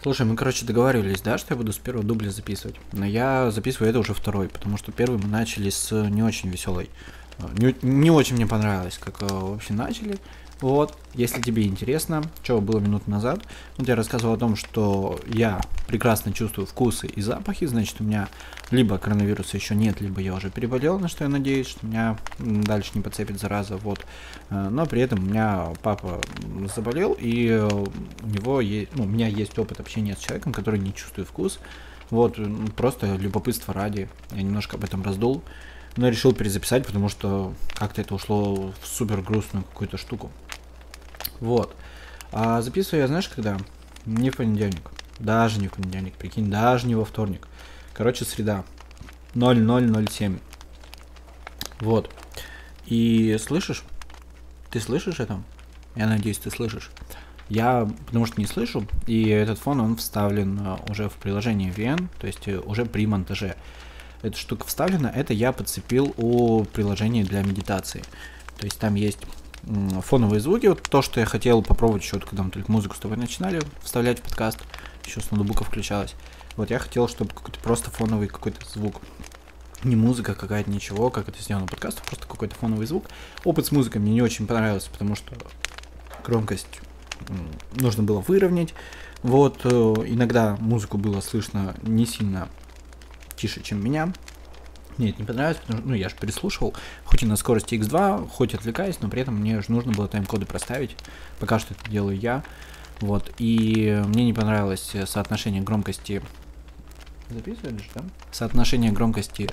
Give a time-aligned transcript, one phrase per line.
[0.00, 2.76] Слушай, мы, короче, договаривались, да, что я буду с первого дубля записывать.
[2.92, 6.88] Но я записываю это уже второй, потому что первый мы начали с не очень веселой.
[7.54, 10.18] Не, не очень мне понравилось, как э, вообще начали.
[10.60, 13.40] Вот, если тебе интересно, что было минут назад,
[13.76, 18.28] вот я рассказывал о том, что я прекрасно чувствую вкусы и запахи, значит, у меня
[18.72, 22.90] либо коронавируса еще нет, либо я уже переболел, на что я надеюсь, что меня дальше
[22.94, 24.04] не подцепит зараза, вот.
[24.50, 26.20] Э, но при этом у меня папа
[26.74, 30.92] заболел, и у него есть, ну, у меня есть опыт общения с человеком, который не
[30.92, 31.60] чувствует вкус,
[32.10, 32.36] вот,
[32.74, 35.44] просто любопытство ради, я немножко об этом раздул,
[35.98, 40.30] но решил перезаписать, потому что как-то это ушло в супер грустную какую-то штуку.
[41.40, 41.74] Вот.
[42.30, 43.58] А записываю я, знаешь, когда?
[44.06, 44.92] Не в понедельник.
[45.18, 47.48] Даже не в понедельник, прикинь, даже не во вторник.
[47.94, 48.64] Короче, среда.
[49.34, 50.38] 0007.
[51.80, 52.14] Вот.
[52.86, 53.82] И слышишь?
[54.70, 55.42] Ты слышишь это?
[55.96, 56.92] Я надеюсь, ты слышишь.
[57.48, 62.08] Я, потому что не слышу, и этот фон, он вставлен э, уже в приложение VN,
[62.20, 63.56] то есть э, уже при монтаже.
[64.22, 68.02] Эта штука вставлена, это я подцепил у приложения для медитации.
[68.58, 69.18] То есть там есть
[70.02, 73.16] фоновые звуки, вот то, что я хотел попробовать еще, когда мы только музыку с тобой
[73.16, 74.58] начинали вставлять в подкаст,
[75.04, 76.14] еще с ноутбука включалось.
[76.56, 79.00] Вот я хотел, чтобы какой-то просто фоновый какой-то звук.
[79.84, 83.04] Не музыка какая-то, ничего, как это сделано в подкасте, просто какой-то фоновый звук.
[83.44, 85.34] Опыт с музыкой мне не очень понравился, потому что
[86.24, 86.80] громкость
[87.76, 88.74] нужно было выровнять.
[89.22, 89.68] Вот, э,
[90.06, 92.48] иногда музыку было слышно не сильно
[93.38, 94.12] тише, чем меня.
[94.96, 98.28] Мне это не понравилось, потому что, ну, я же переслушивал, хоть и на скорости x2,
[98.28, 100.96] хоть отвлекаясь, но при этом мне же нужно было тайм-коды проставить.
[101.38, 102.42] Пока что это делаю я.
[103.00, 106.20] Вот, и мне не понравилось соотношение громкости...
[107.30, 108.02] Записываешь, да?
[108.32, 109.48] Соотношение громкости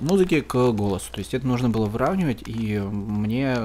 [0.00, 1.12] музыки к голосу.
[1.12, 3.56] То есть это нужно было выравнивать, и мне,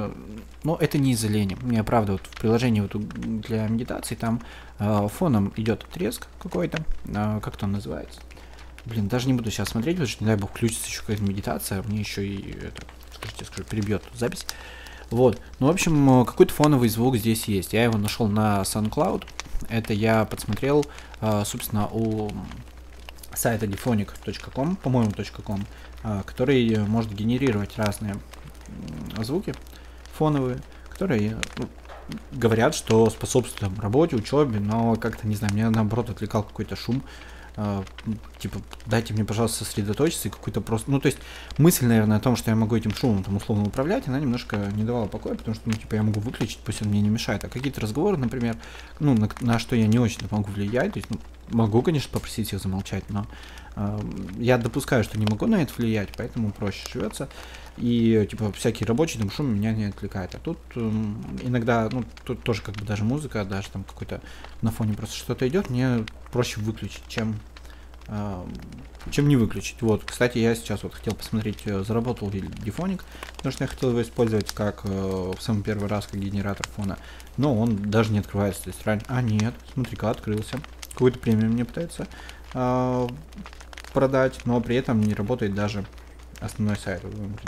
[0.64, 1.58] ну, это не из-за лени.
[1.62, 4.42] Мне, правда, вот в приложении вот для медитации там
[4.80, 8.20] э, фоном идет треск какой-то, э, как то он называется.
[8.86, 11.82] Блин, даже не буду сейчас смотреть, потому что, не дай бог, включится еще какая-то медитация,
[11.84, 14.46] мне еще и это, скажите, скажу, перебьет запись.
[15.10, 15.40] Вот.
[15.60, 17.74] Ну, в общем, э, какой-то фоновый звук здесь есть.
[17.74, 19.24] Я его нашел на SoundCloud.
[19.70, 20.86] Это я подсмотрел,
[21.22, 22.32] э, собственно, у
[23.34, 25.12] сайта dephonic.com, по-моему,
[25.44, 25.66] .com,
[26.04, 28.16] э, который может генерировать разные
[29.20, 29.54] звуки
[30.18, 30.60] фоновые,
[30.90, 31.70] которые ну,
[32.32, 37.04] говорят, что способствуют работе, учебе, но как-то, не знаю, меня наоборот отвлекал какой-то шум,
[37.56, 37.84] э,
[38.40, 40.92] типа, дайте мне, пожалуйста, сосредоточиться и какой-то просто...
[40.92, 41.18] Ну, то есть,
[41.58, 44.84] мысль, наверное, о том, что я могу этим шумом там условно управлять, она немножко не
[44.84, 47.44] давала покоя, потому что, ну, типа, я могу выключить, пусть он мне не мешает.
[47.44, 48.56] А какие-то разговоры, например,
[49.00, 51.20] ну, на, на что я не очень могу влиять, то есть, ну,
[51.52, 53.28] могу, конечно, попросить их замолчать, но
[53.76, 54.00] э,
[54.38, 57.30] я допускаю, что не могу на это влиять, поэтому проще живется.
[57.78, 60.34] И, типа, всякие рабочие там шум меня не отвлекает.
[60.36, 60.80] А тут э,
[61.44, 64.22] иногда, ну, тут тоже как бы даже музыка, даже там какой-то
[64.62, 66.06] на фоне просто что-то идет, мне
[66.36, 67.40] проще выключить, чем
[68.10, 68.46] э,
[69.10, 69.82] чем не выключить.
[69.82, 73.06] Вот, кстати, я сейчас вот хотел посмотреть, э, заработал ли дифоник,
[73.38, 76.98] потому что я хотел его использовать как э, в самый первый раз как генератор фона,
[77.38, 78.64] но он даже не открывается.
[78.64, 79.06] То есть раньше...
[79.08, 80.60] А, нет, смотри-ка, открылся.
[80.92, 82.06] Какой-то премиум мне пытается
[82.54, 83.08] э,
[83.94, 85.86] продать, но при этом не работает даже
[86.42, 87.02] основной сайт.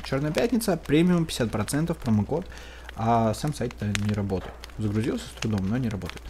[0.06, 2.48] Черная пятница, премиум 50%, промокод,
[2.96, 4.54] а сам сайт не работает.
[4.78, 6.24] Загрузился с трудом, но не работает.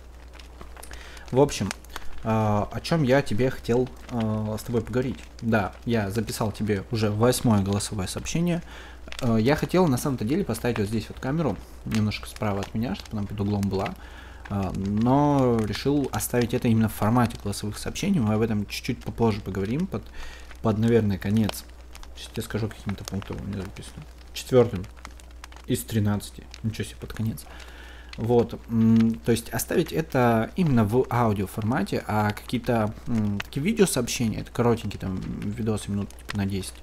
[1.29, 1.69] В общем,
[2.29, 5.17] о чем я тебе хотел uh, с тобой поговорить.
[5.41, 8.61] Да, я записал тебе уже восьмое голосовое сообщение.
[9.21, 11.55] Uh, я хотел на самом-то деле поставить вот здесь вот камеру,
[11.85, 13.95] немножко справа от меня, чтобы она под углом была.
[14.49, 18.21] Но решил оставить это именно в формате голосовых сообщений.
[18.21, 20.03] Мы об этом чуть-чуть попозже поговорим, под,
[20.61, 21.65] под наверное, конец.
[22.15, 24.03] Сейчас я скажу каким-то пунктом у меня записано.
[24.33, 24.85] Четвертым
[25.65, 26.33] из 13.
[26.63, 27.45] Ничего себе, под конец.
[28.17, 28.59] Вот,
[29.25, 32.91] то есть оставить это именно в аудио формате, а какие-то
[33.43, 36.73] такие видеосообщения, это коротенькие там видосы минут типа, на 10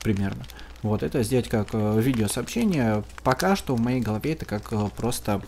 [0.00, 0.44] примерно.
[0.82, 3.02] Вот, это сделать как э, видеосообщение.
[3.24, 5.42] Пока что в моей голове это как э, просто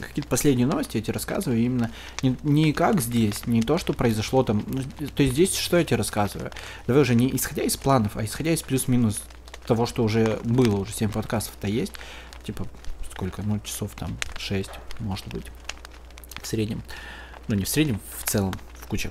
[0.00, 1.92] какие-то последние новости я тебе рассказываю именно
[2.22, 4.64] не, не как здесь, не то, что произошло там.
[4.66, 4.82] Ну,
[5.14, 6.50] то есть здесь что я тебе рассказываю?
[6.88, 9.22] Давай уже не исходя из планов, а исходя из плюс-минус
[9.64, 11.92] того, что уже было, уже 7 подкастов-то есть.
[12.44, 12.66] Типа,
[13.14, 13.42] сколько?
[13.42, 14.70] Ну, часов там 6,
[15.00, 15.46] может быть.
[16.42, 16.82] В среднем.
[17.48, 19.10] Ну, не в среднем, в целом, в куче.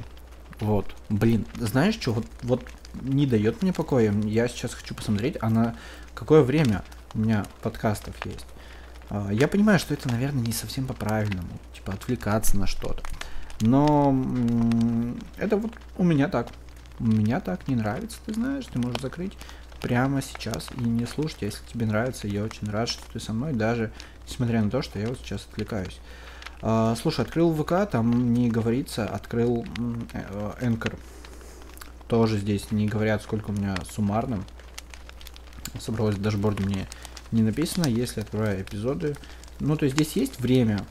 [0.59, 0.93] Вот.
[1.09, 2.65] Блин, знаешь что, вот, вот
[3.01, 4.13] не дает мне покоя.
[4.25, 5.75] Я сейчас хочу посмотреть, а на
[6.13, 6.83] какое время
[7.13, 8.45] у меня подкастов есть.
[9.09, 13.03] А, я понимаю, что это, наверное, не совсем по-правильному, типа отвлекаться на что-то.
[13.61, 14.15] Но
[15.37, 16.49] это вот у меня так.
[16.99, 19.33] У меня так не нравится, ты знаешь, ты можешь закрыть
[19.83, 22.27] прямо сейчас и не слушать, если тебе нравится.
[22.27, 23.91] Я очень рад, что ты со мной, даже
[24.27, 25.99] несмотря на то, что я вот сейчас отвлекаюсь.
[26.61, 29.65] А, слушай, открыл ВК, там не говорится, открыл
[30.61, 30.97] Anchor.
[32.07, 34.43] Тоже здесь не говорят, сколько у меня суммарно.
[35.79, 36.87] Собралось в дашборде мне
[37.31, 39.17] не написано, если открываю эпизоды.
[39.59, 40.85] Ну, то есть здесь есть время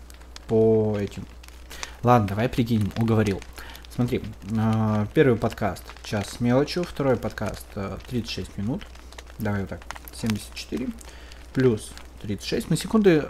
[0.48, 1.24] по этим.
[2.02, 3.40] Ладно, давай прикинем, уговорил.
[3.94, 4.22] Смотри,
[4.56, 7.66] а, первый подкаст час с мелочью, второй подкаст
[8.08, 8.86] 36 а, минут.
[9.38, 9.82] Давай вот так,
[10.14, 10.88] 74
[11.52, 11.92] плюс
[12.22, 12.70] 36.
[12.70, 13.28] На секунды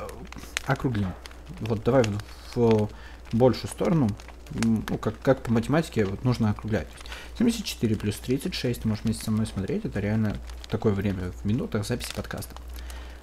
[0.65, 1.15] округлим.
[1.59, 2.05] Вот давай
[2.55, 2.91] в, в
[3.33, 4.09] большую сторону.
[4.63, 6.87] Ну, как, как по математике, вот нужно округлять.
[7.39, 10.37] 74 плюс 36, ты можешь вместе со мной смотреть, это реально
[10.71, 12.55] такое время в минутах записи подкаста.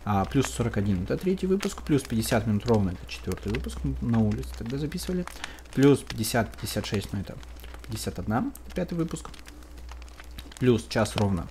[0.04, 4.50] А, плюс 41 это третий выпуск, плюс 50 минут ровно это четвертый выпуск, на улице
[4.58, 5.26] тогда записывали,
[5.74, 7.38] плюс 50-56, ну это
[7.90, 9.30] 51, пятый выпуск,
[10.60, 11.48] плюс час ровно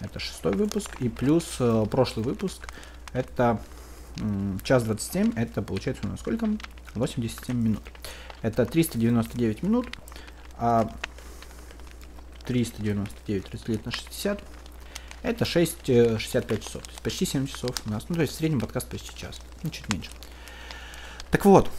[0.00, 2.68] это шестой выпуск, и плюс э, прошлый выпуск
[3.12, 3.60] это
[4.62, 6.48] час 27, это получается у нас сколько?
[6.94, 7.82] 87 минут.
[8.42, 9.88] Это 399 минут,
[10.56, 10.88] а
[12.46, 14.40] 399 разделить на 60
[15.24, 16.82] это 6, 65 э, часов.
[16.82, 18.04] То есть почти 7 часов у нас.
[18.10, 19.40] Ну, то есть в среднем подкаст почти час.
[19.62, 20.10] Ну, чуть меньше.
[21.30, 21.70] Так вот,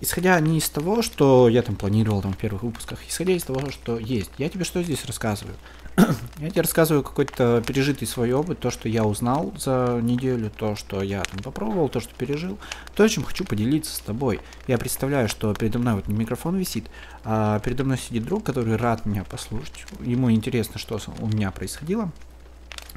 [0.00, 3.70] исходя не из того, что я там планировал там в первых выпусках, исходя из того,
[3.70, 5.54] что есть, я тебе что здесь рассказываю?
[6.38, 11.02] я тебе рассказываю какой-то пережитый свой опыт, то, что я узнал за неделю, то, что
[11.02, 12.58] я там попробовал, то, что пережил,
[12.94, 14.40] то, чем хочу поделиться с тобой.
[14.68, 16.88] Я представляю, что передо мной вот микрофон висит,
[17.24, 19.84] а передо мной сидит друг, который рад меня послушать.
[20.00, 22.12] Ему интересно, что у меня происходило.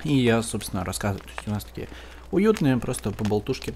[0.03, 1.23] И я, собственно, рассказываю.
[1.23, 1.87] То есть у нас такие
[2.31, 3.73] уютные просто поболтушки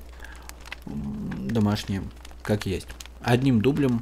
[0.85, 2.03] домашние,
[2.43, 2.87] как есть.
[3.21, 4.01] Одним дублем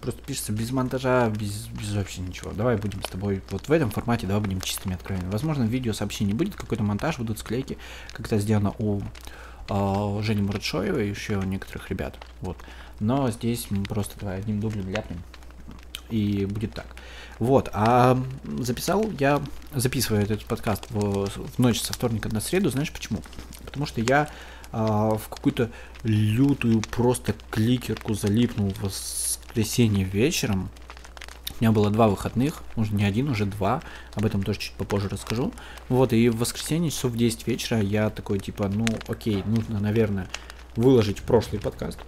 [0.00, 2.52] просто пишется без монтажа, без, без вообще ничего.
[2.52, 5.30] Давай будем с тобой вот в этом формате, давай будем чистыми откровенными.
[5.30, 7.78] Возможно, видео сообщений будет, какой-то монтаж, будут склейки,
[8.12, 9.00] как это сделано у
[9.68, 12.18] э, Жени Муратшоева и еще у некоторых ребят.
[12.40, 12.58] Вот.
[13.00, 15.22] Но здесь мы просто давай одним дублем ляпнем.
[16.10, 16.86] И будет так.
[17.38, 18.22] Вот, а
[18.58, 19.42] записал я,
[19.74, 23.20] записываю этот подкаст в, в ночь со вторника на среду, знаешь почему?
[23.64, 24.28] Потому что я
[24.76, 25.70] а, в какую-то
[26.02, 30.68] лютую просто кликерку залипнул в воскресенье вечером.
[31.48, 33.82] У меня было два выходных, уже не один, уже два.
[34.16, 35.52] Об этом тоже чуть попозже расскажу.
[35.88, 40.26] Вот, и в воскресенье часов в 10 вечера я такой, типа, ну, окей, нужно, наверное,
[40.74, 42.00] выложить прошлый подкаст.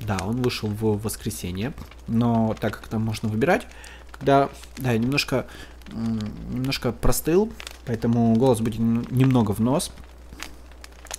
[0.00, 1.74] Да, он вышел в воскресенье,
[2.08, 3.66] но так как там можно выбирать,
[4.12, 4.48] когда,
[4.78, 5.46] да, я немножко,
[5.92, 7.52] немножко простыл,
[7.84, 9.92] поэтому голос будет немного в нос,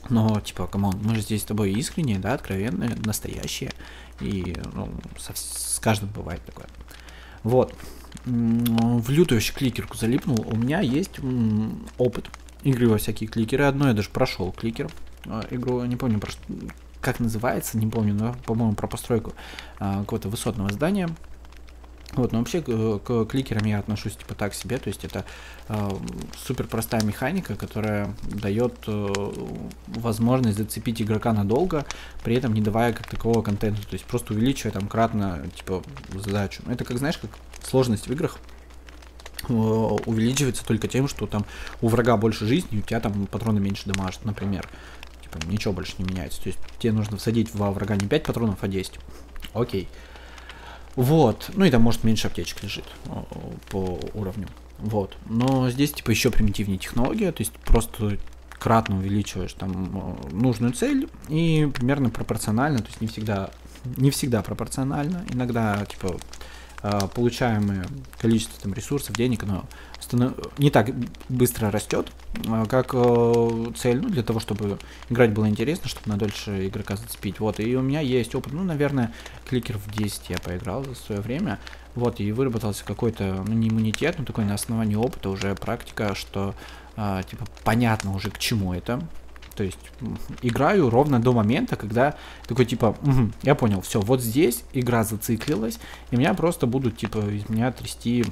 [0.09, 3.71] но, типа, come on, мы же здесь с тобой искренние, да, откровенные, настоящие.
[4.19, 6.67] И, ну, со, с каждым бывает такое.
[7.43, 7.73] Вот.
[8.25, 10.45] В лютую кликерку залипнул.
[10.45, 11.19] У меня есть
[11.97, 12.29] опыт
[12.63, 13.65] игры во всякие кликеры.
[13.65, 14.91] Одно я даже прошел кликер.
[15.25, 16.19] А, игру, не помню,
[16.99, 19.33] как называется, не помню, но, по-моему, про постройку
[19.79, 21.09] а, какого-то высотного здания.
[22.13, 25.23] Вот, но вообще к, к кликерам я отношусь типа так себе, то есть это
[25.69, 25.89] э,
[26.45, 29.13] супер простая механика, которая дает э,
[29.87, 31.85] возможность зацепить игрока надолго,
[32.23, 36.63] при этом не давая как такового контента, то есть просто увеличивая там кратно типа задачу.
[36.67, 37.31] Это как знаешь, как
[37.63, 38.39] сложность в играх
[39.47, 41.45] э, увеличивается только тем, что там
[41.81, 44.67] у врага больше жизни, у тебя там патроны меньше дамажат, например.
[45.23, 46.41] Типа ничего больше не меняется.
[46.41, 48.99] То есть тебе нужно всадить во врага не 5 патронов, а 10.
[49.53, 49.87] Окей.
[50.95, 51.49] Вот.
[51.53, 52.85] Ну и там, может, меньше аптечек лежит
[53.69, 54.47] по уровню.
[54.79, 55.15] Вот.
[55.27, 58.17] Но здесь, типа, еще примитивнее технология, то есть просто
[58.51, 63.49] кратно увеличиваешь там нужную цель и примерно пропорционально, то есть не всегда,
[63.97, 66.17] не всегда пропорционально, иногда, типа,
[66.83, 67.85] а, получаемое
[68.19, 69.65] количество там, ресурсов, денег, оно
[70.57, 70.89] не так
[71.29, 72.11] быстро растет,
[72.47, 74.77] а, как э, цель, ну, для того, чтобы
[75.09, 77.39] играть было интересно, чтобы на дольше игрока зацепить.
[77.39, 79.13] Вот, и у меня есть опыт, ну, наверное,
[79.47, 81.59] кликер в 10 я поиграл за свое время,
[81.95, 86.55] вот, и выработался какой-то, ну, не иммунитет, но такой на основании опыта уже практика, что,
[86.95, 89.01] э, типа, понятно уже к чему это,
[89.55, 89.79] то есть
[90.41, 92.15] играю ровно до момента, когда
[92.47, 95.79] такой типа, угу, я понял, все, вот здесь игра зациклилась,
[96.09, 98.25] и меня просто будут типа из меня трясти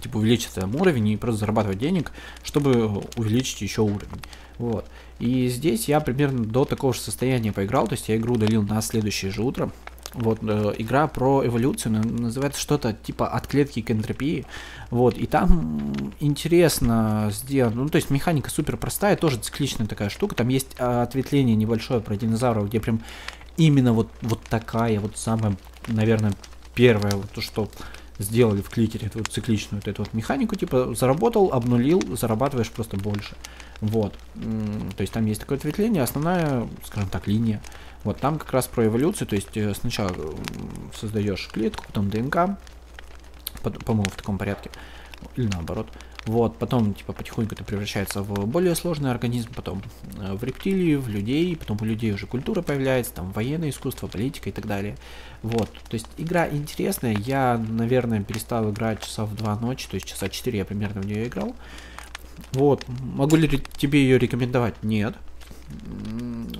[0.00, 4.20] типа увеличить там уровень и просто зарабатывать денег, чтобы увеличить еще уровень.
[4.58, 4.86] Вот.
[5.18, 8.80] И здесь я примерно до такого же состояния поиграл, то есть я игру удалил на
[8.82, 9.70] следующее же утро,
[10.12, 14.44] вот, э, игра про эволюцию, называется что-то типа от клетки к энтропии.
[14.90, 17.84] Вот, и там интересно сделано.
[17.84, 20.34] Ну, то есть механика супер простая, тоже цикличная такая штука.
[20.34, 23.02] Там есть а, ответвление небольшое про динозавров, где прям
[23.56, 25.56] именно вот, вот такая вот самая,
[25.86, 26.32] наверное,
[26.74, 27.68] первая, вот то, что
[28.20, 32.96] сделали в кликере эту вот цикличную вот эту вот механику, типа заработал, обнулил, зарабатываешь просто
[32.96, 33.34] больше.
[33.80, 34.14] Вот.
[34.96, 37.62] То есть там есть такое ответвление, основная, скажем так, линия.
[38.04, 40.14] Вот там как раз про эволюцию, то есть э, сначала
[40.94, 42.56] создаешь клетку, потом ДНК,
[43.62, 44.70] по-моему, в таком порядке,
[45.36, 45.86] или наоборот.
[46.30, 49.82] Вот, потом, типа, потихоньку это превращается в более сложный организм, потом
[50.16, 54.48] э, в рептилии, в людей, потом у людей уже культура появляется, там, военное искусство, политика
[54.48, 54.96] и так далее.
[55.42, 60.06] Вот, то есть игра интересная, я, наверное, перестал играть часа в 2 ночи, то есть
[60.06, 61.56] часа 4 я примерно в нее играл.
[62.52, 64.80] Вот, могу ли тебе ее рекомендовать?
[64.84, 65.16] Нет.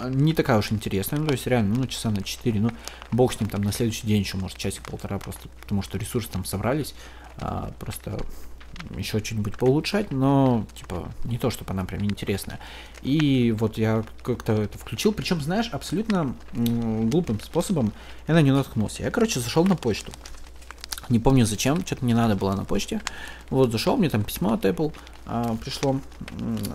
[0.04, 2.70] Не такая уж интересная, ну, то есть реально, ну, часа на 4, ну,
[3.12, 6.44] бог с ним там на следующий день еще, может, часик-полтора просто, потому что ресурсы там
[6.44, 6.92] собрались,
[7.36, 8.18] а, просто
[8.96, 12.58] еще что-нибудь поулучшать, но, типа, не то, чтобы она прям интересная.
[13.02, 17.92] И вот я как-то это включил, причем, знаешь, абсолютно глупым способом
[18.28, 19.02] я на нее наткнулся.
[19.02, 20.12] Я, короче, зашел на почту.
[21.08, 23.00] Не помню зачем, что-то не надо было на почте.
[23.50, 24.94] Вот, зашел, мне там письмо от Apple
[25.26, 26.00] а, пришло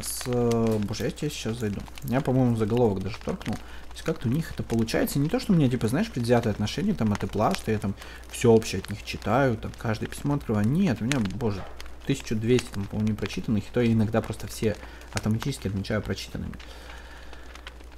[0.01, 0.25] с...
[0.25, 1.79] Боже, я тебе сейчас зайду.
[2.03, 3.55] Я, по-моему, заголовок даже торкнул.
[3.55, 5.19] То есть как-то у них это получается.
[5.19, 7.95] Не то, что у меня, типа, знаешь, предвзятое отношение там от Apple, что я там
[8.29, 10.67] все общее от них читаю, там каждое письмо открываю.
[10.67, 11.63] Нет, у меня, боже,
[12.05, 14.75] 1200, там, по-моему, и то я иногда просто все
[15.13, 16.53] автоматически отмечаю прочитанными.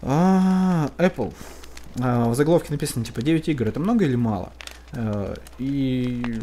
[0.02, 1.34] А, Apple.
[2.00, 4.52] А, в заголовке написано, типа, 9 игр, это много или мало?
[4.94, 6.42] А, и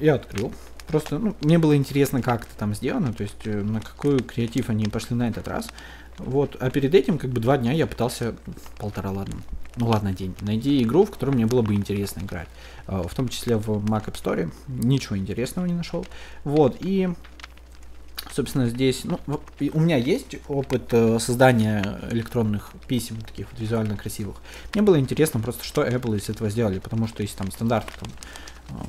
[0.00, 0.52] я открыл.
[0.86, 4.68] Просто, ну, мне было интересно, как это там сделано, то есть э, на какой креатив
[4.68, 5.70] они пошли на этот раз.
[6.18, 8.34] Вот, а перед этим, как бы, два дня я пытался,
[8.78, 9.36] полтора, ладно,
[9.76, 12.48] ну ладно, день, найди игру, в которую мне было бы интересно играть.
[12.86, 14.52] А, в том числе в Mac App Store.
[14.68, 16.06] Ничего интересного не нашел.
[16.44, 17.10] Вот, и
[18.32, 24.36] собственно, здесь, ну, у меня есть опыт э, создания электронных писем, таких вот визуально красивых.
[24.74, 28.10] Мне было интересно просто, что Apple из этого сделали, потому что есть там стандарт, там,
[28.70, 28.84] э,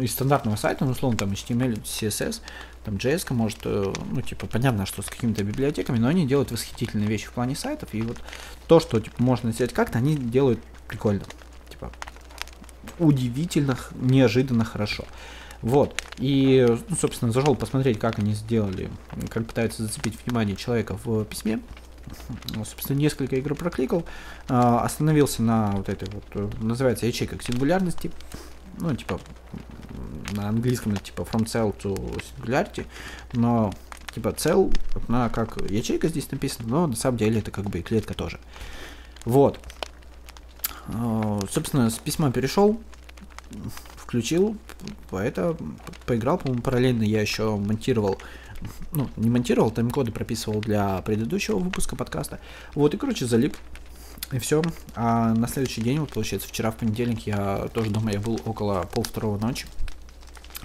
[0.00, 2.40] из стандартного сайта, ну, условно, там HTML, CSS,
[2.84, 7.08] там JS может, э, ну, типа, понятно, что с какими-то библиотеками, но они делают восхитительные
[7.08, 8.18] вещи в плане сайтов, и вот
[8.66, 11.24] то, что, типа, можно сделать как-то, они делают прикольно,
[11.70, 11.92] типа,
[12.98, 15.04] удивительно, неожиданно хорошо.
[15.60, 18.90] Вот, и, ну, собственно, зашел посмотреть, как они сделали,
[19.28, 21.60] как пытаются зацепить внимание человека в письме,
[22.54, 24.04] ну, собственно, несколько игр прокликал,
[24.48, 28.10] э, остановился на вот этой вот, э, называется ячейка сингулярности,
[28.78, 29.20] ну, типа,
[30.32, 32.86] на английском это типа from cell to singularity,
[33.32, 33.72] но
[34.14, 34.74] типа cell,
[35.08, 38.38] она как ячейка здесь написана, но на самом деле это как бы и клетка тоже.
[39.24, 39.58] Вот.
[40.88, 42.80] А, собственно, с письма перешел,
[43.96, 44.56] включил,
[45.10, 45.56] это
[46.06, 48.18] поиграл, по-моему, параллельно я еще монтировал,
[48.92, 52.40] ну, не монтировал, тайм-коды прописывал для предыдущего выпуска подкаста.
[52.74, 53.56] Вот, и, короче, залип
[54.32, 54.62] и все.
[54.94, 58.82] А на следующий день, вот получается, вчера в понедельник я тоже дома, я был около
[58.92, 59.66] пол второго ночи.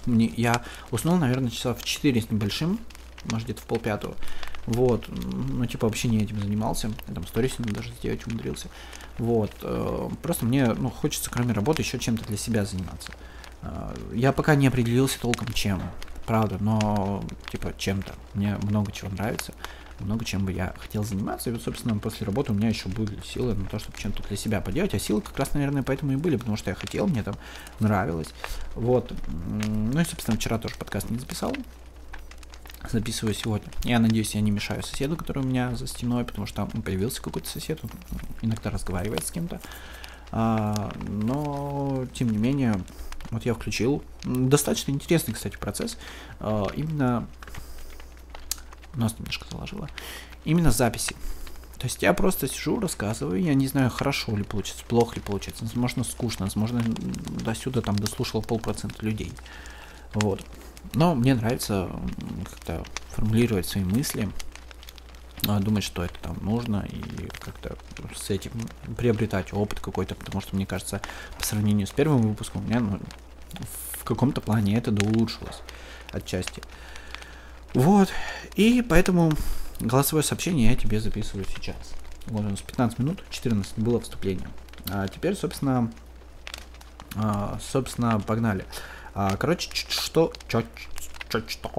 [0.08, 2.80] Мне, я уснул, наверное, часа в 4 с небольшим,
[3.26, 4.16] может где-то в пол пятого.
[4.66, 8.68] Вот, ну типа вообще не этим занимался, я там сторис даже сделать умудрился.
[9.18, 13.14] Вот, э, просто мне, ну, хочется кроме работы еще чем-то для себя заниматься.
[13.62, 15.82] Э, я пока не определился толком чем,
[16.26, 18.14] правда, но типа чем-то.
[18.34, 19.54] Мне много чего нравится
[20.00, 21.50] много чем бы я хотел заниматься.
[21.50, 24.38] И вот, собственно, после работы у меня еще были силы на то, чтобы чем-то для
[24.38, 24.94] себя поделать.
[24.94, 27.36] А силы как раз, наверное, поэтому и были, потому что я хотел, мне там
[27.80, 28.30] нравилось.
[28.76, 29.12] Вот.
[29.38, 31.56] Ну и, собственно, вчера тоже подкаст не записал.
[32.90, 33.70] Записываю сегодня.
[33.84, 37.22] Я надеюсь, я не мешаю соседу, который у меня за стеной, потому что там появился
[37.22, 37.90] какой-то сосед, он
[38.42, 39.60] иногда разговаривает с кем-то.
[40.32, 42.82] А, но, тем не менее,
[43.32, 44.04] вот я включил.
[44.24, 45.98] Достаточно интересный, кстати, процесс.
[46.40, 47.28] А, именно
[48.98, 49.90] нос немножко заложила,
[50.46, 51.16] именно записи.
[51.78, 55.64] То есть я просто сижу, рассказываю, я не знаю, хорошо ли получится, плохо ли получится,
[55.64, 59.32] возможно, скучно, возможно, до сюда там дослушал полпроцента людей.
[60.14, 60.44] Вот.
[60.94, 61.90] Но мне нравится
[62.46, 64.30] как-то формулировать свои мысли,
[65.48, 67.78] а, думать, что это там нужно, и как-то
[68.16, 68.52] с этим
[68.98, 71.02] приобретать опыт какой-то, потому что, мне кажется,
[71.38, 73.00] по сравнению с первым выпуском, у меня ну,
[74.00, 75.62] в каком-то плане это да улучшилось
[76.12, 76.64] отчасти.
[77.78, 78.10] Вот.
[78.56, 79.32] И поэтому
[79.80, 81.76] голосовое сообщение я тебе записываю сейчас.
[82.26, 84.48] Вот у нас 15 минут, 14 было вступление.
[84.90, 85.92] А теперь, собственно,
[87.16, 88.66] а, собственно, погнали.
[89.14, 90.64] А, короче, что, чё,
[91.30, 91.72] чё, что,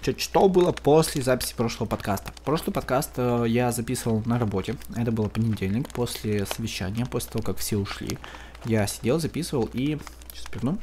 [0.00, 2.32] чё, что было после записи прошлого подкаста.
[2.46, 4.76] Прошлый подкаст э, я записывал на работе.
[4.96, 8.18] Это было понедельник, после совещания, после того, как все ушли.
[8.64, 9.98] Я сидел, записывал и...
[10.32, 10.78] Сейчас пивну.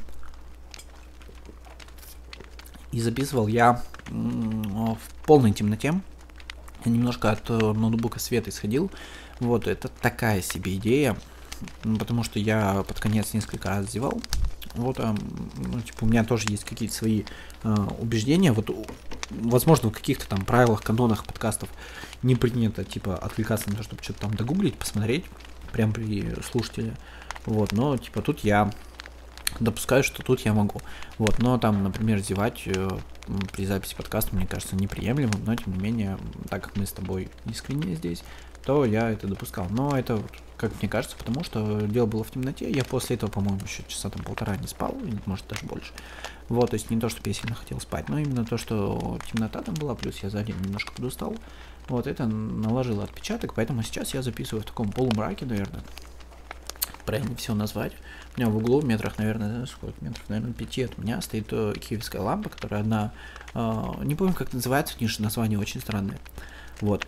[2.92, 6.00] И записывал я в полной темноте.
[6.84, 8.90] Немножко от э, ноутбука света исходил.
[9.40, 11.16] Вот, это такая себе идея,
[11.98, 14.20] потому что я под конец несколько раз зевал.
[14.74, 15.14] Вот, а,
[15.56, 17.24] ну, типа, у меня тоже есть какие-то свои
[17.62, 18.52] а, убеждения.
[18.52, 18.70] Вот,
[19.30, 21.68] возможно, в каких-то там правилах, канонах подкастов
[22.22, 25.24] не принято, типа, отвлекаться на то, чтобы что-то там догуглить, посмотреть,
[25.72, 26.94] прям при слушателе.
[27.44, 28.72] Вот, но, типа, тут я
[29.60, 30.80] допускаю, что тут я могу.
[31.18, 32.88] Вот, но там, например, зевать э,
[33.52, 36.18] при записи подкаста, мне кажется, неприемлемым, но, тем не менее,
[36.48, 38.22] так как мы с тобой искренне здесь,
[38.64, 39.66] то я это допускал.
[39.70, 40.22] Но это,
[40.56, 42.70] как мне кажется, потому что дело было в темноте.
[42.70, 45.92] Я после этого, по-моему, еще часа там полтора не спал, или может даже больше.
[46.48, 49.62] Вот, то есть не то, что я сильно хотел спать, но именно то, что темнота
[49.62, 51.36] там была, плюс я за день немножко подустал.
[51.88, 55.82] Вот это наложило отпечаток, поэтому сейчас я записываю в таком полумраке, наверное.
[57.04, 57.92] Правильно все назвать.
[58.36, 62.22] У меня в углу метрах, наверное, сколько метров, наверное, пяти от меня стоит э, киевская
[62.22, 63.12] лампа, которая одна,
[63.54, 66.18] э, не помню, как называется, потому что название очень странное.
[66.80, 67.06] Вот,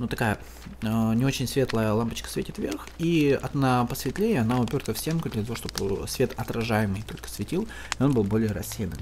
[0.00, 0.38] ну такая
[0.82, 5.42] э, не очень светлая лампочка светит вверх, и одна посветлее, она уперта в стенку для
[5.42, 7.68] того, чтобы свет отражаемый только светил,
[7.98, 8.98] и он был более рассеянным.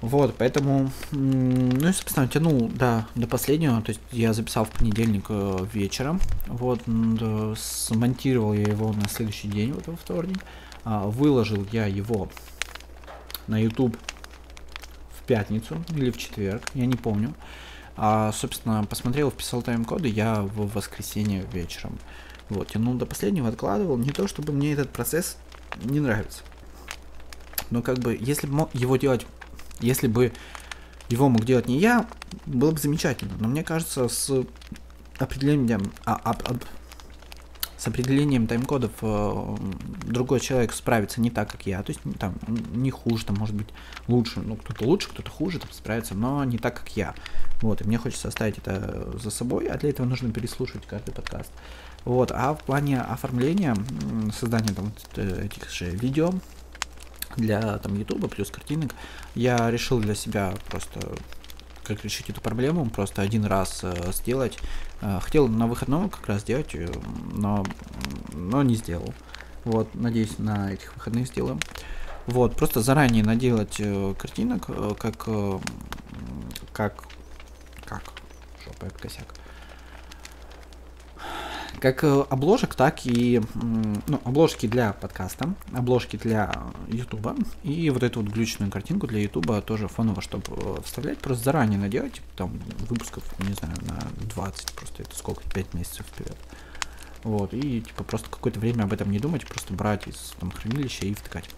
[0.00, 5.26] Вот, поэтому, ну и, собственно, тянул, да, до последнего, то есть я записал в понедельник
[5.28, 6.80] э, вечером, вот,
[7.58, 10.38] смонтировал я его на следующий день, вот во вторник,
[10.84, 12.30] а, выложил я его
[13.46, 13.94] на YouTube
[15.18, 17.34] в пятницу или в четверг, я не помню,
[18.02, 21.98] а, собственно, посмотрел, вписал тайм-коды я в воскресенье вечером.
[22.48, 23.98] Вот, тянул до последнего, откладывал.
[23.98, 25.36] Не то, чтобы мне этот процесс
[25.84, 26.42] не нравится.
[27.68, 29.26] Но как бы, если бы его делать,
[29.80, 30.32] если бы
[31.08, 32.06] его мог делать не я,
[32.46, 33.32] было бы замечательно.
[33.38, 34.30] Но мне кажется, с
[35.18, 36.56] определением, а, а, а,
[37.76, 39.56] с определением тайм-кодов э,
[40.04, 41.82] другой человек справится не так, как я.
[41.82, 42.34] То есть там
[42.74, 43.68] не хуже, там может быть
[44.06, 44.40] лучше.
[44.40, 47.14] Ну, кто-то лучше, кто-то хуже там справится, но не так, как я.
[47.62, 51.50] Вот, и мне хочется оставить это за собой, а для этого нужно переслушивать каждый подкаст.
[52.04, 53.74] Вот, а в плане оформления,
[54.38, 56.34] создания там э, этих же видео
[57.36, 58.92] для там Ютуба плюс картинок,
[59.34, 61.00] я решил для себя просто
[61.84, 64.58] как решить эту проблему, просто один раз э, сделать.
[65.00, 66.88] Э, хотел на выходном как раз сделать, э,
[67.32, 67.66] но,
[68.32, 69.12] но не сделал.
[69.64, 71.58] Вот, надеюсь, на этих выходных сделаем.
[72.26, 75.58] Вот, просто заранее наделать э, картинок, э, как, э,
[76.72, 77.04] как,
[77.84, 78.02] как,
[78.64, 79.39] жопа, это косяк
[81.78, 86.52] как э, обложек, так и ну, обложки для подкаста, обложки для
[86.88, 91.44] Ютуба и вот эту вот глючную картинку для Ютуба тоже фоново, чтобы э, вставлять, просто
[91.44, 96.36] заранее наделать, типа, там выпусков, не знаю, на 20, просто это сколько, 5 месяцев вперед.
[97.22, 101.06] Вот, и типа просто какое-то время об этом не думать, просто брать из там хранилища
[101.06, 101.48] и втыкать.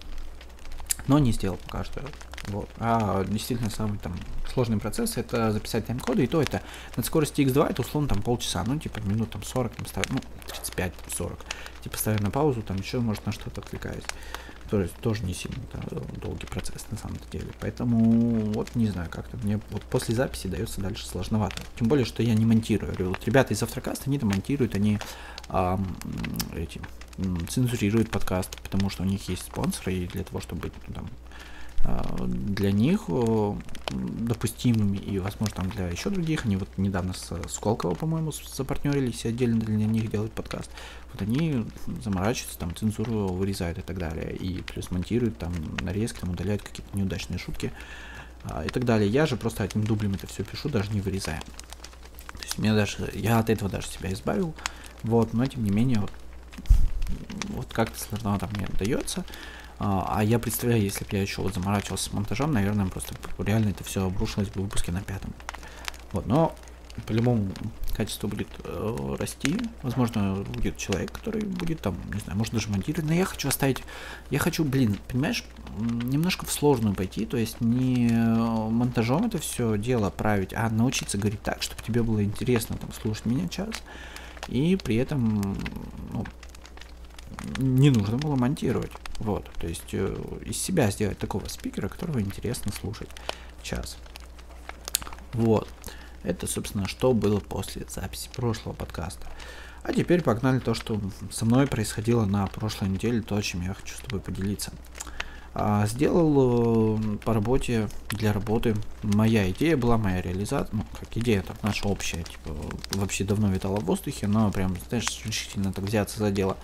[1.06, 2.02] Но не сделал пока что.
[2.48, 2.68] Вот.
[2.78, 4.14] А действительно самый там
[4.52, 6.62] сложный процесс это записать тайм-коды, и то это
[6.96, 10.20] на скорости x2 это условно там полчаса, ну типа минут там 40, там ставь, ну
[10.48, 11.38] 35, 40.
[11.82, 14.04] Типа ставя на паузу, там еще может на что-то отвлекаюсь.
[14.70, 17.48] То есть тоже не сильно да, долгий процесс на самом деле.
[17.60, 21.62] Поэтому вот не знаю, как-то мне вот после записи дается дальше сложновато.
[21.78, 22.94] Тем более, что я не монтирую.
[23.10, 24.98] Вот ребята из Автрокаста, они там монтируют, они
[25.48, 25.78] а,
[26.54, 26.80] эти
[27.48, 31.08] цензурируют подкаст, потому что у них есть спонсоры, и для того, чтобы там
[31.84, 33.02] а, для них
[33.90, 36.44] допустимыми и, возможно, там для еще других.
[36.44, 40.70] Они вот недавно с Сколково, по-моему, запартнерились и отдельно для них делают подкаст.
[41.12, 41.66] Вот они
[42.02, 44.34] заморачиваются, там цензуру вырезают и так далее.
[44.36, 47.72] И плюс монтируют там нарезки, там удаляют какие-то неудачные шутки
[48.44, 49.08] а, и так далее.
[49.08, 51.40] Я же просто одним дублем это все пишу, даже не вырезая.
[51.40, 54.54] То есть мне даже, я от этого даже себя избавил.
[55.02, 56.12] Вот, но тем не менее, вот,
[57.48, 59.24] вот как-то сложновато мне дается.
[59.78, 63.70] А, а я представляю, если бы я еще вот заморачивался с монтажом, наверное, просто реально
[63.70, 65.32] это все обрушилось бы в выпуске на пятом.
[66.12, 66.54] Вот, но
[67.06, 67.50] по-любому
[67.96, 69.56] качество будет э, расти.
[69.82, 73.08] Возможно, будет человек, который будет там, не знаю, может даже монтировать.
[73.08, 73.82] Но я хочу оставить,
[74.30, 75.44] я хочу, блин, понимаешь,
[75.78, 81.42] немножко в сложную пойти, то есть не монтажом это все дело править, а научиться говорить
[81.42, 83.82] так, чтобы тебе было интересно там слушать меня час,
[84.48, 85.56] и при этом
[86.12, 86.24] ну,
[87.58, 88.92] не нужно было монтировать.
[89.18, 93.08] Вот, то есть э, из себя сделать такого спикера, которого интересно слушать
[93.62, 93.96] час.
[95.32, 95.68] Вот.
[96.22, 99.26] Это, собственно, что было после записи прошлого подкаста.
[99.82, 103.96] А теперь погнали то, что со мной происходило на прошлой неделе, то, чем я хочу
[103.96, 104.72] с тобой поделиться.
[105.54, 111.42] А, сделал э, по работе, для работы, моя идея была, моя реализация, ну, как идея,
[111.42, 112.54] так, наша общая, типа,
[112.92, 116.56] вообще давно витала в воздухе, но прям, знаешь, решительно так взяться за дело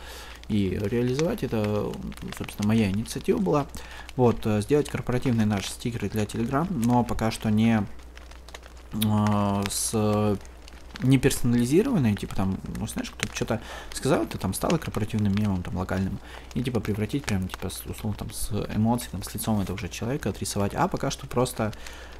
[0.48, 1.42] и реализовать.
[1.42, 1.92] Это,
[2.36, 3.66] собственно, моя инициатива была.
[4.16, 7.86] Вот, э, сделать корпоративные наши стикеры для Telegram, но пока что не
[8.92, 10.38] э, с
[11.02, 13.60] не персонализированные, типа там, ну знаешь, кто-то что-то
[13.92, 16.18] сказал, это там стало корпоративным мемом, там, локальным,
[16.54, 19.88] и типа превратить прям, типа, с, условно, там, с эмоций, там, с лицом этого же
[19.88, 21.72] человека отрисовать, а пока что просто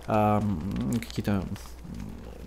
[0.07, 0.43] э,
[1.01, 1.45] какие-то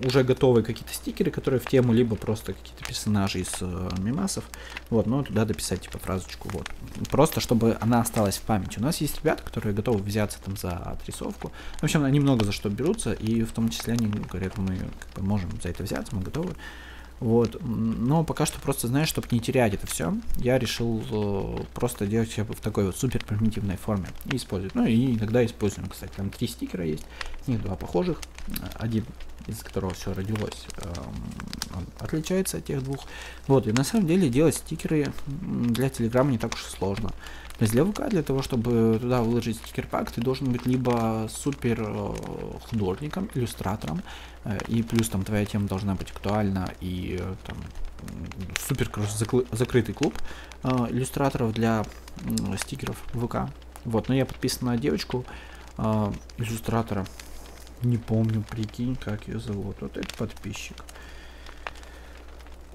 [0.05, 4.43] уже готовые какие-то стикеры, которые в тему, либо просто какие-то персонажи из э, мемасов,
[4.89, 6.69] вот, но туда дописать, типа, фразочку, вот,
[7.09, 8.79] просто чтобы она осталась в памяти.
[8.79, 12.51] У нас есть ребята, которые готовы взяться там за отрисовку, в общем, они много за
[12.51, 16.15] что берутся, и в том числе они говорят, мы как бы, можем за это взяться,
[16.15, 16.55] мы готовы,
[17.21, 22.07] вот, но пока что просто, знаешь, чтобы не терять это все, я решил э, просто
[22.07, 24.73] делать в такой вот супер примитивной форме и использовать.
[24.73, 27.05] Ну и иногда используем, кстати, там три стикера есть,
[27.43, 28.19] из них два похожих,
[28.73, 29.05] один
[29.45, 30.93] из которого все родилось, э,
[31.99, 33.05] отличается от тех двух.
[33.45, 37.11] Вот, и на самом деле делать стикеры для Телеграма не так уж и сложно.
[37.65, 37.75] Есть
[38.09, 42.13] для того, чтобы туда выложить стикер-пак, ты должен быть либо супер э,
[42.69, 44.01] художником, иллюстратором,
[44.45, 47.57] э, и плюс там твоя тема должна быть актуальна, и э, там
[48.67, 48.89] супер
[49.51, 50.15] закрытый клуб
[50.63, 51.85] иллюстраторов для
[52.57, 53.51] стикеров ВК.
[53.85, 55.23] Вот, но я подписан на девочку,
[55.77, 57.05] иллюстратора,
[57.83, 59.77] не помню, прикинь, как ее зовут.
[59.81, 60.83] Вот это подписчик.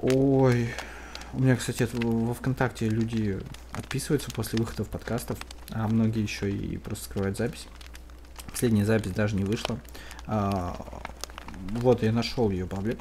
[0.00, 0.68] Ой,
[1.32, 3.40] у меня, кстати, во ВКонтакте люди
[3.72, 5.38] отписываются после выходов подкастов,
[5.70, 7.66] а многие еще и просто скрывают запись.
[8.50, 9.78] Последняя запись даже не вышла.
[10.26, 10.76] А,
[11.70, 12.98] вот, я нашел ее паблик.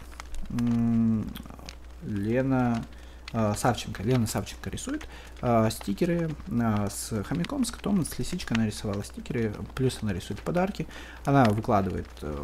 [2.03, 2.83] Лена
[3.31, 4.03] а, Савченко.
[4.03, 5.07] Лена Савченко рисует
[5.41, 8.71] а, стикеры а, с хомяком, с котом, с лисичкой она
[9.03, 10.87] стикеры, плюс она рисует подарки.
[11.25, 12.43] Она выкладывает а,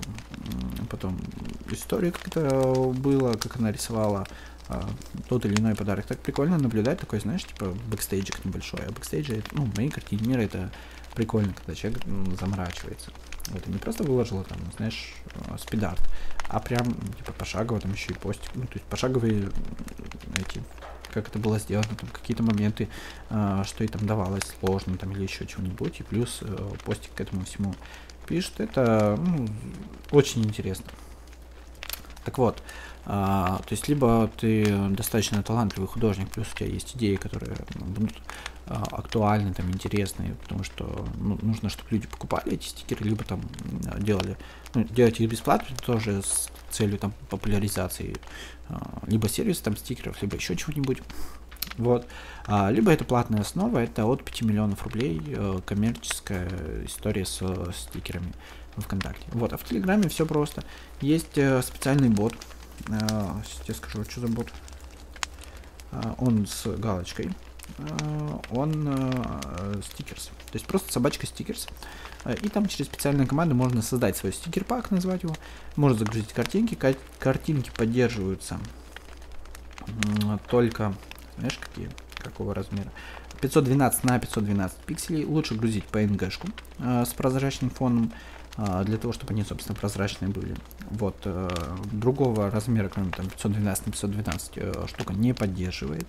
[0.90, 1.20] потом
[1.70, 4.28] историю, как это было, как она рисовала
[4.70, 4.90] а,
[5.28, 6.06] тот или иной подарок.
[6.06, 8.82] Так прикольно наблюдать такой, знаешь, типа бэкстейджик небольшой.
[8.88, 10.72] А бэкстейджи, ну, в моей мира это
[11.16, 13.12] прикольно, когда человек ну, заморачивается.
[13.48, 15.14] Вот, и не просто выложила там, знаешь,
[15.48, 16.02] а, спидарт,
[16.48, 18.52] а прям, типа, пошагово там еще и постик.
[18.56, 19.50] Ну, то есть пошаговые
[20.36, 20.62] эти,
[21.12, 22.88] как это было сделано, там какие-то моменты,
[23.30, 27.22] э, что ей там давалось сложно, там, или еще чего-нибудь, и плюс э, постик к
[27.22, 27.74] этому всему
[28.28, 28.60] пишет.
[28.60, 29.48] Это ну,
[30.12, 30.86] очень интересно.
[32.24, 32.62] Так вот,
[33.06, 38.16] а, то есть либо ты достаточно талантливый художник, плюс у тебя есть идеи, которые будут
[38.68, 43.42] а, актуальны, там, интересные, потому что ну, нужно, чтобы люди покупали эти стикеры, либо там
[44.00, 44.38] делали,
[44.74, 48.16] ну, делать их бесплатно тоже с целью там популяризации,
[48.70, 51.00] а, либо сервиса там стикеров, либо еще чего-нибудь.
[51.78, 52.06] Вот.
[52.46, 56.50] А, либо это платная основа, это от 5 миллионов рублей э, коммерческая
[56.86, 58.34] история с э, стикерами
[58.78, 59.26] ВКонтакте.
[59.32, 60.64] Вот, а в Телеграме все просто.
[61.02, 62.34] Есть э, специальный бот,
[62.88, 64.52] Э, сейчас скажу, что за бот.
[65.92, 67.32] Э, он с галочкой.
[67.78, 70.26] Э, он stickers.
[70.26, 71.68] То есть просто собачка stickers.
[72.42, 75.36] И там через специальные команды можно создать свой стикер-пак, назвать его.
[75.76, 76.78] Можно загрузить картинки.
[77.20, 78.60] Картинки поддерживаются
[80.50, 80.94] только,
[81.38, 82.92] знаешь, какие, какого размера?
[83.42, 85.26] 512 на 512 пикселей.
[85.26, 88.14] Лучше грузить PNG-шку с прозрачным фоном.
[88.58, 90.56] А, для того, чтобы они, собственно, прозрачные были.
[90.90, 91.50] Вот, э,
[91.92, 96.08] другого размера, кроме там 512 на 512, э, штука не поддерживает.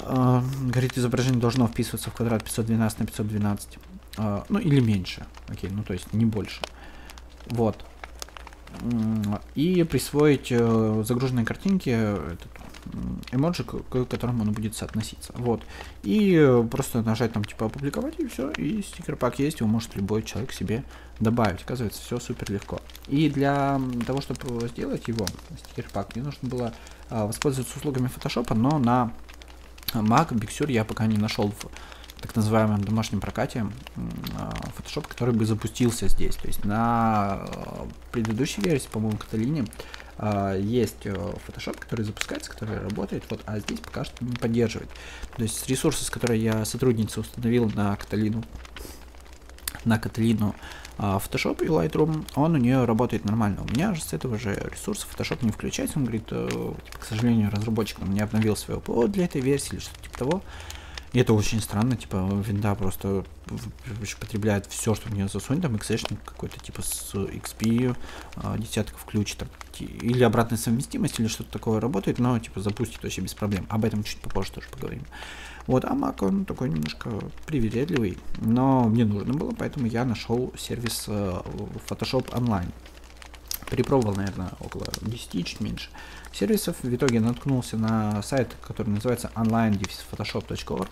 [0.00, 3.78] А, говорит, изображение должно вписываться в квадрат 512 на 512.
[4.16, 5.26] А, ну, или меньше.
[5.48, 6.60] Окей, ну, то есть не больше.
[7.46, 7.84] Вот.
[9.54, 12.48] И присвоить э, загруженной картинке этот
[13.32, 15.32] эмоджи, к которому оно будет соотноситься.
[15.36, 15.62] Вот.
[16.02, 19.96] И э, просто нажать там типа опубликовать, и все, и стикер пак есть, его может
[19.96, 20.84] любой человек себе
[21.20, 21.62] добавить.
[21.62, 22.80] Оказывается, все супер легко.
[23.06, 25.26] И для того, чтобы сделать его,
[25.58, 26.74] стикер пак, мне нужно было
[27.10, 29.12] а, воспользоваться услугами Photoshop, но на
[29.92, 31.66] Mac Big Sur я пока не нашел в
[32.20, 33.66] так называемом домашнем прокате
[34.36, 36.36] а, Photoshop, который бы запустился здесь.
[36.36, 39.64] То есть на э, предыдущей версии, по-моему, Каталине,
[40.58, 44.90] есть uh, Photoshop, который запускается, который работает, вот, а здесь пока что не поддерживает.
[45.36, 48.44] То есть ресурсы, с которой я сотрудница установил на Каталину,
[49.84, 50.54] на Каталину
[50.98, 53.62] Photoshop и Lightroom, он у нее работает нормально.
[53.62, 57.04] У меня же с этого же ресурса Photoshop не включается, он говорит, э, типа, к
[57.04, 60.42] сожалению, разработчик не обновил свой ПО для этой версии или что-то типа того.
[61.14, 63.24] Это очень странно, типа, винда просто
[64.20, 67.96] потребляет все, что в нее засунет, там, XH какой-то, типа, с XP
[68.36, 73.22] а, десятка включит, там, или обратная совместимость, или что-то такое работает, но, типа, запустит вообще
[73.22, 73.66] без проблем.
[73.70, 75.04] Об этом чуть попозже тоже поговорим.
[75.66, 77.10] Вот, а Mac, он такой немножко
[77.46, 81.44] привередливый, но мне нужно было, поэтому я нашел сервис uh,
[81.88, 82.72] Photoshop Online.
[83.70, 85.90] Перепробовал, наверное, около 10, чуть меньше
[86.32, 86.76] сервисов.
[86.82, 90.88] В итоге наткнулся на сайт, который называется online-photoshop.org.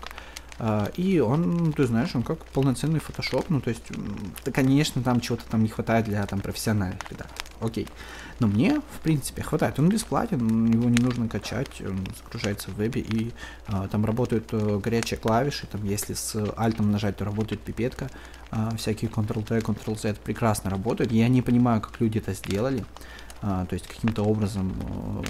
[0.59, 3.83] А, и он, ты знаешь, он как полноценный фотошоп, ну, то есть,
[4.43, 7.87] да, конечно, там чего-то там не хватает для там профессиональных ребят, окей.
[8.39, 9.79] Но мне, в принципе, хватает.
[9.79, 13.31] Он бесплатен, его не нужно качать, он загружается в вебе, и
[13.67, 18.09] а, там работают а, горячие клавиши, там, если с альтом нажать, то работает пипетка,
[18.49, 21.11] а, всякие Ctrl-T, Ctrl-Z прекрасно работают.
[21.11, 22.83] Я не понимаю, как люди это сделали,
[23.41, 25.23] а, то есть каким-то образом а,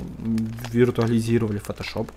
[0.71, 2.09] виртуализировали Photoshop,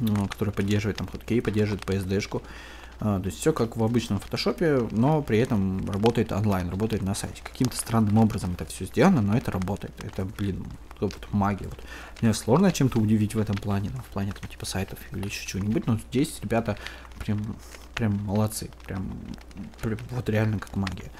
[0.00, 2.42] ну, который поддерживает там хоткей, поддерживает PSD-шку.
[3.04, 7.14] А, то есть все как в обычном фотошопе, но при этом работает онлайн, работает на
[7.16, 7.42] сайте.
[7.42, 9.92] Каким-то странным образом это все сделано, но это работает.
[10.04, 10.64] Это, блин,
[11.00, 11.66] вот магия.
[11.66, 11.78] Вот.
[12.20, 15.44] Мне сложно чем-то удивить в этом плане, ну, в плане там типа сайтов или еще
[15.46, 16.78] чего-нибудь, но здесь ребята
[17.18, 17.56] прям,
[17.96, 19.10] прям молодцы, прям,
[19.80, 21.10] прям вот реально как магия.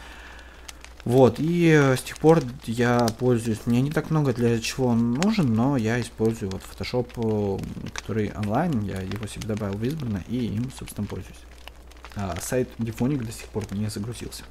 [1.04, 5.14] Вот, и э, с тех пор я пользуюсь, мне не так много для чего он
[5.14, 10.24] нужен, но я использую вот Photoshop, э, который онлайн, я его себе добавил в избранное
[10.28, 11.40] и им, собственно, пользуюсь.
[12.14, 14.44] А, сайт Дифоник до сих пор не загрузился.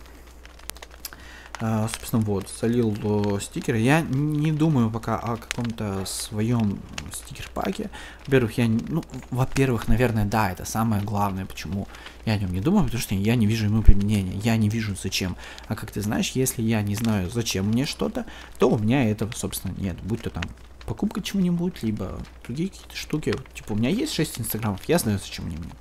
[1.64, 3.78] А, собственно, вот, солил э, стикеры.
[3.78, 6.80] Я не думаю пока о каком-то своем
[7.14, 7.92] стикер-паке.
[8.26, 11.88] Во-первых, я, ну, во-первых, наверное, да, это самое главное, почему
[12.26, 14.96] я о нем не думаю, потому что я не вижу ему применения, я не вижу
[14.96, 15.38] зачем.
[15.68, 18.26] А как ты знаешь, если я не знаю, зачем мне что-то,
[18.58, 19.98] то у меня этого, собственно, нет.
[20.02, 20.44] Будь то там
[20.88, 23.36] покупка чего-нибудь, либо другие какие-то штуки.
[23.54, 25.72] Типа, у меня есть 6 инстаграмов, я знаю, зачем они мне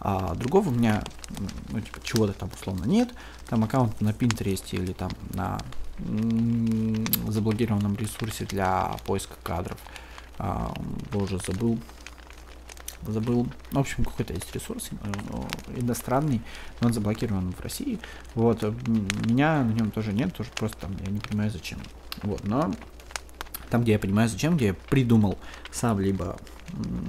[0.00, 1.04] а другого у меня,
[1.68, 3.10] ну, типа, чего-то там условно нет,
[3.50, 5.58] там аккаунт на Pinterest или там на
[7.28, 9.76] заблокированном ресурсе для поиска кадров,
[10.38, 10.72] а,
[11.12, 11.78] боже, забыл,
[13.02, 16.40] забыл, в общем, какой-то есть ресурс э, иностранный,
[16.80, 17.98] но он заблокирован в России,
[18.34, 18.62] вот,
[19.26, 21.80] меня на нем тоже нет, тоже просто там, я не понимаю зачем,
[22.22, 22.72] вот, но
[23.68, 25.38] там, где я понимаю зачем, где я придумал
[25.72, 26.38] сам, либо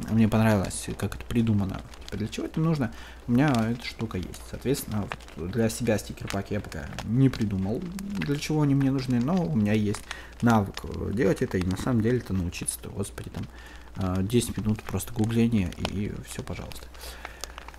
[0.10, 1.82] мне понравилось, как это придумано,
[2.18, 2.92] для чего это нужно,
[3.28, 4.42] у меня эта штука есть.
[4.50, 7.82] Соответственно, вот для себя стикер-паки я пока не придумал,
[8.20, 10.02] для чего они мне нужны, но у меня есть
[10.42, 14.84] навык э, делать это, и на самом деле это научиться-то, господи, там 10 э, минут
[14.84, 16.88] просто гугления, и все, пожалуйста.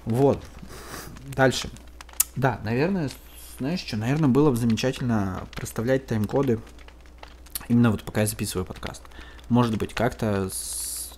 [0.05, 0.43] Вот.
[1.35, 1.71] Дальше.
[2.35, 3.11] Да, наверное,
[3.59, 6.61] знаешь что, наверное, было бы замечательно проставлять тайм-коды
[7.69, 9.03] именно вот пока я записываю подкаст.
[9.49, 10.51] Может быть, как-то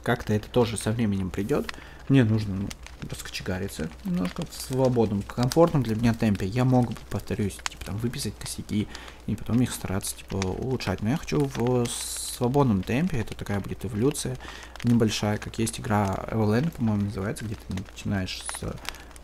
[0.02, 1.72] как-то это тоже со временем придет.
[2.08, 2.68] Мне нужно ну,
[3.10, 6.46] раскочегариться немножко в свободном, комфортном для меня темпе.
[6.46, 8.88] Я мог бы, повторюсь, типа там выписать косяки
[9.26, 11.02] и потом их стараться типа улучшать.
[11.02, 14.36] Но я хочу в свободном темпе, это такая будет эволюция
[14.84, 18.74] небольшая, как есть игра Everland, по-моему, называется, где ты начинаешь с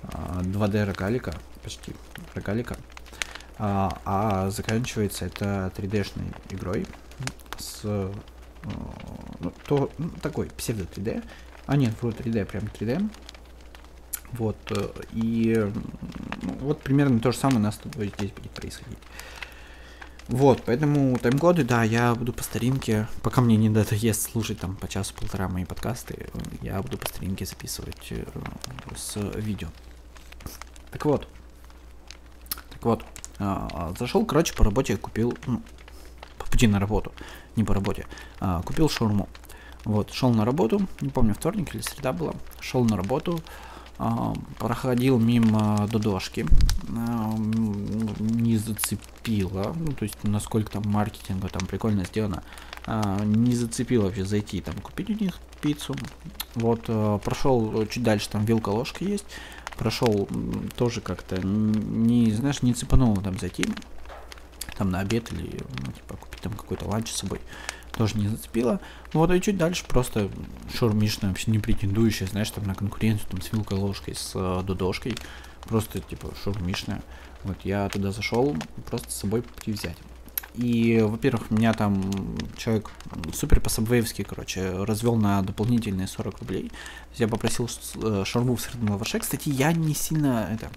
[0.02, 1.92] а, 2D рогалика, почти
[2.34, 2.76] рогалика,
[3.58, 6.86] а, а заканчивается это 3D-шной игрой
[7.58, 7.82] с
[9.40, 11.24] ну, то, ну, такой псевдо 3D.
[11.66, 13.08] А нет, вроде 3D, прям 3D.
[14.32, 15.70] Вот, э, и
[16.42, 18.98] ну, вот примерно то же самое у нас здесь будет происходить.
[20.28, 24.86] Вот, поэтому тайм-коды, да, я буду по старинке, пока мне не надоест слушать там по
[24.86, 26.28] часу-полтора мои подкасты,
[26.62, 28.24] я буду по старинке записывать э,
[28.96, 29.68] с видео.
[30.92, 31.26] Так вот,
[32.70, 33.04] так вот,
[33.40, 35.62] э, зашел, короче, по работе купил, ну,
[36.38, 37.12] по пути на работу,
[37.56, 38.06] не по работе,
[38.38, 39.28] а, купил шаурму.
[39.84, 43.69] Вот, шел на работу, не помню, вторник или среда была, шел на работу, а,
[44.58, 46.46] проходил мимо Додошки,
[46.88, 47.34] а,
[48.18, 52.42] не зацепило, ну, то есть, насколько там маркетинга там прикольно сделано,
[52.86, 55.94] а, не зацепило вообще зайти там купить у них пиццу.
[56.54, 59.26] Вот, а, прошел чуть дальше, там вилка-ложка есть,
[59.76, 60.28] прошел
[60.76, 63.66] тоже как-то, не, знаешь, не цепануло там зайти,
[64.78, 67.40] там на обед или, ну, типа, купить там какой-то ланч с собой
[68.00, 68.80] тоже не зацепило.
[69.12, 70.30] Вот, и чуть дальше просто
[70.74, 75.16] шаурмишная, вообще не претендующая, знаешь, там на конкуренцию, там с вилкой, ложкой, с э, дудошкой.
[75.68, 77.02] Просто, типа, шаурмишная.
[77.44, 79.98] Вот, я туда зашел, просто с собой пути взять.
[80.54, 82.10] И, во-первых, меня там
[82.56, 82.90] человек
[83.34, 86.72] супер по сабвейвски, короче, развел на дополнительные 40 рублей.
[87.16, 89.18] Я попросил э, шарму в сырном лаваше.
[89.18, 90.70] Кстати, я не сильно это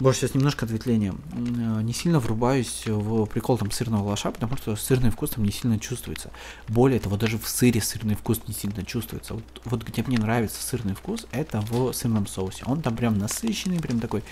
[0.00, 1.12] Боже, сейчас немножко ответвление.
[1.32, 5.50] Э, не сильно врубаюсь в прикол там сырного лоша, потому что сырный вкус там не
[5.50, 6.30] сильно чувствуется.
[6.68, 9.34] Более того, даже в сыре сырный вкус не сильно чувствуется.
[9.34, 12.62] Вот, вот где мне нравится сырный вкус, это в сырном соусе.
[12.66, 14.22] Он там прям насыщенный, прям такой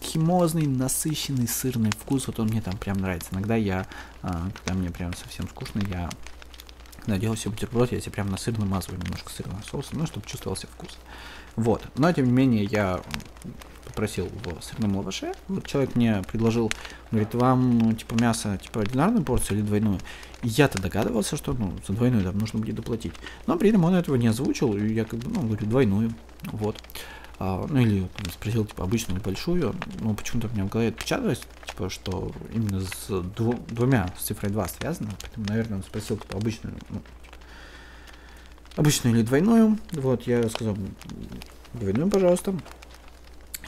[0.00, 2.28] химозный, насыщенный сырный вкус.
[2.28, 3.30] Вот он мне там прям нравится.
[3.32, 3.88] Иногда я,
[4.22, 6.08] а, когда мне прям совсем скучно, я
[7.06, 10.68] наделал себе бутерброд, я себе прям на сыр намазываю немножко сырного соуса, ну, чтобы чувствовался
[10.68, 10.96] вкус.
[11.56, 11.82] Вот.
[11.96, 13.00] Но, тем не менее, я
[13.88, 15.32] попросил в сырном лаваше.
[15.48, 16.70] Вот человек мне предложил,
[17.10, 19.98] говорит, вам, ну, типа, мясо, типа, одинарную порцию или двойную?
[20.42, 23.14] И я-то догадывался, что, ну, за двойную там нужно будет доплатить.
[23.46, 26.14] Но при этом он этого не озвучил, и я как бы, ну, говорю, двойную.
[26.52, 26.76] Вот.
[27.40, 31.40] а, ну или там, спросил, типа, обычную большую, ну, почему-то у меня в голове отпечаталось,
[31.66, 36.36] типа, что именно с дву- двумя, с цифрой 2 связано, поэтому, наверное, он спросил, типа,
[36.36, 37.36] обычную, ну, типа,
[38.76, 40.76] обычную или двойную, вот, я сказал,
[41.74, 42.54] двойную, пожалуйста,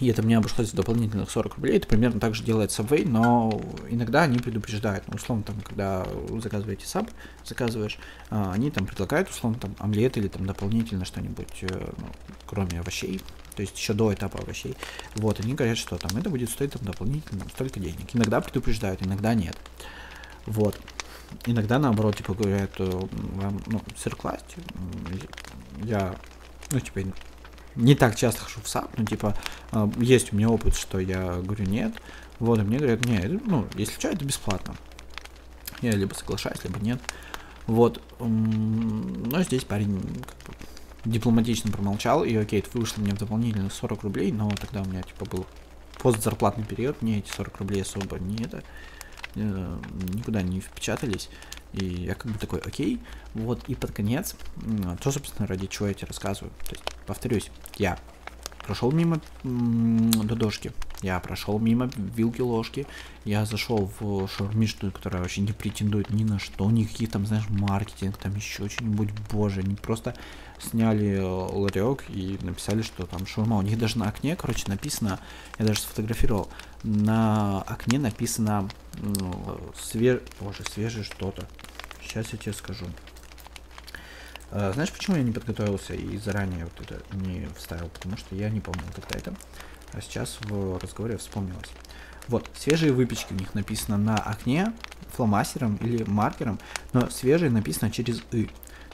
[0.00, 1.76] и это мне обошлось дополнительных 40 рублей.
[1.76, 3.60] Это примерно так же делает Subway, но
[3.90, 5.04] иногда они предупреждают.
[5.08, 6.06] Ну, условно, там, когда
[6.42, 7.10] заказываете саб,
[7.44, 7.98] заказываешь,
[8.30, 12.06] а, они там предлагают, условно, там, омлет или там дополнительно что-нибудь, э, ну,
[12.46, 13.20] кроме овощей.
[13.54, 14.74] То есть еще до этапа овощей.
[15.16, 18.14] Вот, они говорят, что там это будет стоить там дополнительно столько денег.
[18.14, 19.56] Иногда предупреждают, иногда нет.
[20.46, 20.80] Вот.
[21.44, 22.90] Иногда, наоборот, типа, говорят, э,
[23.34, 24.56] вам, ну, сыр класть.
[25.82, 26.16] Я,
[26.70, 27.00] ну, типа,
[27.76, 29.36] не так часто хожу в САП, ну, типа,
[29.72, 31.92] э, есть у меня опыт, что я говорю нет,
[32.38, 34.74] вот, и мне говорят, нет, ну, если что, это бесплатно.
[35.82, 37.00] Я либо соглашаюсь, либо нет.
[37.66, 40.54] Вот, но здесь парень как бы,
[41.04, 45.02] дипломатично промолчал, и окей, это вышло мне в дополнительных 40 рублей, но тогда у меня,
[45.02, 45.46] типа, был
[46.02, 48.62] постзарплатный период, мне эти 40 рублей особо не это,
[49.34, 49.78] э,
[50.14, 51.28] никуда не впечатались.
[51.72, 53.00] И я как бы такой, окей,
[53.34, 54.34] вот, и под конец,
[55.00, 56.52] то, собственно, ради чего я тебе рассказываю.
[56.64, 57.98] То есть, повторюсь, я
[58.64, 62.86] прошел мимо додошки, я прошел мимо вилки-ложки,
[63.24, 68.16] я зашел в шаурмичную, которая вообще не претендует ни на что, никаких там, знаешь, маркетинг,
[68.16, 70.14] там еще что-нибудь, боже, они просто
[70.58, 73.56] сняли э, ларек и написали, что там шаурма.
[73.56, 75.18] У них даже на окне, короче, написано,
[75.58, 76.48] я даже сфотографировал,
[76.82, 80.20] на окне написано ну, свеж...
[80.40, 81.46] Боже, свежее что-то.
[82.02, 82.86] Сейчас я тебе скажу.
[84.50, 87.88] А, знаешь, почему я не подготовился и заранее вот это не вставил?
[87.88, 89.34] Потому что я не помнил тогда это.
[89.92, 91.70] А сейчас в разговоре вспомнилось.
[92.28, 94.72] Вот, свежие выпечки у них написано на окне
[95.12, 96.60] фломастером или маркером,
[96.92, 98.48] но свежие написано через «и».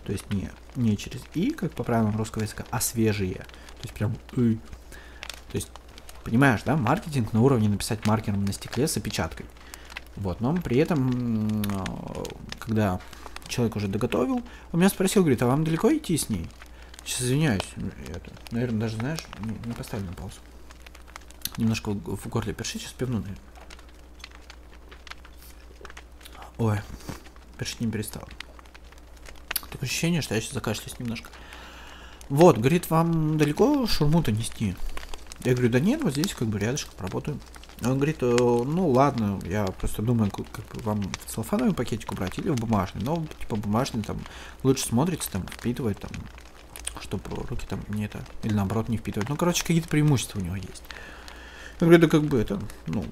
[0.04, 3.34] То есть не, не через «и», как по правилам русского языка, а свежие.
[3.34, 4.54] То есть прям «и».
[5.50, 5.70] То есть,
[6.24, 9.46] понимаешь, да, маркетинг на уровне написать маркером на стекле с опечаткой.
[10.16, 11.62] Вот, но при этом,
[12.58, 13.00] когда
[13.48, 16.48] человек уже доготовил, он меня спросил, говорит, а вам далеко идти с ней?
[17.04, 17.68] Сейчас извиняюсь,
[18.08, 20.36] это, наверное, даже, знаешь, не, не поставлю на паузу.
[21.56, 23.38] Немножко в, горле першит, сейчас пивну, наверное.
[26.58, 26.80] Ой,
[27.58, 28.28] першить не перестал.
[29.70, 31.30] Такое ощущение, что я сейчас закашляюсь немножко.
[32.28, 34.74] Вот, говорит, вам далеко шурму-то нести?
[35.44, 37.38] Я говорю, да нет, вот здесь как бы рядышком работаю.
[37.82, 42.38] Он говорит, «Э, ну ладно, я просто думаю, как, как вам в целлофановый пакетик убрать
[42.38, 43.02] или в бумажный.
[43.02, 44.18] Но типа бумажный там
[44.62, 46.10] лучше смотрится, там впитывает, там,
[47.02, 49.28] чтобы руки там не это, или наоборот не впитывать.
[49.28, 50.82] Ну, короче, какие-то преимущества у него есть.
[51.80, 53.04] Я говорю, да как бы это, ну,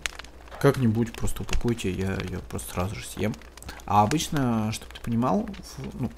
[0.61, 3.35] как-нибудь просто упакуйте, я ее просто сразу же съем.
[3.87, 6.11] А обычно, чтобы ты понимал, в, ну,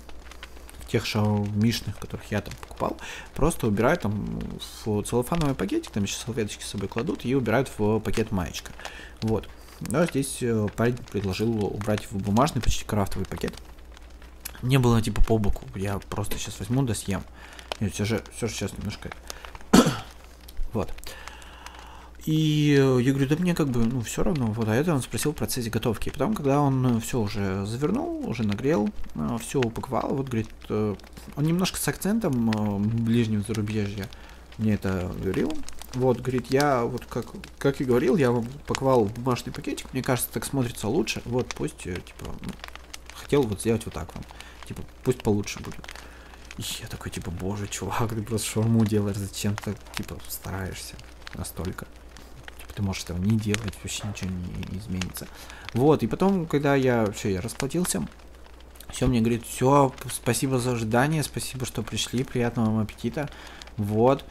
[0.88, 2.96] тех шаурмишных, которых я там покупал,
[3.34, 4.40] просто убирают там
[4.84, 8.72] в целлофановый пакетик, там еще салфеточки с собой кладут и убирают в пакет маечка.
[9.22, 9.48] Вот.
[9.80, 13.52] Но здесь э, парень предложил убрать в бумажный, почти крафтовый пакет.
[14.62, 17.22] Не было типа по боку, я просто сейчас возьму да съем.
[17.80, 19.10] Нет, все же, все же сейчас немножко...
[20.72, 20.92] вот.
[22.26, 24.46] И я говорю, да мне как бы, ну, все равно.
[24.46, 26.08] Вот, а это он спросил в процессе готовки.
[26.08, 30.96] И потом, когда он все уже завернул, уже нагрел, э, все упаковал, вот, говорит, э,
[31.36, 34.08] он немножко с акцентом э, ближнего зарубежья
[34.58, 35.52] мне это говорил.
[35.94, 37.26] Вот, говорит, я вот как,
[37.58, 41.22] как и говорил, я вам упаковал бумажный пакетик, мне кажется, так смотрится лучше.
[41.26, 42.50] Вот, пусть, типа, ну,
[43.14, 44.24] хотел вот сделать вот так вам.
[44.66, 45.86] Типа, пусть получше будет.
[46.58, 50.96] И я такой, типа, боже, чувак, ты просто шаурму делаешь, зачем ты, типа, стараешься
[51.34, 51.86] настолько
[52.76, 55.26] ты можешь этого не делать, вообще ничего не изменится.
[55.72, 58.06] Вот, и потом, когда я все, я расплатился,
[58.90, 63.28] все мне говорит, все, спасибо за ожидание, спасибо, что пришли, приятного вам аппетита.
[63.76, 64.24] Вот.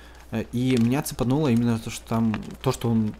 [0.53, 3.13] И меня цепануло именно то, что там, то, что он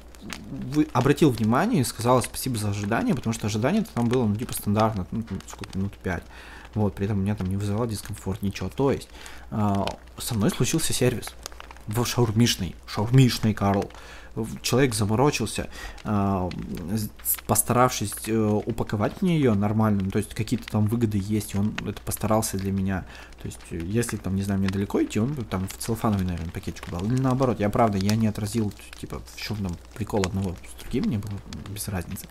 [0.72, 4.54] вы, обратил внимание и сказал спасибо за ожидание, потому что ожидание там было, ну, типа,
[4.54, 6.24] стандартно, ну, сколько, минут 5.
[6.74, 8.70] Вот, при этом меня там не вызывало дискомфорт, ничего.
[8.70, 9.08] То есть,
[9.52, 9.86] э,
[10.18, 11.34] со мной случился сервис
[11.88, 13.90] в шаурмишный, шаурмишный Карл
[14.62, 15.70] человек заморочился,
[16.04, 16.50] э,
[17.48, 22.02] постаравшись э, упаковать мне ее нормально, ну, то есть какие-то там выгоды есть, он это
[22.02, 23.06] постарался для меня.
[23.42, 26.90] То есть, если там, не знаю, мне далеко идти, он там в целлофановый, наверное, пакетик
[26.90, 27.06] брал.
[27.06, 31.06] Или наоборот, я правда, я не отразил, типа, в чем там прикол одного с другим,
[31.06, 31.34] мне было
[31.70, 32.28] без разницы.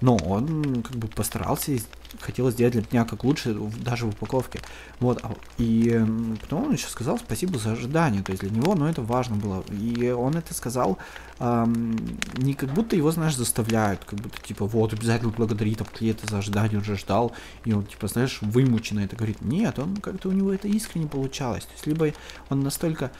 [0.00, 1.80] Но он как бы постарался и
[2.20, 4.60] хотел сделать для меня как лучше, даже в упаковке.
[5.00, 6.00] Вот, а, и
[6.40, 9.64] потом он еще сказал спасибо за ожидание, то есть для него, ну, это важно было.
[9.70, 10.98] И он это сказал
[11.40, 11.96] эм,
[12.36, 16.38] не как будто его, знаешь, заставляют, как будто, типа, вот, обязательно благодари там клиента за
[16.38, 17.32] ожидание, он же ждал,
[17.64, 19.40] и он, типа, знаешь, вымученно это говорит.
[19.42, 21.64] Нет, он как-то у него это искренне получалось.
[21.64, 22.12] То есть, либо
[22.50, 23.10] он настолько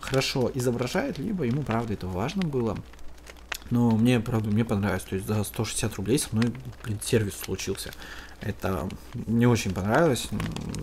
[0.00, 2.76] хорошо изображает, либо ему, правда, это важно было.
[3.72, 5.04] Но мне, правда, мне понравилось.
[5.04, 6.52] То есть за 160 рублей со мной,
[6.84, 7.90] блин, сервис случился.
[8.42, 10.28] Это мне очень понравилось.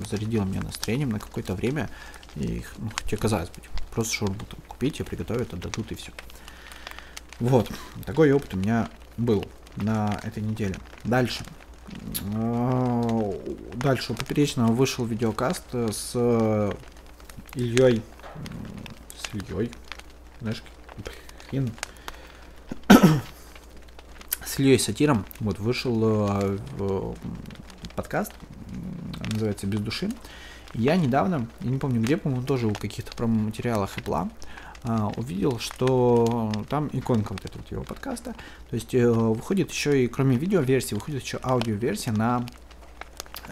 [0.10, 1.88] Зарядило меня настроением на какое-то время.
[2.36, 3.62] И, ну, хотя казалось бы,
[3.92, 6.12] просто шаурму там купить, и приготовят, отдадут и все.
[7.40, 7.72] Вот,
[8.08, 10.76] такой опыт у меня был на этой неделе.
[11.04, 11.46] Дальше.
[12.34, 13.34] А,
[13.76, 16.16] дальше у Поперечного вышел видеокаст с
[17.54, 18.02] Ильей.
[19.16, 19.72] С Ильей.
[20.42, 20.64] Знаешь,
[21.52, 21.72] блин.
[24.46, 25.26] С Ильей Сатиром.
[25.40, 26.58] Вот, вышел э,
[27.96, 28.32] подкаст,
[29.32, 30.10] называется «Без души».
[30.74, 34.30] Я недавно, я не помню где, по-моему, тоже у каких-то промо-материалах Apple,
[34.84, 38.36] а, увидел, что там иконка вот этого его подкаста.
[38.70, 42.46] То есть э, выходит еще и, кроме видео-версии, выходит еще аудио-версия на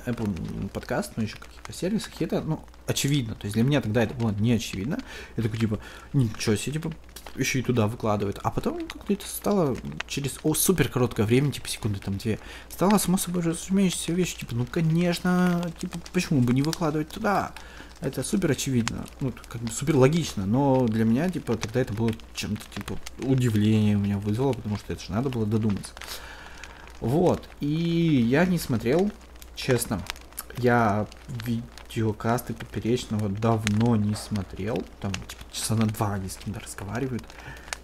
[0.06, 3.36] Apple подкаст, ну еще каких-то сервисах, и это, ну, очевидно.
[3.36, 5.00] То есть для меня тогда это было не очевидно.
[5.36, 5.80] Я такой, типа,
[6.14, 6.94] ничего себе, типа,
[7.38, 8.40] еще и туда выкладывают.
[8.44, 9.78] А потом как-то это стало
[10.08, 14.56] через о, супер короткое время, типа секунды там две, стало само собой разумеющейся вещь, типа,
[14.56, 17.52] ну конечно, типа, почему бы не выкладывать туда?
[18.00, 22.12] Это супер очевидно, ну, как бы супер логично, но для меня, типа, тогда это было
[22.36, 25.94] чем-то, типа, удивление у меня вызвало, потому что это же надо было додуматься.
[27.00, 29.12] Вот, и я не смотрел,
[29.56, 30.04] честно,
[30.58, 31.08] я
[31.98, 37.24] видеокасты Поперечного давно не смотрел, там, типа, часа на два они с кем-то разговаривают,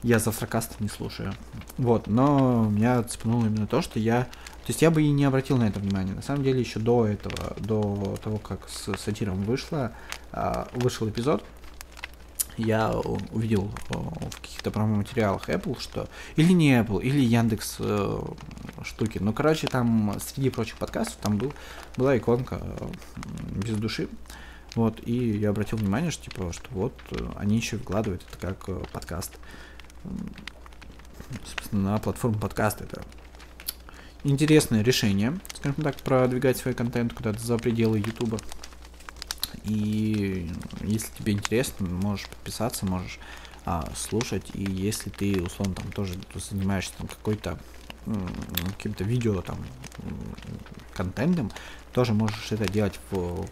[0.04, 1.34] я завтракасты не слушаю,
[1.78, 4.28] вот, но меня цепнуло именно то, что я
[4.64, 6.16] то есть я бы и не обратил на это внимание.
[6.16, 9.92] На самом деле еще до этого, до того, как с сатиром вышло,
[10.32, 11.44] а, вышел эпизод,
[12.56, 12.92] я
[13.32, 16.08] увидел в каких-то промо-материалах Apple, что
[16.38, 18.22] или не Apple, или Яндекс э,
[18.84, 19.18] штуки.
[19.20, 21.54] Ну, короче, там среди прочих подкастов там был,
[21.98, 22.62] была иконка
[23.52, 24.08] без души.
[24.76, 28.68] Вот, и я обратил внимание, что типа, что вот э, они еще вкладывают это как
[28.70, 29.38] э, подкаст.
[31.46, 33.04] Собственно, на платформу подкаста это
[34.24, 38.40] интересное решение, скажем так, продвигать свой контент куда-то за пределы Ютуба.
[39.64, 40.50] И
[40.82, 43.20] если тебе интересно, можешь подписаться, можешь
[43.66, 44.52] а, слушать.
[44.54, 47.60] И если ты, условно, там тоже занимаешься там какой-то
[48.78, 49.58] каким-то видео там
[50.94, 51.52] контентом,
[51.94, 53.46] тоже можешь это делать в,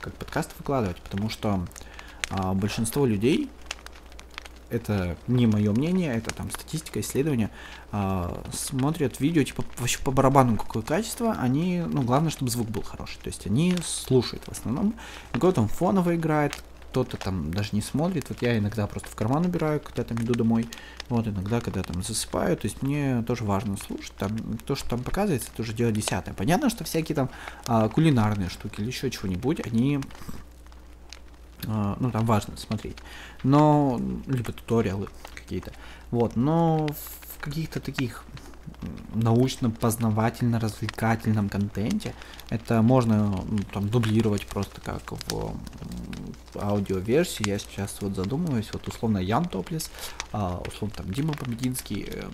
[0.00, 1.66] как подкаст выкладывать, потому что
[2.30, 3.50] а, большинство людей
[4.72, 7.50] это не мое мнение, это там статистика, исследования,
[7.92, 12.82] э, смотрят видео, типа, вообще по барабану какое качество, они, ну, главное, чтобы звук был
[12.82, 14.94] хороший, то есть они слушают в основном,
[15.32, 19.46] кто там фоново играет, кто-то там даже не смотрит, вот я иногда просто в карман
[19.46, 20.68] убираю, когда там иду домой,
[21.08, 24.36] вот, иногда, когда там засыпаю, то есть мне тоже важно слушать, там,
[24.66, 26.34] то, что там показывается, это уже дело десятое.
[26.34, 27.30] Понятно, что всякие там
[27.66, 30.00] а, кулинарные штуки или еще чего-нибудь, они
[31.66, 32.98] а, ну, там важно смотреть.
[33.42, 35.72] Но, либо туториалы какие-то.
[36.10, 38.22] Вот, но в каких-то таких
[39.14, 42.14] научно-познавательно-развлекательном контенте.
[42.50, 45.54] Это можно ну, там дублировать просто как в
[46.54, 47.48] аудиоверсии.
[47.48, 49.90] Я сейчас вот задумываюсь, вот условно Ян Топлес,
[50.32, 52.24] а, условно там Дима Побединский, э,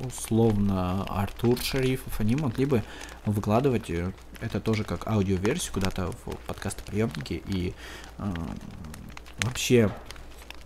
[0.00, 2.82] условно Артур Шарифов, они могли бы
[3.26, 7.74] выкладывать э, это тоже как аудиоверсию куда-то в подкастоприемнике и
[8.18, 8.34] э,
[9.42, 9.90] вообще,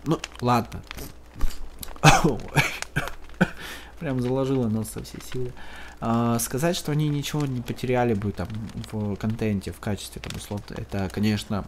[0.05, 0.81] ну ладно,
[3.99, 5.53] прям заложила нас со всей силы.
[6.01, 8.47] А, сказать, что они ничего не потеряли бы там
[8.91, 11.65] в контенте, в качестве там условно, это, конечно,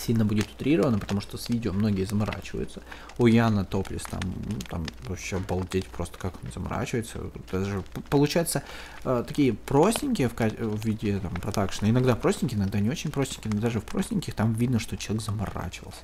[0.00, 2.82] сильно будет утрировано, потому что с видео многие заморачиваются.
[3.18, 7.18] У Яна Топлис там, ну, там вообще обалдеть просто как он заморачивается.
[7.52, 8.62] Даже получается
[9.04, 11.90] э, такие простенькие в, в виде там продакшена.
[11.90, 16.00] Иногда простенькие, иногда не очень простенькие, но даже в простеньких там видно, что человек заморачивался.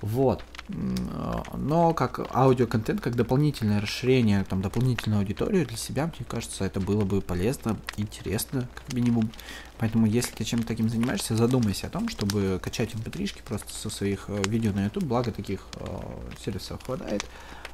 [0.00, 0.42] Вот.
[1.54, 7.04] Но как аудиоконтент, как дополнительное расширение, там, дополнительную аудиторию для себя, мне кажется, это было
[7.04, 9.30] бы полезно, интересно, как минимум.
[9.78, 13.90] Поэтому, если ты чем-то таким занимаешься, задумайся о том, чтобы качать mp 3 просто со
[13.90, 15.86] своих э, видео на YouTube, благо таких э,
[16.44, 17.26] сервисов хватает.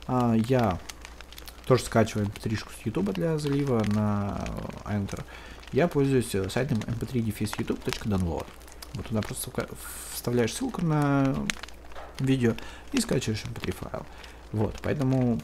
[0.06, 0.78] А, я
[1.66, 4.44] тоже скачиваю mp 3 с YouTube для залива на
[4.86, 5.22] Enter.
[5.72, 8.46] Я пользуюсь э, сайтом mp3-youtube.download.
[8.94, 9.50] Вот туда просто
[10.14, 11.36] вставляешь ссылку на
[12.18, 12.54] видео
[12.92, 14.06] и скачиваешь mp3 файл.
[14.52, 15.40] Вот, поэтому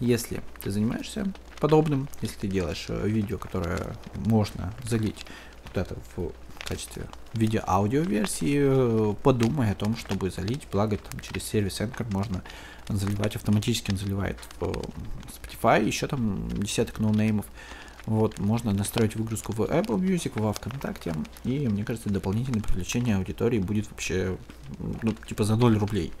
[0.00, 5.24] если ты занимаешься подобным, если ты делаешь э, видео, которое можно залить
[5.68, 6.32] куда-то в
[6.66, 7.04] качестве
[7.34, 12.42] видео-аудио версии, э, подумай о том, чтобы залить, благо там через сервис Anchor можно
[12.88, 17.46] заливать, автоматически он заливает в Spotify, еще там десяток ноунеймов,
[18.06, 23.60] Вот, можно настроить выгрузку в Apple Music, во ВКонтакте, и, мне кажется, дополнительное привлечение аудитории
[23.60, 24.36] будет вообще,
[25.02, 26.12] ну, типа за 0 рублей.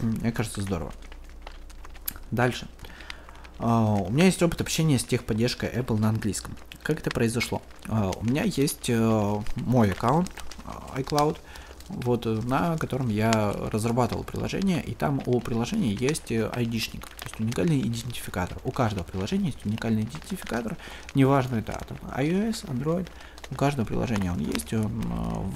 [0.00, 0.92] Мне кажется, здорово.
[2.30, 2.68] Дальше.
[3.58, 6.56] Uh, у меня есть опыт общения с техподдержкой Apple на английском.
[6.82, 7.62] Как это произошло?
[7.84, 10.30] Uh, у меня есть uh, мой аккаунт
[10.96, 11.38] iCloud,
[11.94, 17.80] вот, на котором я разрабатывал приложение, и там у приложения есть ID-шник, то есть уникальный
[17.80, 18.58] идентификатор.
[18.64, 20.76] У каждого приложения есть уникальный идентификатор,
[21.14, 23.08] неважно это там, iOS, Android,
[23.50, 25.02] у каждого приложения он есть он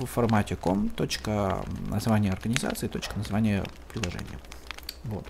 [0.01, 4.39] в формате com, точка название организации, точка название приложения.
[5.05, 5.27] Вот.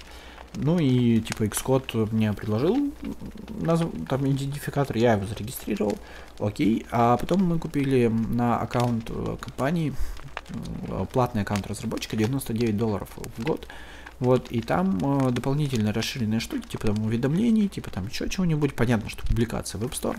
[0.54, 2.76] Ну и типа Xcode мне предложил
[3.60, 3.86] назв...
[4.08, 5.96] там идентификатор, я его зарегистрировал,
[6.38, 6.86] окей.
[6.90, 9.92] А потом мы купили на аккаунт э, компании
[11.12, 13.68] платный аккаунт разработчика 99 долларов в год.
[14.20, 18.74] Вот, и там э, дополнительно расширенные штуки, типа там уведомлений, типа там еще чего-нибудь.
[18.74, 20.18] Понятно, что публикация в App Store.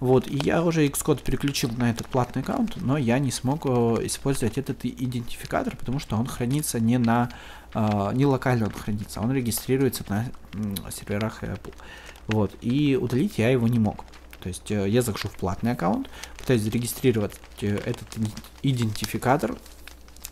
[0.00, 3.68] Вот, и я уже Xcode переключил на этот платный аккаунт, но я не смог э,
[4.06, 7.30] использовать этот идентификатор, потому что он хранится не на
[7.72, 11.74] э, не локально он хранится, он регистрируется на э, серверах Apple.
[12.26, 14.04] Вот, и удалить я его не мог.
[14.40, 16.08] То есть э, я захожу в платный аккаунт,
[16.38, 18.06] пытаюсь зарегистрировать э, этот
[18.62, 19.56] идентификатор.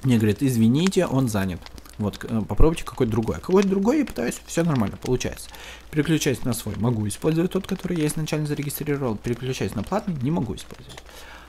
[0.03, 1.61] Мне говорят, извините, он занят.
[1.99, 3.37] Вот, э, попробуйте какой-то другой.
[3.37, 5.49] Какой-то другой я пытаюсь, все нормально, получается.
[5.91, 9.17] Переключаюсь на свой, могу использовать тот, который я изначально зарегистрировал.
[9.17, 11.03] Переключаюсь на платный, не могу использовать.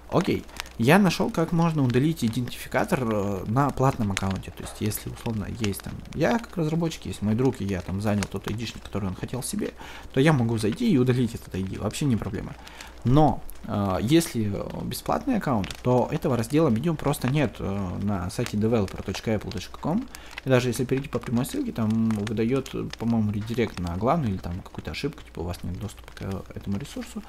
[0.09, 0.43] Окей,
[0.77, 4.51] я нашел, как можно удалить идентификатор э, на платном аккаунте.
[4.51, 7.99] То есть, если условно есть там я как разработчик, есть мой друг, и я там
[7.99, 9.71] занял тот ID, который он хотел себе,
[10.13, 11.81] то я могу зайти и удалить этот ID.
[11.81, 12.55] Вообще не проблема.
[13.03, 14.53] Но э, если
[14.83, 20.07] бесплатный аккаунт, то этого раздела меню просто нет э, на сайте developer.apple.com.
[20.45, 24.61] И даже если перейти по прямой ссылке, там выдает, по-моему, редирект на главную или там
[24.61, 27.23] какую-то ошибку, типа у вас нет доступа к этому ресурсу.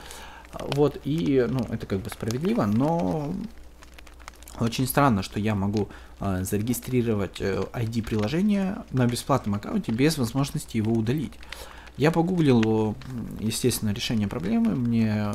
[0.52, 3.34] Вот, и, ну, это как бы справедливо, но
[4.60, 5.88] очень странно, что я могу
[6.20, 11.34] э, зарегистрировать э, ID приложения на бесплатном аккаунте без возможности его удалить.
[11.98, 12.96] Я погуглил,
[13.40, 15.32] естественно, решение проблемы, мне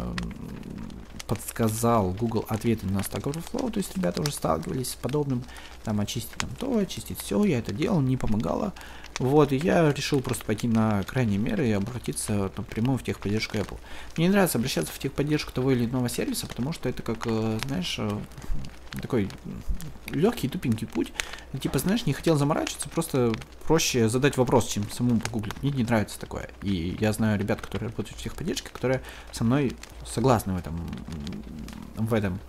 [1.27, 5.43] подсказал Google ответы на Stack Overflow, то есть ребята уже сталкивались с подобным,
[5.83, 8.73] там очистить там то, очистить все, я это делал, не помогало.
[9.19, 13.77] Вот, и я решил просто пойти на крайние меры и обратиться напрямую в техподдержку Apple.
[14.17, 17.59] Мне не нравится обращаться в техподдержку того или иного сервиса, потому что это как, э,
[17.67, 18.19] знаешь, э,
[19.01, 19.29] такой
[20.07, 21.11] легкий, тупенький путь.
[21.59, 23.33] Типа, знаешь, не хотел заморачиваться, просто
[23.65, 25.61] проще задать вопрос, чем самому погуглить.
[25.61, 26.49] Мне не нравится такое.
[26.61, 29.75] И я знаю ребят, которые работают в техподдержке, которые со мной
[30.05, 30.79] согласны в этом,
[31.97, 32.39] в этом,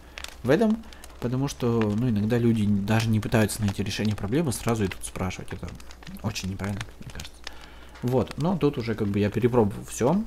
[0.42, 0.82] в этом,
[1.20, 5.52] потому что, ну, иногда люди даже не пытаются найти решение проблемы, сразу идут спрашивать.
[5.52, 5.68] Это
[6.22, 7.32] очень неправильно, мне кажется.
[8.02, 10.22] Вот, но тут уже как бы я перепробовал все,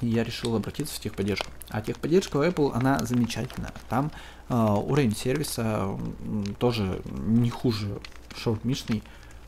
[0.00, 1.50] я решил обратиться в техподдержку.
[1.68, 3.72] А техподдержка у Apple, она замечательная.
[3.88, 4.10] Там
[4.48, 5.96] э, уровень сервиса
[6.58, 8.00] тоже не хуже
[8.36, 9.02] шорт-мишный,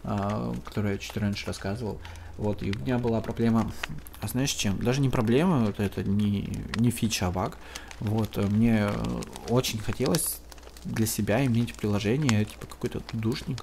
[0.05, 1.99] э, который я чуть раньше рассказывал.
[2.39, 3.71] Вот, и у меня была проблема,
[4.21, 4.79] а знаешь чем?
[4.79, 7.59] Даже не проблема, это, это не, не фича, а баг.
[8.01, 8.89] Вот, мне
[9.49, 10.39] очень хотелось
[10.85, 13.63] для себя иметь приложение, типа какой-то душник,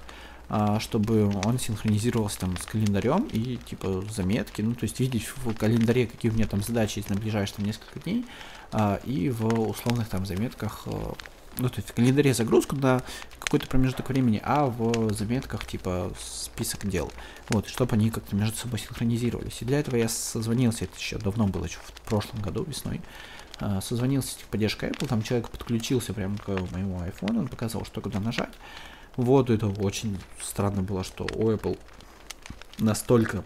[0.80, 6.06] чтобы он синхронизировался там с календарем и типа заметки, ну то есть видеть в календаре,
[6.06, 8.26] какие у меня там задачи есть на ближайшие там, несколько дней,
[8.72, 11.14] а, и в условных там заметках, а,
[11.58, 13.02] ну то есть в календаре загрузку на
[13.38, 17.12] какой-то промежуток времени, а в заметках типа список дел,
[17.48, 19.60] вот, чтобы они как-то между собой синхронизировались.
[19.60, 23.00] И для этого я созвонился, это еще давно было, еще в прошлом году весной,
[23.58, 28.00] а, созвонился с техподдержкой Apple, там человек подключился прямо к моему iPhone, он показал, что
[28.00, 28.54] куда нажать.
[29.16, 31.78] Вот это очень странно было, что у Apple
[32.78, 33.44] настолько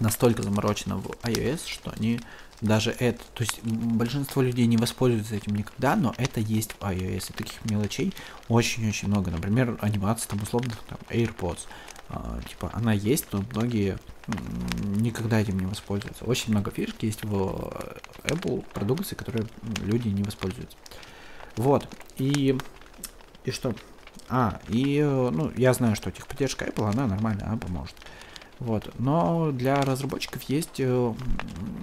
[0.00, 2.20] настолько заморочено в iOS, что они
[2.60, 7.30] даже это, то есть большинство людей не воспользуются этим никогда, но это есть в iOS,
[7.30, 8.14] и таких мелочей
[8.48, 9.30] очень-очень много.
[9.30, 11.60] Например, анимация там условных там AirPods,
[12.08, 13.98] а, типа она есть, но многие
[14.84, 16.24] никогда этим не воспользуются.
[16.24, 17.72] Очень много фишек есть в
[18.24, 19.46] Apple продукции, которые
[19.82, 20.76] люди не воспользуются.
[21.56, 21.88] Вот.
[22.18, 22.56] И,
[23.44, 23.74] и что?
[24.28, 27.94] А, и, ну, я знаю, что техподдержка Apple, она нормально, она поможет.
[28.62, 28.94] Вот.
[28.98, 31.14] Но для разработчиков есть э,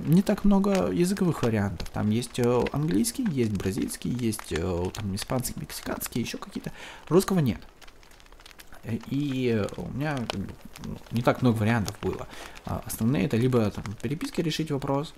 [0.06, 1.90] не так много языковых вариантов.
[1.90, 6.72] Там есть э, английский, есть бразильский, есть э, там испанский, мексиканский, еще какие-то.
[7.10, 7.60] Русского нет.
[8.86, 10.18] И у меня
[10.86, 12.28] ну, не так много вариантов было.
[12.66, 15.14] А основные это либо там, переписки решить вопрос,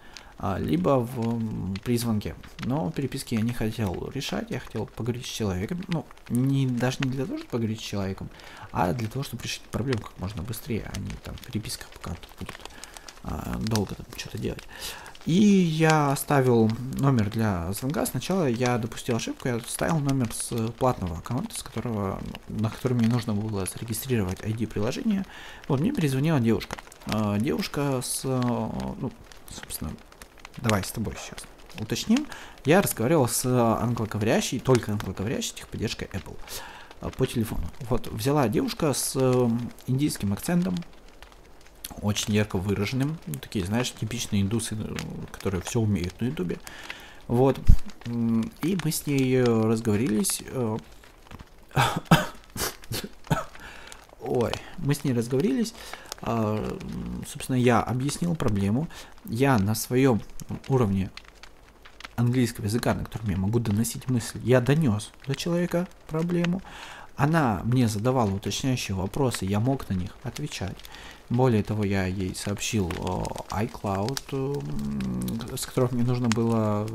[0.60, 2.36] либо в, при звонке.
[2.62, 5.84] Но переписки я не хотел решать, я хотел поговорить с человеком.
[5.88, 8.30] Ну, не, даже не для того, чтобы поговорить с человеком,
[8.72, 12.16] а для того, чтобы решить проблему как можно быстрее, а не там в переписках пока
[12.16, 12.60] тут будут
[13.24, 14.64] а, долго там что-то делать.
[15.28, 18.08] И я оставил номер для звонка.
[18.08, 23.08] Сначала я допустил ошибку, я оставил номер с платного аккаунта, с которого, на который мне
[23.08, 25.24] нужно было зарегистрировать ID приложения.
[25.68, 26.76] Вот, мне перезвонила девушка.
[27.06, 29.12] Э, девушка с, ну,
[29.54, 29.92] собственно,
[30.58, 31.46] давай с тобой сейчас
[31.80, 32.28] уточним.
[32.66, 36.38] Я разговаривал с англоговорящей, только англоговорящей техподдержкой Apple
[37.18, 37.64] по телефону.
[37.90, 39.16] Вот, взяла девушка с
[39.88, 40.76] индийским акцентом,
[42.02, 43.18] очень ярко выраженным.
[43.28, 44.96] Ну, такие, знаешь, типичные индусы, э,
[45.32, 46.58] которые все умеют на ютубе.
[47.28, 47.60] Вот.
[48.06, 50.42] И мы с ней э, разговорились.
[50.48, 50.78] Э,
[54.22, 55.74] ой, мы с ней разговорились.
[56.22, 56.78] А,
[57.28, 58.88] собственно, я объяснил проблему.
[59.26, 60.22] Я на своем
[60.68, 61.10] уровне
[62.16, 66.62] английского языка, на котором я могу доносить мысль, я донес до человека проблему.
[67.16, 70.78] Она мне задавала уточняющие вопросы, я мог на них отвечать.
[71.32, 74.20] Более того, я ей сообщил iCloud,
[75.56, 76.86] с которого мне нужно было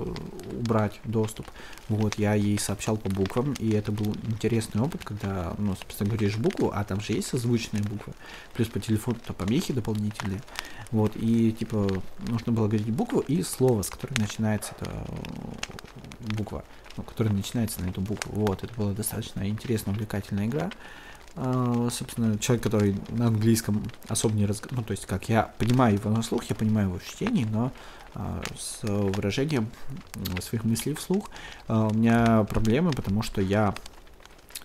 [0.52, 1.46] убрать доступ.
[1.88, 6.36] Вот, я ей сообщал по буквам, и это был интересный опыт, когда, ну, собственно, говоришь
[6.36, 8.12] букву, а там же есть созвучные буквы,
[8.52, 10.42] плюс по телефону-то помехи дополнительные.
[10.90, 11.88] Вот, и, типа,
[12.28, 14.90] нужно было говорить букву и слово, с которой начинается эта
[16.36, 16.62] буква,
[16.98, 18.32] ну, которая начинается на эту букву.
[18.34, 20.70] Вот, это была достаточно интересная, увлекательная игра.
[21.36, 25.96] Uh, собственно, человек, который на английском особо не разговаривает, ну, то есть, как я понимаю
[25.96, 27.72] его на слух, я понимаю его в чтении, но
[28.14, 29.68] uh, с выражением
[30.40, 31.28] своих мыслей вслух
[31.68, 33.74] uh, у меня проблемы, потому что я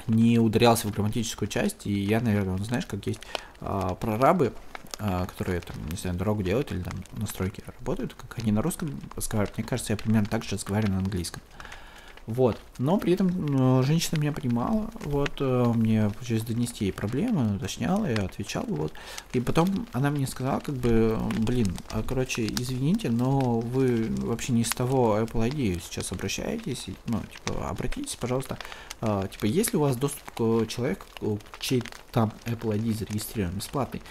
[0.08, 3.20] не ударялся в грамматическую часть, и я, наверное, ну, знаешь, как есть
[3.60, 4.54] прорабы,
[4.98, 9.58] которые, там, не знаю, дорогу делают или там настройки работают, как они на русском разговаривают,
[9.58, 11.42] мне кажется, я примерно так же разговариваю на английском.
[11.42, 11.81] Uh,
[12.28, 12.58] вот.
[12.78, 18.06] Но при этом э, женщина меня понимала, вот, э, мне получилось донести ей проблемы, уточняла,
[18.06, 18.94] я отвечал, вот.
[19.34, 24.64] И потом она мне сказала, как бы, блин, а, короче, извините, но вы вообще не
[24.64, 28.58] с того Apple ID сейчас обращаетесь, ну, типа, обратитесь, пожалуйста,
[29.02, 34.02] э, типа, есть ли у вас доступ к человеку, чей там Apple ID зарегистрирован, бесплатный?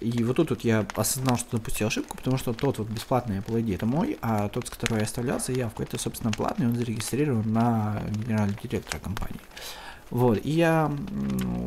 [0.00, 3.62] И вот тут вот я осознал, что допустил ошибку, потому что тот вот бесплатный Apple
[3.62, 7.50] ID это мой, а тот, с которого я оставлял заявку, это, собственно, платный, он зарегистрирован
[7.52, 9.40] на генерального директора компании.
[10.10, 10.92] Вот, и я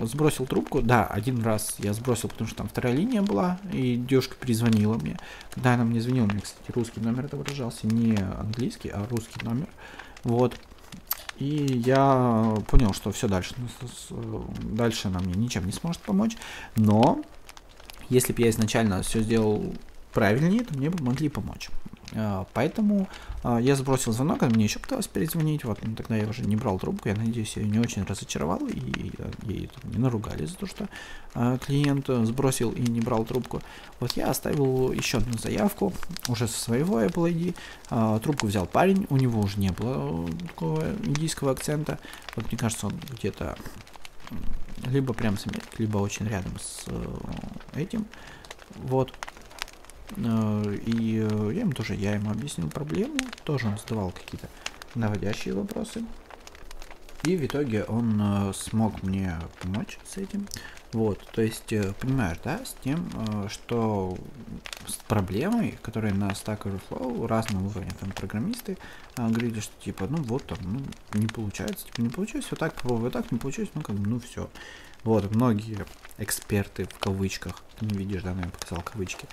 [0.04, 4.36] сбросил трубку, да, один раз я сбросил, потому что там вторая линия была, и девушка
[4.40, 5.18] перезвонила мне.
[5.52, 9.68] Когда она мне звонила, мне, кстати, русский номер отображался, не английский, а русский номер.
[10.24, 10.56] Вот,
[11.38, 13.56] и я понял, что все дальше,
[14.62, 16.38] дальше она мне ничем не сможет помочь,
[16.76, 17.22] но
[18.10, 19.74] если бы я изначально все сделал
[20.14, 21.70] правильнее, то мне бы могли помочь.
[22.16, 23.08] А, поэтому
[23.44, 26.56] а, я сбросил звонок, она мне еще пыталась перезвонить, вот, но тогда я уже не
[26.56, 28.80] брал трубку, я надеюсь, ее не очень разочаровал, и
[29.46, 30.90] ей не наругали за то, что
[31.36, 33.62] а, клиент сбросил и не брал трубку.
[34.00, 35.94] Вот я оставил еще одну заявку,
[36.28, 37.56] уже со своего Apple
[37.90, 42.00] ID, трубку взял парень, у него уже не было такого индийского акцента,
[42.36, 43.56] вот мне кажется, он где-то
[44.88, 45.38] либо прям
[45.78, 47.16] либо очень рядом с э,
[47.76, 48.06] этим.
[48.76, 49.14] Вот.
[50.18, 54.50] Э, и э, я ему тоже, я ему объяснил проблему, тоже он задавал какие-то
[54.96, 56.04] наводящие вопросы.
[57.24, 60.48] И в итоге он смог мне помочь с этим.
[60.92, 64.18] Вот, то есть, э, понимаешь, да, с тем, э, что
[64.88, 68.76] с проблемой, которые на Stack Overflow разного уровня там программисты
[69.16, 70.82] э, говорили, что типа, ну вот там, ну,
[71.14, 74.20] не получается, типа, не получается, вот так, попробую так, не получается, ну как бы, ну
[74.20, 74.50] все.
[75.04, 75.86] Вот, многие
[76.18, 79.28] эксперты в кавычках, ты не видишь, да, но я показал кавычки,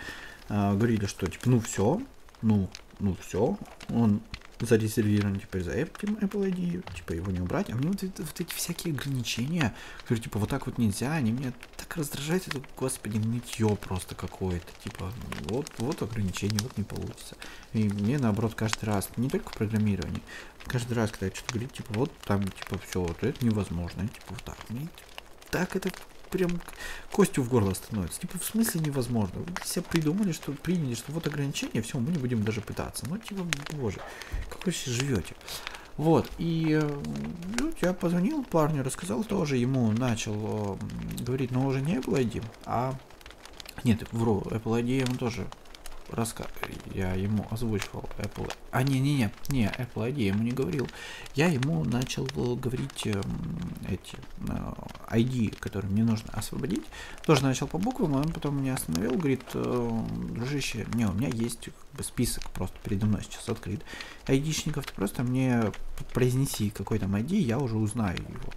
[0.51, 2.03] э, говорили, что типа, ну все,
[2.43, 3.57] ну, ну все,
[3.89, 4.21] он
[4.61, 7.71] зарезервирован теперь за Apple, Apple ID, типа его не убрать.
[7.71, 11.53] А мне вот, вот эти всякие ограничения, которые типа вот так вот нельзя, они меня
[11.77, 14.67] так раздражают, это, господи, нытье просто какое-то.
[14.83, 15.13] Типа,
[15.45, 17.37] вот, вот ограничение, вот не получится.
[17.73, 20.23] И мне наоборот каждый раз, не только в программировании,
[20.65, 24.27] каждый раз, когда я что-то говорю, типа, вот там, типа, все, вот это невозможно, типа,
[24.31, 24.57] вот так.
[24.71, 24.89] Мне
[25.51, 25.91] так это
[26.31, 26.61] прям
[27.13, 28.21] костью в горло становится.
[28.21, 29.41] Типа, в смысле невозможно?
[29.41, 33.07] Вы себе придумали, что приняли, что вот ограничения, все, мы не будем даже пытаться.
[33.09, 33.99] Ну, типа, боже,
[34.49, 35.35] как вы все живете?
[35.97, 36.79] Вот, и
[37.59, 42.45] ну, я позвонил парню, рассказал тоже, ему начал э, говорить, но уже не Apple ID,
[42.67, 42.95] а...
[43.83, 45.47] Нет, вру, Apple ID ему тоже
[46.11, 46.47] раска...
[46.93, 48.53] я ему озвучивал Apple...
[48.71, 50.89] А, не-не-не, не, Apple ID я ему не говорил.
[51.35, 53.21] Я ему начал говорить э,
[53.89, 54.17] эти
[54.49, 54.73] э,
[55.11, 56.85] ID, которые мне нужно освободить.
[57.25, 60.01] Тоже начал по буквам, он потом меня остановил, говорит, э,
[60.31, 63.83] дружище, не, у меня есть как бы, список просто передо мной сейчас открыт.
[64.27, 65.73] Айдишников ты просто мне
[66.13, 68.53] произнеси какой там ID, я уже узнаю его.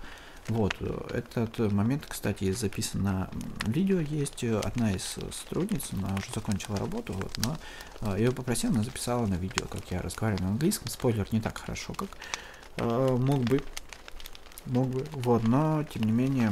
[0.49, 0.75] Вот,
[1.11, 3.29] этот момент, кстати, записан на
[3.67, 3.99] видео.
[3.99, 7.57] Есть одна из сотрудниц, она уже закончила работу, вот, но
[8.01, 10.87] э, я ее попросил, она записала на видео, как я разговариваю на английском.
[10.87, 12.09] Спойлер, не так хорошо, как
[12.77, 13.61] э, мог бы.
[14.65, 15.05] Мог бы.
[15.11, 16.51] Вот, но, тем не менее,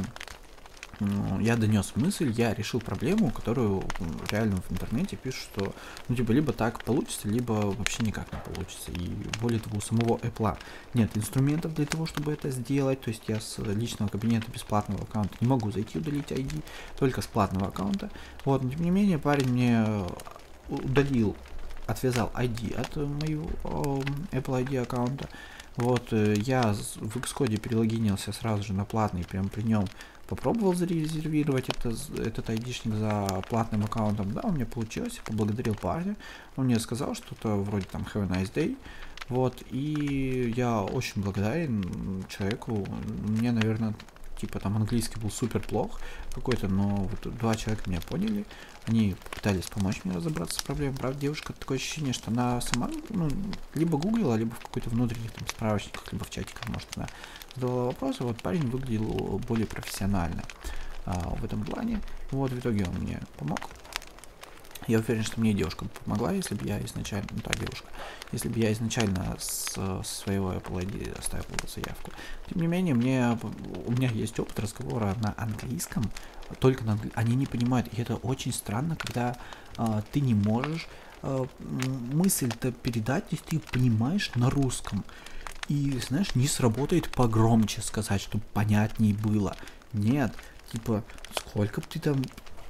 [1.40, 3.84] я донес мысль, я решил проблему, которую
[4.30, 5.74] реально в интернете пишут, что,
[6.08, 8.90] ну, типа, либо так получится, либо вообще никак не получится.
[8.90, 10.56] И более того, у самого Apple
[10.94, 13.00] нет инструментов для того, чтобы это сделать.
[13.00, 16.62] То есть я с личного кабинета бесплатного аккаунта не могу зайти удалить ID,
[16.98, 18.10] только с платного аккаунта.
[18.44, 19.86] Вот, но тем не менее, парень мне
[20.68, 21.36] удалил,
[21.86, 23.48] отвязал ID от моего
[24.32, 25.28] Apple ID аккаунта.
[25.76, 29.84] Вот, э, я в Xcode перелогинился сразу же на платный, прям при нем
[30.28, 36.16] попробовал зарезервировать это, этот айдишник за платным аккаунтом, да, у меня получилось, поблагодарил парня,
[36.56, 38.76] он мне сказал что-то вроде там have a nice day,
[39.28, 42.86] вот, и я очень благодарен человеку,
[43.26, 43.94] мне, наверное,
[44.38, 46.00] типа там английский был супер плох
[46.34, 48.44] какой-то, но вот два человека меня поняли,
[48.86, 50.96] они попытались помочь мне разобраться с проблемой.
[50.96, 53.28] Правда, девушка такое ощущение, что она сама, ну,
[53.74, 57.08] либо гуглила, либо в какой-то внутренних там справочниках, либо в чатиках, может, она
[57.58, 58.24] задавала вопросы.
[58.24, 60.42] Вот парень выглядел более профессионально
[61.04, 62.00] а, в этом плане.
[62.30, 63.60] Вот в итоге он мне помог.
[64.86, 67.86] Я уверен, что мне девушка помогла, если бы я изначально, ну та девушка,
[68.32, 72.10] если бы я изначально с, с своего Apple ID оставил заявку.
[72.48, 73.38] Тем не менее, мне,
[73.84, 76.10] у меня есть опыт разговора на английском,
[76.58, 77.20] только на английском.
[77.22, 79.36] Они не понимают, и это очень странно, когда
[79.76, 80.88] а, ты не можешь
[81.20, 85.04] а, мысль-то передать, если ты понимаешь на русском.
[85.68, 89.56] И, знаешь, не сработает погромче сказать, чтобы понятнее было.
[89.92, 90.32] Нет,
[90.72, 91.04] типа,
[91.34, 92.22] сколько бы ты там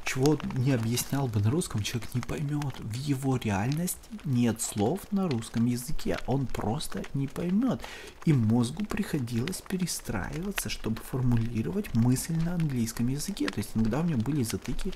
[0.08, 2.80] чего не объяснял бы на русском, человек не поймет.
[2.80, 7.82] В его реальности нет слов на русском языке, он просто не поймет.
[8.24, 13.48] И мозгу приходилось перестраиваться, чтобы формулировать мысль на английском языке.
[13.48, 14.94] То есть иногда у меня были затыки,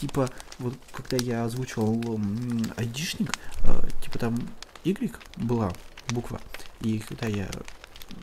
[0.00, 2.20] типа, вот когда я озвучивал
[2.76, 3.32] айдишник,
[3.64, 4.36] э, типа там
[4.84, 5.72] Y была
[6.10, 6.40] буква,
[6.80, 7.48] и когда я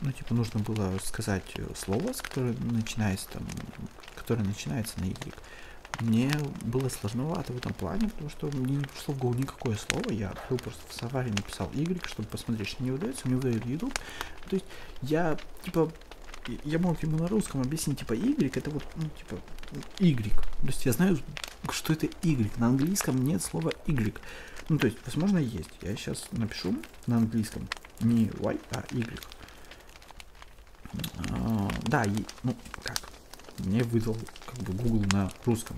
[0.01, 1.43] ну, типа, нужно было сказать
[1.75, 3.43] слово, с которое начинается там,
[4.15, 5.33] которое начинается на Y
[6.01, 6.31] мне
[6.61, 10.11] было сложновато в этом плане, потому что мне не пришло в голову никакое слово.
[10.11, 13.27] Я открыл просто в Safari написал Y, чтобы посмотреть, что не выдается.
[13.27, 13.93] Мне выдает YouTube.
[14.49, 14.65] То есть
[15.01, 15.91] я, типа,
[16.63, 19.41] я мог ему на русском объяснить, типа, Y, это вот, ну, типа,
[19.99, 20.31] Y.
[20.33, 21.17] То есть я знаю,
[21.69, 22.51] что это Y.
[22.57, 24.15] На английском нет слова Y.
[24.69, 25.69] Ну, то есть, возможно, есть.
[25.81, 26.75] Я сейчас напишу
[27.07, 27.67] на английском
[27.99, 29.19] не Y, а Y.
[31.29, 32.97] А, да, и, ну, как,
[33.59, 35.77] мне выдал как бы Google на русском.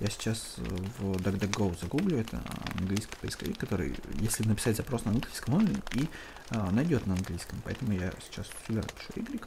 [0.00, 0.62] Я сейчас э,
[0.98, 2.42] в DuckDuckGo загуглю, это
[2.76, 6.08] английский поисковик, который, если написать запрос на английском, он и
[6.50, 7.60] а, найдет на английском.
[7.64, 9.40] Поэтому я сейчас сюда пишу Y.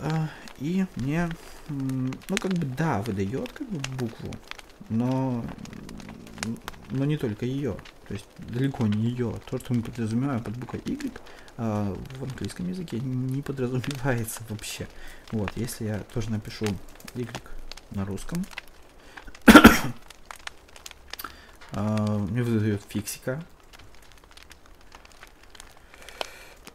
[0.00, 1.28] А, и мне,
[1.68, 4.34] ну как бы да, выдает как бы букву,
[4.92, 5.44] но,
[6.90, 7.76] но не только ее.
[8.06, 9.34] То есть далеко не ее.
[9.46, 11.12] То, что мы подразумеваем под буквой Y,
[11.56, 14.86] а, в английском языке не подразумевается вообще.
[15.30, 16.66] Вот, если я тоже напишу
[17.14, 17.28] Y
[17.92, 18.44] на русском,
[21.72, 23.42] а, мне выдает фиксика.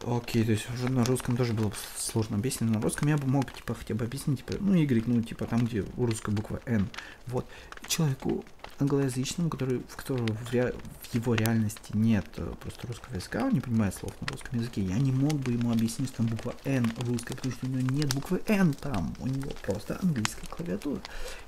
[0.06, 2.70] Окей, то есть уже на русском тоже было сложно объяснить.
[2.70, 5.66] На русском я бы мог, типа, хотя бы объяснить, типа, ну, Y, ну, типа, там,
[5.66, 6.88] где у русской буква N.
[7.26, 7.46] Вот.
[7.86, 8.44] Человеку
[8.78, 13.54] англоязычному, который, в которого в, ре, в его реальности нет э, просто русского языка, он
[13.54, 16.54] не понимает слов на русском языке, я не мог бы ему объяснить, что там буква
[16.64, 21.00] N русская, потому что у него нет буквы N там, у него просто английская клавиатура.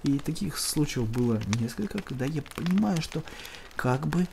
[0.03, 3.23] И таких случаев было несколько, когда я понимаю, что
[3.77, 4.27] как бы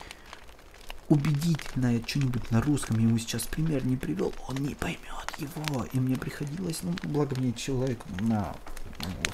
[1.08, 5.86] убедительное что-нибудь на русском, ему сейчас пример не привел, он не поймет его.
[5.92, 8.54] И мне приходилось, ну, благо мне человек на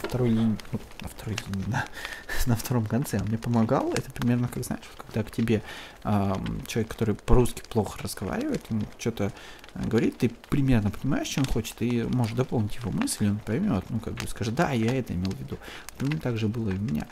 [0.03, 1.85] второй линии, ну, на второй линии, на,
[2.47, 3.93] на втором конце, он мне помогал.
[3.93, 5.62] Это примерно как, знаешь, когда к тебе
[6.05, 6.35] э,
[6.66, 9.33] человек, который по-русски плохо разговаривает, он что-то
[9.75, 13.99] говорит, ты примерно понимаешь, что он хочет, и можешь дополнить его мысль, он поймет, ну,
[13.99, 15.59] как бы скажет, да, я это имел в виду.
[15.99, 17.09] Примерно так же было и у меня.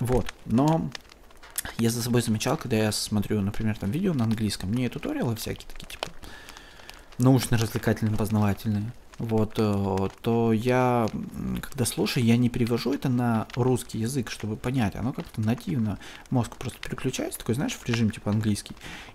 [0.00, 0.90] Вот, но
[1.78, 5.68] я за собой замечал, когда я смотрю, например, там видео на английском, не туториалы всякие
[5.68, 6.08] такие, типа,
[7.18, 8.92] научно-развлекательные, познавательные,
[9.22, 11.08] вот, э, то я,
[11.60, 16.00] когда слушаю, я не перевожу это на русский язык, чтобы понять, оно как-то нативно,
[16.30, 18.74] мозг просто переключается, такой, знаешь, в режим типа английский,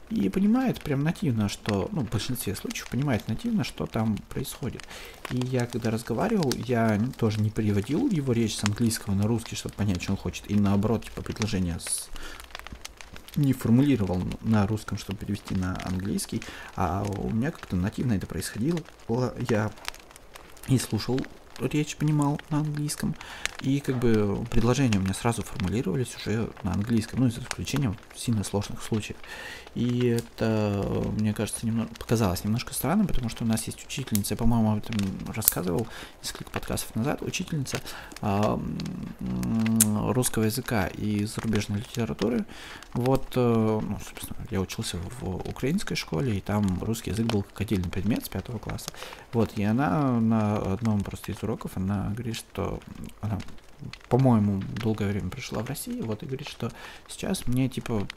[0.09, 4.87] и понимает прям нативно, что, ну, в большинстве случаев понимает нативно, что там происходит.
[5.29, 9.75] И я, когда разговаривал, я тоже не переводил его речь с английского на русский, чтобы
[9.75, 12.07] понять, что он хочет, и наоборот, типа, предложение с
[13.37, 16.41] не формулировал на русском, чтобы перевести на английский,
[16.75, 18.79] а у меня как-то нативно это происходило.
[19.49, 19.71] Я
[20.68, 21.20] и слушал
[21.59, 23.15] речь понимал на английском,
[23.61, 28.43] и как бы предложения у меня сразу формулировались уже на английском, ну, за исключением сильно
[28.43, 29.18] сложных случаев.
[29.78, 30.84] И это,
[31.19, 34.80] мне кажется, немного, показалось немножко странным, потому что у нас есть учительница, я, по-моему, об
[34.80, 34.95] этом
[35.32, 35.86] рассказывал
[36.23, 37.80] несколько подкастов назад, учительница
[38.23, 38.57] э,
[40.09, 42.43] русского языка и зарубежной литературы.
[42.93, 47.61] Вот, э, ну, собственно, я учился в украинской школе, и там русский язык был как
[47.61, 48.89] отдельный предмет с пятого класса.
[49.32, 52.80] Вот, и она на одном просто из уроков, она говорит, что
[53.21, 53.38] она
[54.09, 56.71] по-моему, долгое время пришла в Россию, вот, и говорит, что
[57.07, 58.07] сейчас мне, типа,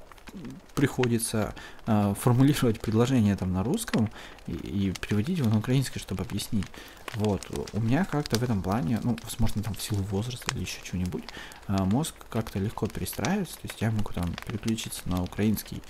[0.75, 1.55] приходится
[1.87, 4.11] э, формулировать предложение там на русском
[4.47, 6.67] и, и переводить его на украинский, чтобы объяснить.
[7.15, 7.43] Вот.
[7.73, 11.25] У меня как-то в этом плане, ну, возможно, там в силу возраста или еще чего-нибудь,
[11.69, 15.83] э, мозг как-то легко перестраивается, то есть я могу там переключиться на украинский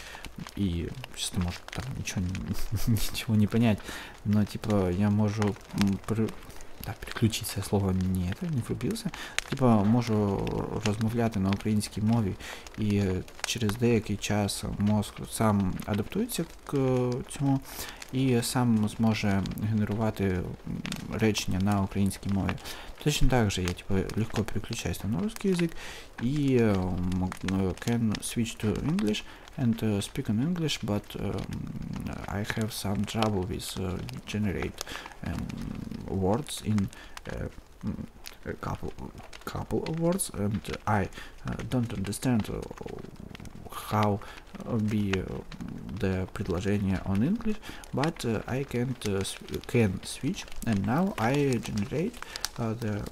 [0.56, 2.22] и, честно, может, там ничего,
[2.86, 3.78] ничего не понять,
[4.24, 5.54] но, типа, я могу
[6.84, 9.10] так, переключитися слово ні, не врубився.
[9.48, 10.48] Типа можу
[10.86, 12.34] розмовляти на українській мові,
[12.78, 13.02] і
[13.46, 16.76] через деякий час мозк сам адаптується к
[17.28, 17.60] цьому
[18.12, 20.40] і сам зможе генерувати
[21.12, 22.50] речення на українській мові.
[23.04, 25.70] Точно так же я типа легко переключаюсь на русский
[26.22, 29.24] и uh, can switch to English
[29.59, 34.83] and uh, speak in English, but um, I have some trouble with uh, generate
[35.25, 35.47] um,
[36.07, 36.89] words in
[37.31, 37.47] uh,
[38.45, 38.91] a couple
[39.45, 41.09] couple of words, and I
[41.47, 42.61] uh, don't understand uh,
[43.91, 44.19] how
[44.89, 45.13] be
[45.99, 47.57] the предложение on English,
[47.93, 48.95] but I can
[49.67, 52.15] can switch, and now I generate
[52.57, 53.03] the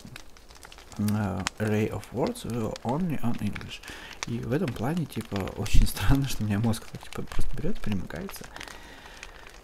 [1.12, 3.82] uh, array of words uh, only on English.
[4.29, 7.81] И в этом плане, типа, очень странно, что у меня мозг так, типа, просто берет,
[7.81, 8.45] примыкается.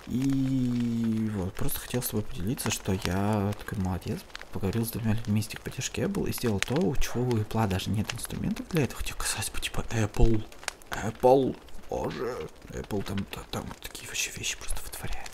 [0.06, 4.20] И вот, просто хотел с тобой поделиться, что я такой молодец,
[4.52, 7.88] поговорил с двумя людьми из техподдержки был и сделал то, у чего у Apple даже
[7.90, 10.44] нет инструментов для этого, хотя, казалось бы, типа, Apple,
[10.90, 11.56] Apple,
[11.88, 12.36] боже,
[12.68, 15.33] Apple там, там такие вообще вещи просто вытворяет.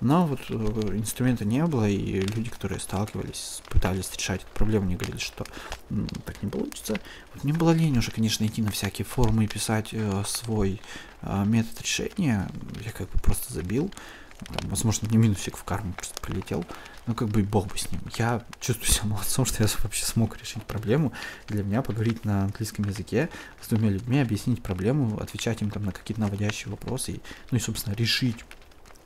[0.00, 0.54] Но вот э,
[0.96, 5.46] инструмента не было, и люди, которые сталкивались, пытались решать эту проблему, не говорили, что
[5.88, 7.00] ну, так не получится.
[7.34, 10.80] Вот мне было лень уже, конечно, идти на всякие форумы и писать э, свой
[11.22, 12.48] э, метод решения.
[12.84, 13.90] Я как бы просто забил.
[14.38, 16.64] Там, возможно, мне минусик в карму просто прилетел.
[17.06, 18.00] Но как бы и бог бы с ним.
[18.18, 21.12] Я чувствую себя молодцом, что я вообще смог решить проблему.
[21.48, 23.30] Для меня поговорить на английском языке
[23.62, 27.12] с двумя людьми, объяснить проблему, отвечать им там на какие-то наводящие вопросы.
[27.12, 27.20] И,
[27.50, 28.44] ну и, собственно, решить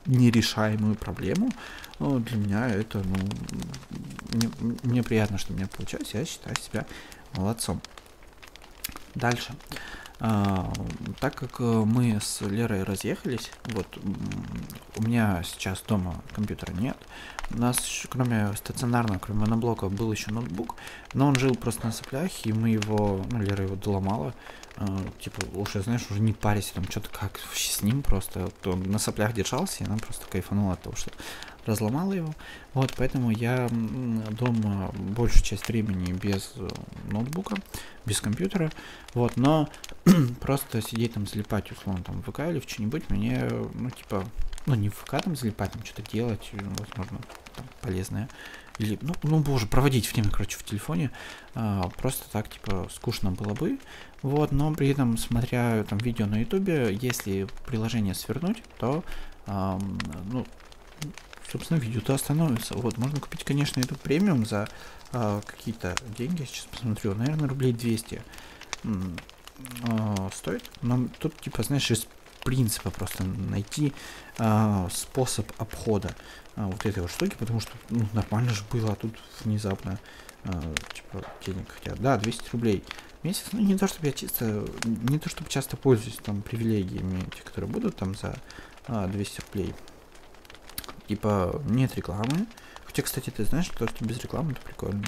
[0.07, 1.51] нерешаемую проблему,
[1.99, 3.17] но для меня это, ну,
[4.83, 6.87] мне, приятно, что у меня получилось, я считаю себя
[7.35, 7.81] молодцом.
[9.15, 9.55] Дальше.
[10.21, 10.73] А,
[11.19, 13.87] так как мы с Лерой разъехались, вот
[14.97, 16.97] у меня сейчас дома компьютера нет,
[17.53, 20.77] у нас кроме стационарного, кроме моноблока был еще ноутбук,
[21.15, 24.35] но он жил просто на соплях, и мы его, ну Лера его доломала,
[24.77, 28.99] Uh, типа, уже, знаешь, уже не парись, там, что-то как с ним просто, то на
[28.99, 31.11] соплях держался, и она просто кайфанула от того, что
[31.67, 32.35] разломала его.
[32.73, 36.69] Вот, поэтому я дома большую часть времени без э,
[37.11, 37.57] ноутбука,
[38.07, 38.71] без компьютера,
[39.13, 39.69] вот, но
[40.41, 44.25] просто сидеть там, залипать, условно, там, в ВК или в что-нибудь, мне, ну, типа,
[44.67, 47.19] ну, не в ВК там залипать, там, что-то делать, возможно,
[47.55, 48.29] там, полезное,
[48.79, 51.11] или, ну, ну, боже, проводить время, короче, в телефоне,
[51.55, 53.79] а, просто так, типа, скучно было бы,
[54.23, 59.05] вот, но при этом, смотря там видео на ютубе, если приложение свернуть, то,
[59.47, 59.79] а,
[60.31, 60.47] ну,
[61.51, 62.75] собственно, видео-то остановится.
[62.75, 64.69] Вот, можно купить, конечно, эту премиум за
[65.13, 68.23] а, какие-то деньги, сейчас посмотрю, наверное, рублей 200
[69.89, 72.07] а, стоит, но тут, типа, знаешь, из
[72.45, 73.93] принципа просто найти
[74.39, 76.15] а, способ обхода
[76.57, 79.15] а, вот этой вот штуки, потому что ну, нормально же было, а тут
[79.45, 79.99] внезапно
[80.45, 82.01] а, типа денег хотят.
[82.01, 82.83] Да, 200 рублей
[83.21, 83.45] в месяц.
[83.53, 87.71] Ну, не то, чтобы я чисто, не то, чтобы часто пользуюсь там привилегиями, те, которые
[87.71, 88.37] будут там за
[88.87, 89.75] а, 200 рублей.
[91.09, 92.47] Типа, нет рекламы.
[92.85, 95.05] Хотя, кстати, ты знаешь, что без рекламы это прикольно.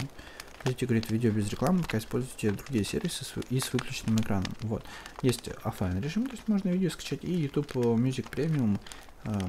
[0.63, 4.53] Хотите, говорит, видео без рекламы, пока используйте другие сервисы с, и с выключенным экраном.
[4.61, 4.85] Вот.
[5.23, 8.79] Есть офлайн режим, то есть можно видео скачать, и YouTube Music Premium,
[9.25, 9.41] э,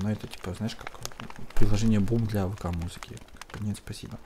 [0.00, 0.90] но это типа, знаешь, как
[1.54, 3.16] приложение бум для ВК музыки.
[3.60, 4.18] Нет, спасибо.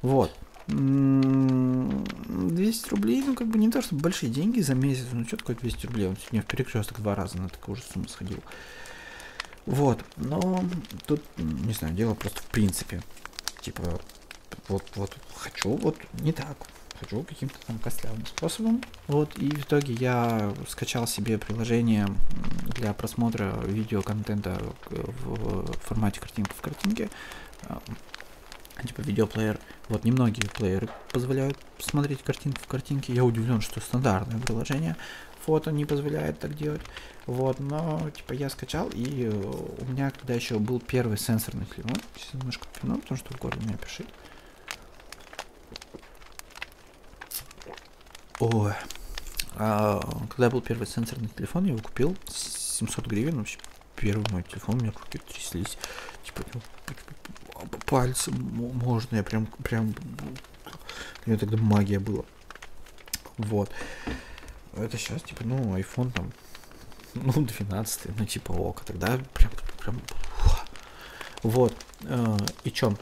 [0.00, 0.34] Вот.
[0.68, 5.56] 200 рублей, ну, как бы не то, чтобы большие деньги за месяц, ну, что такое
[5.56, 8.42] 200 рублей, он сегодня в перекресток два раза на такую же сумму сходил.
[9.64, 10.64] Вот, но
[11.06, 13.02] тут, не знаю, дело просто в принципе.
[13.60, 14.00] Типа,
[14.68, 16.56] вот, вот, хочу, вот не так,
[17.00, 18.82] хочу каким-то там костлявым способом.
[19.06, 22.06] Вот, и в итоге я скачал себе приложение
[22.74, 24.60] для просмотра видеоконтента
[24.90, 27.08] в формате картинка в картинке.
[28.86, 29.58] типа видеоплеер.
[29.88, 33.12] Вот немногие плееры позволяют смотреть картинку в картинке.
[33.12, 34.96] Я удивлен, что стандартное приложение
[35.44, 36.82] фото не позволяет так делать.
[37.26, 42.34] Вот, но типа я скачал, и у меня когда еще был первый сенсорный телефон, сейчас
[42.34, 44.06] немножко пину, потому что в городе меня пишет.
[48.40, 48.72] Ой.
[49.56, 53.58] А, когда был первый сенсорный телефон, я его купил 700 гривен, вообще
[53.96, 55.76] первый мой телефон, у меня руки тряслись,
[56.22, 56.44] типа,
[57.86, 59.92] пальцем можно, я прям, прям,
[61.26, 62.24] у меня тогда магия была.
[63.38, 63.70] Вот.
[64.76, 66.32] Это сейчас, типа, ну, iPhone там,
[67.14, 70.00] ну, 12, ну, типа, ок, тогда прям, прям,
[71.42, 71.74] вот.
[72.02, 72.94] Э, и чё?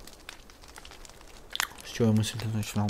[1.84, 2.88] С чего я мысль начинал?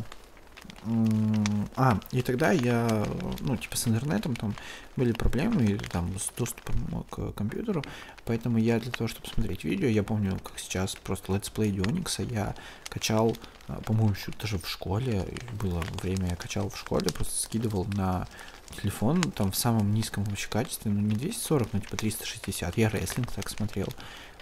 [1.74, 3.06] А, и тогда я,
[3.40, 4.54] ну, типа с интернетом там
[4.94, 7.82] были проблемы, и, там, с доступом к компьютеру,
[8.24, 12.54] поэтому я для того, чтобы смотреть видео, я помню, как сейчас просто летсплей Дионикса я
[12.88, 13.36] качал,
[13.68, 15.26] а, по-моему, еще даже в школе,
[15.60, 18.26] было время, я качал в школе, просто скидывал на
[18.80, 23.32] телефон, там в самом низком вообще качестве, ну не 240, но типа 360, я рестлинг
[23.32, 23.88] так смотрел,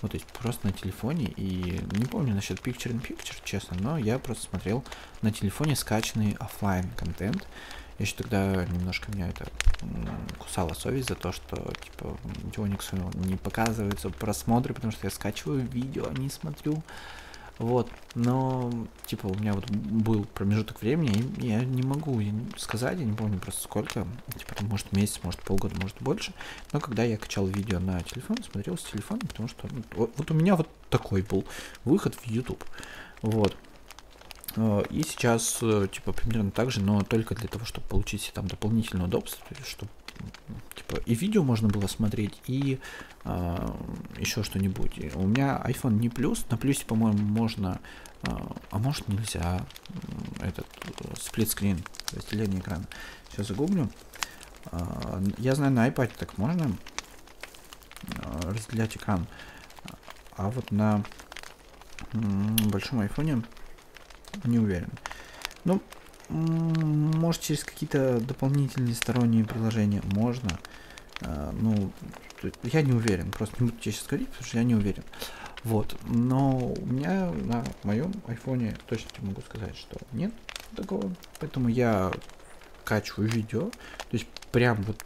[0.04, 3.96] вот, то есть просто на телефоне, и не помню насчет Picture in Picture, честно, но
[3.96, 4.84] я просто смотрел
[5.22, 7.46] на телефоне скачанный офлайн контент.
[7.98, 9.46] Еще тогда немножко меня это
[10.38, 12.18] кусала совесть за то, что типа
[12.54, 16.82] Dionix не показываются просмотры, потому что я скачиваю видео, а не смотрю.
[17.58, 18.72] Вот, но,
[19.06, 22.20] типа, у меня вот был промежуток времени, и я не могу
[22.56, 26.32] сказать, я не помню просто сколько, типа, может, месяц, может, полгода, может, больше,
[26.72, 30.34] но когда я качал видео на телефон, смотрел с телефона, потому что, ну, вот, у
[30.34, 31.44] меня вот такой был
[31.84, 32.64] выход в YouTube,
[33.22, 33.56] вот,
[34.56, 38.48] э, и сейчас, э, типа, примерно так же, но только для того, чтобы получить там
[38.48, 39.92] дополнительное удобство, чтобы
[41.06, 42.78] и видео можно было смотреть, и
[43.24, 43.76] а,
[44.18, 44.98] еще что-нибудь.
[45.14, 47.80] У меня iPhone не плюс, на плюсе, по-моему, можно,
[48.22, 49.64] а, а может нельзя,
[50.40, 50.66] этот
[51.20, 51.82] сплитскрин,
[52.12, 52.84] разделение экрана.
[53.30, 53.90] Сейчас загуглю.
[54.66, 56.76] А, я знаю, на iPad так можно
[58.42, 59.26] разделять экран,
[60.36, 61.02] а вот на
[62.12, 63.42] большом айфоне
[64.44, 64.90] не уверен.
[65.64, 65.80] Ну,
[66.28, 70.58] может, через какие-то дополнительные сторонние приложения можно.
[71.24, 71.90] А, ну,
[72.62, 73.30] я не уверен.
[73.30, 75.02] Просто не буду тебе сейчас говорить, потому что я не уверен.
[75.64, 75.96] Вот.
[76.06, 80.32] Но у меня на моем айфоне точно могу сказать, что нет
[80.76, 81.10] такого.
[81.40, 82.12] Поэтому я
[82.84, 83.70] качиваю видео.
[83.70, 85.02] То есть прям вот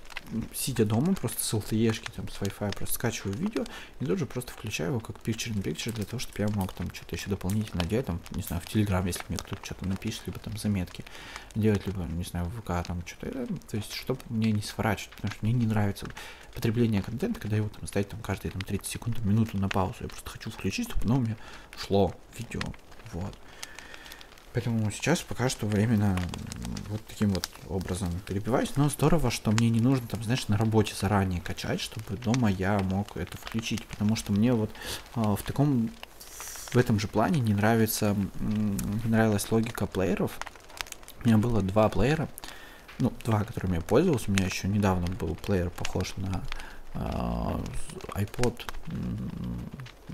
[0.55, 3.65] сидя дома, просто с LTE, там, с Wi-Fi, просто скачиваю видео
[4.01, 6.73] и тут же просто включаю его как picture in picture для того, чтобы я мог
[6.73, 10.23] там что-то еще дополнительно делать, там, не знаю, в Telegram, если мне кто-то что-то напишет,
[10.27, 11.05] либо там заметки
[11.55, 15.17] делать, либо, не знаю, в ВК там что-то, э, то есть, чтобы мне не сворачивать,
[15.17, 16.07] потому что мне не нравится
[16.55, 20.09] потребление контента, когда его там ставить там каждые там 30 секунд, минуту на паузу, я
[20.09, 21.37] просто хочу включить, чтобы оно у меня
[21.77, 22.61] шло видео,
[23.13, 23.35] вот.
[24.53, 26.19] Поэтому сейчас пока что временно
[26.89, 28.73] вот таким вот образом перебиваюсь.
[28.77, 32.79] Но здорово, что мне не нужно там, знаешь, на работе заранее качать, чтобы дома я
[32.79, 33.85] мог это включить.
[33.87, 34.71] Потому что мне вот
[35.17, 35.91] э, в таком,
[36.73, 40.33] в этом же плане не нравится, не нравилась логика плееров.
[41.23, 42.29] У меня было два плеера,
[42.99, 44.31] ну, два, которыми я пользовался.
[44.31, 46.43] У меня еще недавно был плеер похож на
[46.95, 47.61] э,
[48.15, 48.63] iPod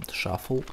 [0.08, 0.64] Shuffle.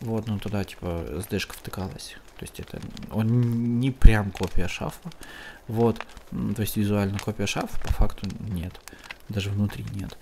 [0.00, 2.16] Вот, ну туда типа SD-шка втыкалась.
[2.40, 2.80] То есть это
[3.12, 5.10] он не прям копия шафа.
[5.68, 5.98] Вот.
[6.30, 8.80] То есть визуально копия шафа, по факту нет.
[9.28, 10.16] Даже внутри нет.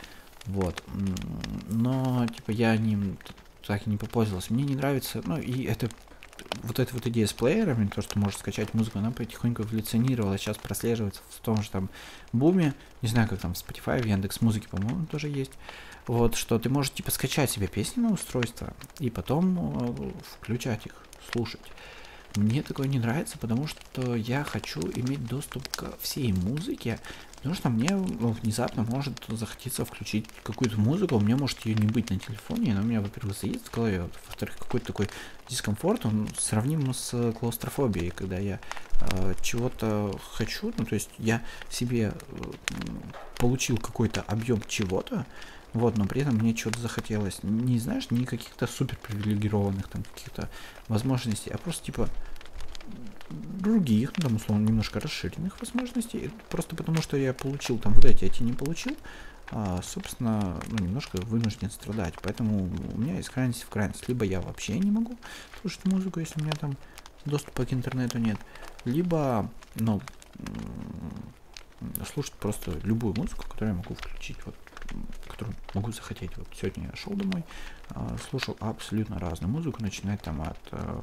[0.46, 0.82] Вот.
[1.68, 3.18] Но, типа, я ним
[3.64, 4.52] так и не попользовался.
[4.52, 5.88] Мне не нравится, ну, и это
[6.64, 10.56] вот эта вот идея с плеерами, то, что можешь скачать музыку, она потихоньку эволюционировала, сейчас
[10.56, 11.88] прослеживается в том же там
[12.32, 15.52] буме, не знаю, как там Spotify, в Яндекс Музыке, по-моему, тоже есть,
[16.08, 20.94] вот, что ты можешь, типа, скачать себе песни на устройство и потом э, включать их,
[21.32, 21.60] слушать.
[22.38, 27.00] Мне такое не нравится, потому что я хочу иметь доступ к всей музыке,
[27.36, 31.88] потому что мне ну, внезапно может захотеться включить какую-то музыку, у меня может ее не
[31.88, 35.08] быть на телефоне, она у меня, во-первых, заедет в голове, во-вторых, какой-то такой
[35.48, 38.60] дискомфорт, он сравним с клаустрофобией, когда я
[39.00, 42.42] э, чего-то хочу, ну то есть я себе э,
[43.38, 45.26] получил какой-то объем чего-то,
[45.74, 50.48] вот, но при этом мне чего-то захотелось, не знаешь, не каких-то супер привилегированных там каких-то
[50.88, 52.08] возможностей, а просто типа
[53.30, 58.24] других, ну, там, условно, немножко расширенных возможностей, просто потому что я получил там вот эти,
[58.24, 58.96] эти не получил,
[59.50, 62.14] а, собственно, ну, немножко вынужден страдать.
[62.22, 64.08] Поэтому у меня из крайности в крайность.
[64.08, 65.16] Либо я вообще не могу
[65.60, 66.76] слушать музыку, если у меня там
[67.24, 68.38] доступа к интернету нет,
[68.84, 70.00] либо, ну,
[72.12, 74.36] слушать просто любую музыку, которую я могу включить.
[74.44, 74.54] Вот
[75.26, 76.36] которую могу захотеть.
[76.36, 77.44] Вот сегодня я шел домой,
[78.28, 81.00] слушал абсолютно разную музыку, начиная там от э,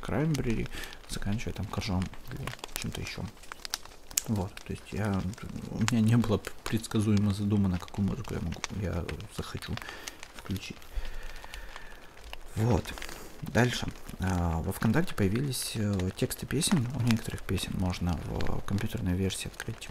[0.00, 0.68] Краймбрери,
[1.08, 2.46] заканчивая там коржом или
[2.80, 3.22] чем-то еще.
[4.28, 5.20] Вот, то есть я,
[5.70, 9.04] у меня не было предсказуемо задумано, какую музыку я могу, я
[9.36, 9.74] захочу
[10.36, 10.76] включить.
[12.56, 12.84] Вот.
[13.40, 13.86] Дальше.
[14.18, 16.86] А, во ВКонтакте появились э, тексты песен.
[16.96, 19.88] У некоторых песен можно в компьютерной версии открыть,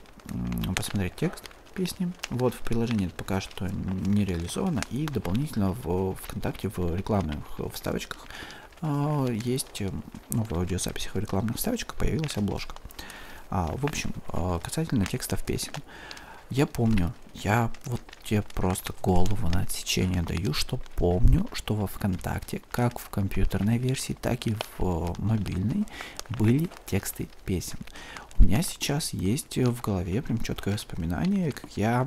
[0.76, 2.12] посмотреть текст песни.
[2.32, 4.82] Вот в приложении это пока что не реализовано.
[4.90, 7.38] И дополнительно в ВКонтакте в рекламных
[7.72, 8.26] вставочках
[8.82, 9.92] а, есть, э,
[10.32, 12.76] ну, в аудиозаписях в рекламных вставочках появилась обложка.
[13.52, 15.74] А, в общем, а, касательно текстов песен.
[16.50, 22.62] Я помню, я вот тебе просто голову на отсечение даю, что помню, что во ВКонтакте,
[22.72, 25.86] как в компьютерной версии, так и в мобильной,
[26.30, 27.80] были тексты песен.
[28.40, 32.06] У меня сейчас есть в голове прям четкое воспоминание, как я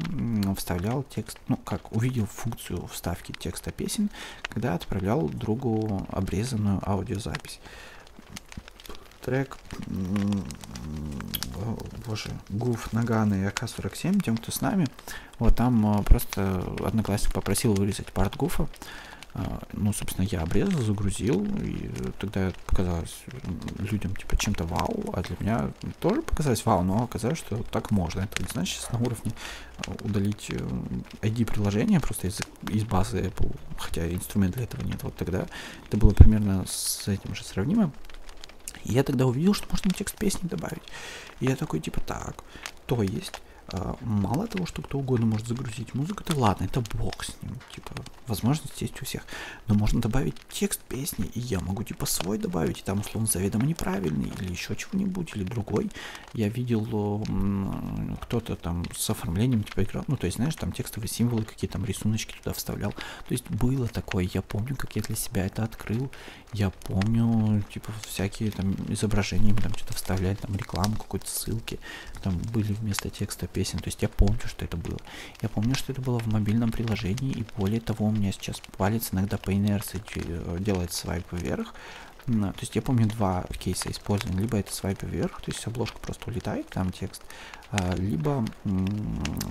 [0.56, 4.10] вставлял текст, ну как увидел функцию вставки текста песен,
[4.42, 7.60] когда отправлял другу обрезанную аудиозапись.
[9.22, 9.58] Трек,
[12.06, 14.86] боже, Гуф, Нагана и АК-47, тем, кто с нами,
[15.38, 18.66] вот там просто одноклассник попросил вырезать парт Гуфа,
[19.72, 23.22] ну, собственно, я обрезал, загрузил, и тогда показалось
[23.78, 25.70] людям, типа, чем-то вау, а для меня
[26.00, 28.20] тоже показалось вау, но оказалось, что так можно.
[28.20, 29.32] Это значит на уровне
[30.02, 30.50] удалить
[31.22, 35.02] ID приложения просто из, из базы Apple, хотя инструмент для этого нет.
[35.04, 35.46] Вот тогда
[35.86, 37.92] это было примерно с этим же сравнимо.
[38.84, 40.82] И я тогда увидел, что можно текст песни добавить.
[41.40, 42.42] И я такой, типа, так,
[42.86, 43.49] то есть а,
[44.00, 47.94] мало того, что кто угодно может загрузить музыку, это ладно, это бог с ним, типа,
[48.26, 49.22] возможность есть у всех,
[49.68, 53.64] но можно добавить текст песни, и я могу, типа, свой добавить, и там, условно, заведомо
[53.64, 55.90] неправильный, или еще чего-нибудь, или другой.
[56.32, 57.24] Я видел,
[58.22, 61.84] кто-то там с оформлением, типа, играл, ну, то есть, знаешь, там текстовые символы, какие там
[61.84, 66.10] рисуночки туда вставлял, то есть, было такое, я помню, как я для себя это открыл,
[66.52, 71.78] я помню, типа, всякие там изображения, там что-то вставлять, там рекламу, какой-то ссылки,
[72.22, 73.78] там были вместо текста песни, песен.
[73.78, 74.98] То есть я помню, что это было.
[75.42, 79.10] Я помню, что это было в мобильном приложении, и более того, у меня сейчас палец
[79.12, 81.74] иногда по инерции э, делает свайп вверх.
[82.26, 84.40] То есть я помню два кейса использования.
[84.40, 87.22] Либо это свайп вверх, то есть обложка просто улетает, там текст,
[87.70, 88.44] а, либо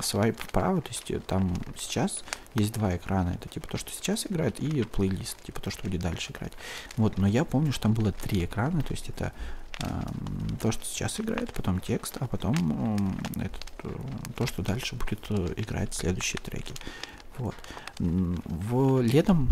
[0.02, 2.24] свайп вправо, то есть э, там сейчас
[2.56, 3.30] есть два экрана.
[3.30, 6.54] Это типа то, что сейчас играет, и плейлист, типа то, что будет дальше играть.
[6.98, 9.34] Вот, но я помню, что там было три экрана, то есть это
[10.62, 13.96] то, что сейчас играет, потом текст, а потом этот, э,
[14.36, 16.74] то, что дальше будет э, играть следующие треки.
[17.38, 17.56] Вот.
[18.00, 19.48] В летом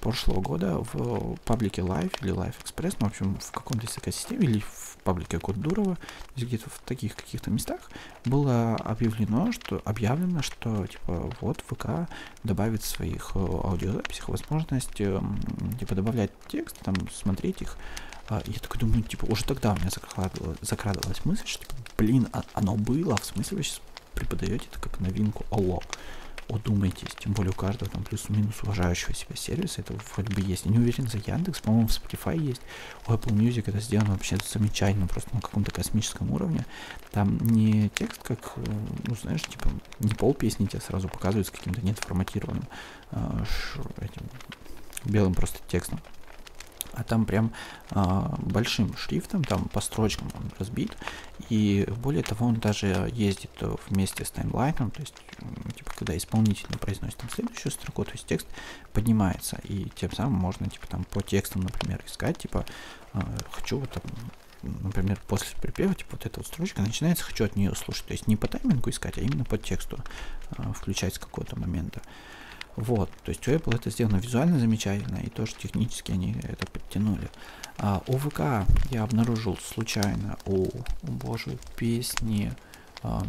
[0.00, 4.46] прошлого года в паблике Live или Live Express, ну, в общем, в каком-то из экосистеме
[4.46, 5.98] или в паблике Код Дурова,
[6.36, 7.90] где-то в таких каких-то местах
[8.24, 12.08] было объявлено, что объявлено, что типа вот ВК
[12.44, 17.76] добавит в своих э, аудиозаписях возможность типа добавлять текст, там смотреть их
[18.30, 22.42] я такой думаю, типа, уже тогда у меня закрадывалась, закрадывалась мысль, что, типа, блин, а,
[22.54, 23.80] оно было, в смысле вы сейчас
[24.14, 25.82] преподаете это как новинку, алло.
[26.48, 30.66] Удумайтесь, тем более у каждого там плюс-минус уважающего себя сервиса это вроде бы есть.
[30.66, 32.60] Я не уверен за Яндекс, по-моему, в Spotify есть.
[33.06, 36.66] У Apple Music это сделано вообще замечательно, просто на каком-то космическом уровне.
[37.10, 38.64] Там не текст, как, э,
[39.04, 39.70] ну, знаешь, типа,
[40.00, 42.64] не пол песни тебе сразу показывают с каким-то нет форматированным
[43.12, 43.44] э,
[44.00, 44.26] этим
[45.04, 46.00] белым просто текстом
[46.92, 47.52] а там прям
[47.90, 50.96] а, большим шрифтом, там по строчкам он разбит,
[51.48, 53.50] и более того, он даже ездит
[53.88, 55.14] вместе с таймлайном, то есть,
[55.76, 58.46] типа, когда исполнитель произносит там следующую строку, то есть текст
[58.92, 62.64] поднимается, и тем самым можно, типа, там по текстам, например, искать, типа,
[63.12, 64.02] а, хочу там
[64.62, 68.06] например, после припева, типа вот эта вот строчка начинается, хочу от нее слушать.
[68.06, 69.98] То есть не по таймингу искать, а именно по тексту
[70.56, 72.00] э, включать с какого-то момента.
[72.76, 77.30] Вот, то есть у Apple это сделано визуально замечательно, и тоже технически они это подтянули.
[77.78, 80.68] А, у ВК я обнаружил случайно у,
[81.02, 82.52] боже, песни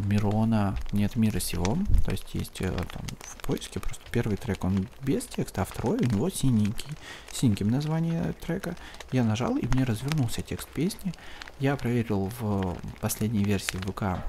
[0.04, 4.86] Мирона «Нет мира сего», то есть есть а, там в поиске просто первый трек, он
[5.02, 6.90] без текста, а второй у него синенький,
[7.32, 8.76] синеньким название трека.
[9.10, 11.12] Я нажал, и мне развернулся текст песни.
[11.58, 14.22] Я проверил в последней версии ВК а,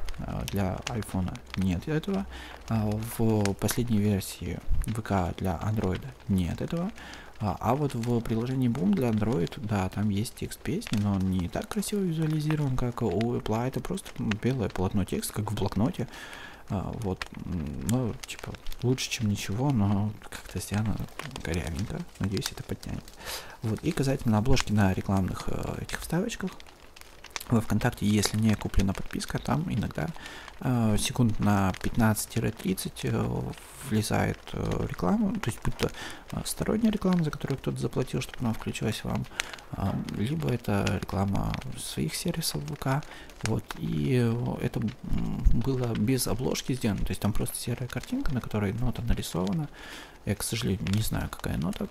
[0.52, 2.26] для iPhone нет этого,
[2.68, 6.92] а в последней версии ВК для Android нет этого.
[7.40, 11.32] А, а вот в приложении Boom для Android, да, там есть текст песни, но он
[11.32, 14.10] не так красиво визуализирован, как у Apple, а это просто
[14.42, 16.08] белое полотно текста, как в блокноте.
[16.70, 20.96] А, вот, ну, типа, лучше, чем ничего, но как-то сделано
[21.44, 22.00] корявенько.
[22.20, 23.04] Надеюсь, это подтянет.
[23.62, 26.52] Вот, и касательно обложки на рекламных э, этих вставочках,
[27.50, 30.08] во ВКонтакте, если не куплена подписка, там иногда
[30.98, 33.52] секунд на 15-30 э,
[33.90, 35.92] влезает э, реклама, то есть будь то
[36.32, 39.26] э, сторонняя реклама, за которую кто-то заплатил, чтобы она включилась вам,
[39.78, 39.84] э,
[40.18, 43.04] либо это реклама своих сервисов ВК,
[43.44, 44.82] вот, и это
[45.54, 49.70] было без обложки сделано, то есть там просто серая картинка, на которой нота нарисована,
[50.26, 51.88] я, к сожалению, не знаю, какая нота,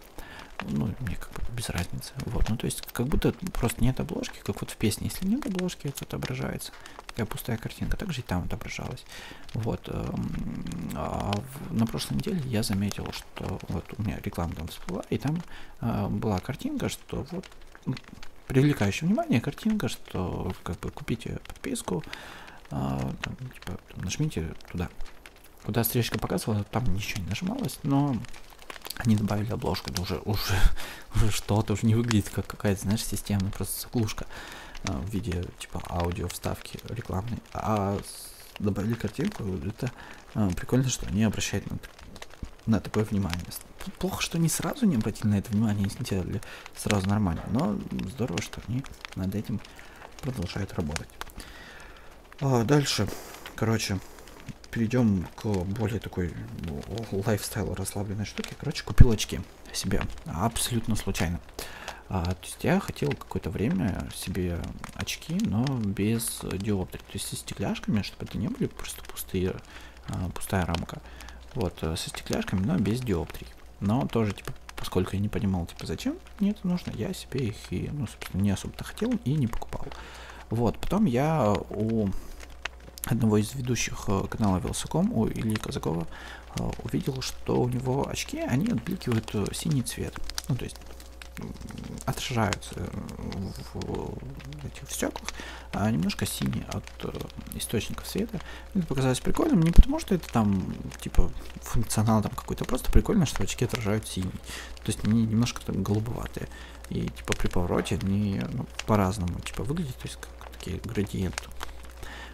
[0.62, 2.12] ну, мне как бы без разницы.
[2.26, 5.46] Вот, ну, то есть, как будто просто нет обложки, как вот в песне, если нет
[5.46, 6.72] обложки, это отображается.
[7.14, 9.04] Такая пустая картинка, также и там отображалась.
[9.52, 10.64] Вот, эм,
[10.94, 11.32] а
[11.70, 15.40] на прошлой неделе я заметил, что вот у меня реклама там всплыла, и там
[15.80, 17.46] э, была картинка, что вот
[18.48, 22.02] привлекающая внимание картинка, что как бы купите подписку,
[22.72, 24.88] э, там, типа, нажмите туда.
[25.64, 28.16] Куда стрелочка показывала, там ничего не нажималось, но
[28.96, 30.58] они добавили обложку, это уже, уже,
[31.14, 34.26] уже что-то, уже не выглядит как какая-то, знаешь, системная просто заглушка
[34.84, 37.38] в виде, типа, аудио вставки рекламной.
[37.52, 37.98] А
[38.58, 39.90] добавили картинку, это
[40.34, 41.78] а, прикольно, что они обращают на,
[42.66, 43.44] на такое внимание.
[43.98, 46.40] Плохо, что они сразу не обратили на это внимание, не сделали
[46.76, 47.78] сразу нормально, но
[48.10, 48.84] здорово, что они
[49.16, 49.60] над этим
[50.20, 51.08] продолжают работать.
[52.40, 53.08] А, дальше,
[53.56, 53.98] короче,
[54.70, 56.34] перейдем к более такой
[57.12, 58.54] лайфстайл расслабленной штуке.
[58.58, 59.40] Короче, купил очки
[59.72, 61.40] себе абсолютно случайно.
[62.08, 64.58] А, то есть я хотел какое-то время себе
[64.94, 67.00] очки, но без диоптрий.
[67.00, 69.56] То есть со стекляшками, чтобы это не были просто пустые,
[70.08, 71.00] а, пустая рамка.
[71.54, 73.46] Вот, э, со стекляшками, но без диоптрий.
[73.80, 77.56] Но тоже, типа, поскольку я не понимал, типа, зачем мне это нужно, я себе их
[77.70, 79.86] и, ну, собственно, не особо-то хотел и не покупал.
[80.50, 82.08] Вот, потом я у
[83.04, 86.06] одного из ведущих э, канала Велсаком, у Ильи Казакова,
[86.58, 90.14] э, увидел, что у него очки, они отбликивают синий цвет.
[90.48, 90.76] Ну, то есть
[92.06, 92.74] отражаются
[93.72, 95.28] в, в этих стеклах,
[95.72, 97.10] а немножко синие от э,
[97.54, 98.40] источников света.
[98.74, 101.30] Это показалось прикольным, не потому что это там, типа,
[101.62, 104.30] функционал там какой-то, просто прикольно, что очки отражают синий.
[104.76, 106.48] То есть они немножко там голубоватые.
[106.90, 111.44] И, типа, при повороте они ну, по-разному, типа, выглядят, то есть как такие градиенты.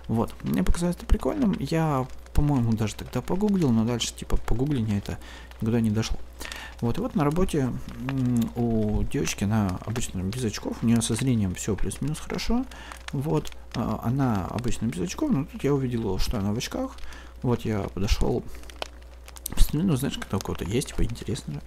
[0.08, 1.56] Вот, мне показалось это прикольным.
[1.60, 5.18] Я, по-моему, даже тогда погуглил, но дальше, типа, погугление это
[5.60, 6.18] никуда не дошло.
[6.80, 7.72] Вот, и вот на работе
[8.56, 12.64] у девочки, она обычно без очков, у нее со зрением все плюс-минус хорошо.
[13.12, 16.92] Вот, а, она обычно без очков, но тут я увидел, что она в очках.
[17.42, 18.42] Вот, я подошел,
[19.72, 21.60] ну, знаешь, когда у кого-то есть, типа, интересно.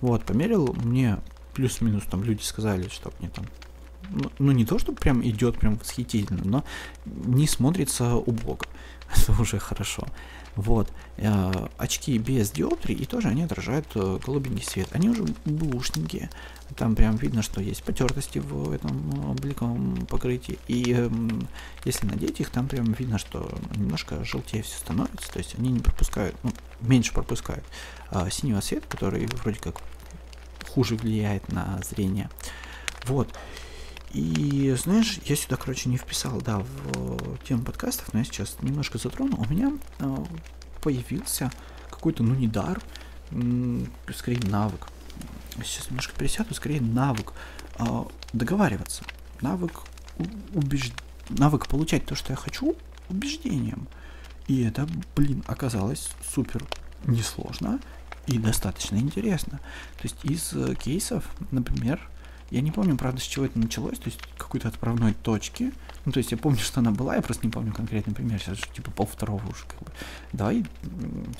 [0.00, 1.18] Вот, померил, мне
[1.54, 3.46] плюс-минус там люди сказали, что мне там
[4.10, 6.64] ну, ну не то, что прям идет прям восхитительно, но
[7.06, 8.58] не смотрится убого.
[9.16, 10.06] Это уже хорошо.
[10.56, 10.90] Вот.
[11.16, 14.88] Э, очки без диоптрий, и тоже они отражают э, голубенький свет.
[14.92, 16.30] Они уже бушненькие.
[16.76, 20.58] Там прям видно, что есть потертости в этом обликовом покрытии.
[20.68, 21.10] И э,
[21.84, 25.32] если надеть их, там прям видно, что немножко желтее все становится.
[25.32, 27.64] То есть они не пропускают, ну, меньше пропускают
[28.10, 29.80] э, синего света, который вроде как
[30.68, 32.28] хуже влияет на зрение.
[33.06, 33.28] Вот.
[34.12, 38.98] И знаешь, я сюда, короче, не вписал, да, в тему подкастов, но я сейчас немножко
[38.98, 39.36] затрону.
[39.36, 40.16] У меня э,
[40.80, 41.52] появился
[41.90, 42.80] какой-то, ну, не дар,
[44.12, 44.88] скорее навык.
[45.64, 47.32] Сейчас немножко пересяду, скорее навык
[47.78, 47.84] э,
[48.32, 49.04] договариваться.
[49.40, 49.82] Навык
[50.54, 50.90] убеж...
[51.28, 52.76] навык получать то, что я хочу,
[53.08, 53.86] убеждением.
[54.48, 56.64] И это, блин, оказалось супер
[57.04, 57.78] несложно
[58.26, 59.60] и достаточно интересно.
[59.98, 62.00] То есть из э, кейсов, например,
[62.50, 65.72] я не помню, правда, с чего это началось, то есть какой-то отправной точки.
[66.04, 68.58] Ну, то есть я помню, что она была, я просто не помню конкретный пример, сейчас
[68.58, 69.92] же типа пол второго уже как бы.
[70.32, 70.64] Давай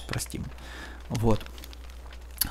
[0.08, 0.44] простим.
[1.08, 1.44] Вот.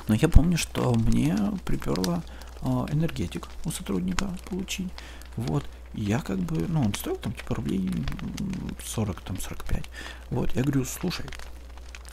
[0.08, 2.22] Но я помню, что мне приперло
[2.60, 4.92] э, энергетик у сотрудника получить.
[5.36, 5.64] Вот.
[5.94, 7.90] Я как бы, ну, он стоил там типа рублей
[8.84, 9.84] 40, там 45.
[10.30, 10.54] Вот.
[10.54, 11.24] Я говорю, слушай,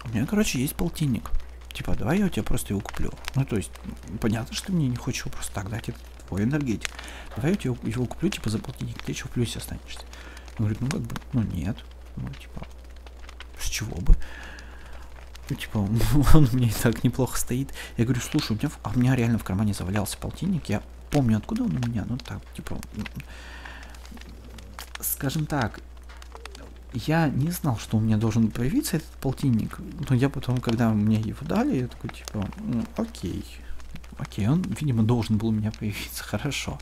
[0.05, 1.29] у меня, короче, есть полтинник.
[1.73, 3.11] Типа, давай я у тебя просто его куплю.
[3.35, 3.71] Ну, то есть,
[4.19, 6.89] понятно, что мне не хочешь просто так дать, это такой энергетик.
[7.35, 10.01] Давай я его, его куплю, типа, за полтинник, ты что в плюсе останешься?
[10.57, 11.77] Он говорит, ну как бы, ну нет.
[12.17, 12.67] Ну, типа,
[13.59, 14.15] с чего бы?
[15.49, 15.77] Ну, типа,
[16.33, 17.73] он, меня и так неплохо стоит.
[17.95, 20.65] Я говорю, слушай, у меня, а у меня реально в кармане завалялся полтинник.
[20.67, 22.77] Я помню, откуда он у меня, ну так, типа,
[24.99, 25.79] скажем так,
[26.93, 29.79] я не знал, что у меня должен появиться этот полтинник,
[30.09, 32.49] но я потом, когда мне его дали, я такой, типа,
[32.97, 33.45] окей,
[34.17, 36.79] окей, он, видимо, должен был у меня появиться, хорошо.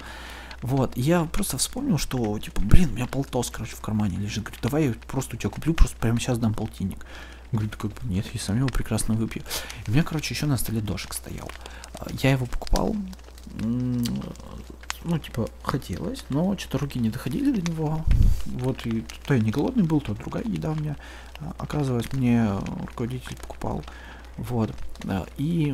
[0.62, 4.46] Вот, я просто вспомнил, что, типа, блин, у меня полтос, короче, в кармане лежит.
[4.46, 7.06] Говорю, давай я просто у тебя куплю, просто прямо сейчас дам полтинник.
[7.52, 9.44] Говорит, как бы нет, я сам его прекрасно выпью.
[9.86, 11.50] И у меня, короче, еще на столе дошик стоял.
[11.94, 12.96] А, я его покупал,
[15.06, 18.04] ну, типа, хотелось, но что-то руки не доходили до него.
[18.46, 20.96] Вот, и то я не голодный был, то другая еда у меня,
[21.40, 22.50] а, оказывается, мне
[22.88, 23.84] руководитель покупал.
[24.38, 24.76] Вот,
[25.38, 25.74] и,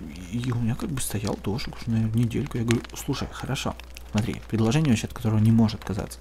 [0.00, 2.58] и у меня как бы стоял дошик уже, наверное, недельку.
[2.58, 3.74] Я говорю, слушай, хорошо,
[4.10, 6.18] смотри, предложение вообще, от которого не может отказаться.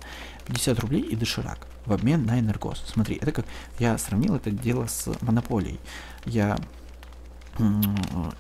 [0.48, 2.84] 50 рублей и доширак в обмен на энергос.
[2.88, 3.46] Смотри, это как,
[3.80, 5.80] я сравнил это дело с монополией.
[6.26, 6.58] Я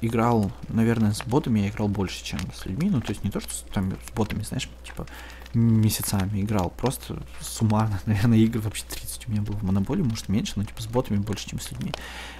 [0.01, 2.89] играл, наверное, с ботами я играл больше, чем с людьми.
[2.89, 5.07] Ну, то есть не то, что там с ботами, знаешь, типа
[5.55, 6.71] месяцами играл.
[6.75, 10.81] Просто суммарно, наверное, игр вообще 30 у меня было в монополии, может меньше, но типа
[10.81, 11.91] с ботами больше, чем с людьми.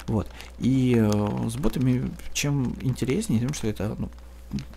[0.07, 0.29] Вот.
[0.59, 4.09] И э, с ботами чем интереснее, тем, что это ну,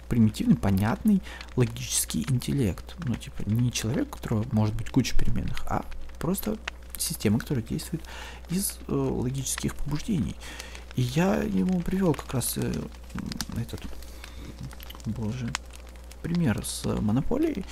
[0.09, 1.23] примитивный, понятный,
[1.57, 2.97] логический интеллект.
[3.05, 5.85] Ну, типа, не человек, у которого может быть куча переменных, а
[6.19, 6.57] просто
[6.97, 8.03] система, которая действует
[8.51, 10.37] из э, логических побуждений.
[10.97, 12.73] И я ему привел как раз э,
[13.57, 13.81] этот,
[15.07, 15.49] боже,
[16.23, 17.65] пример с монополией,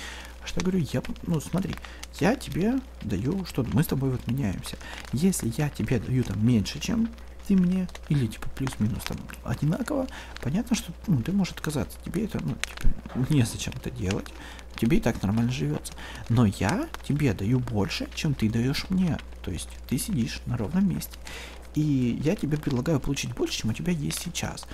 [0.47, 1.75] что я говорю, я, ну смотри,
[2.19, 4.77] я тебе даю что мы с тобой вот меняемся.
[5.13, 7.09] Если я тебе даю там меньше, чем
[7.47, 10.07] ты мне, или типа плюс-минус там одинаково,
[10.41, 11.97] понятно, что ну, ты можешь отказаться.
[12.03, 14.27] Тебе это, ну, типа, не зачем это делать.
[14.75, 15.93] Тебе и так нормально живется.
[16.29, 19.17] Но я тебе даю больше, чем ты даешь мне.
[19.43, 21.17] То есть ты сидишь на ровном месте
[21.77, 24.65] и я тебе предлагаю получить больше, чем у тебя есть сейчас.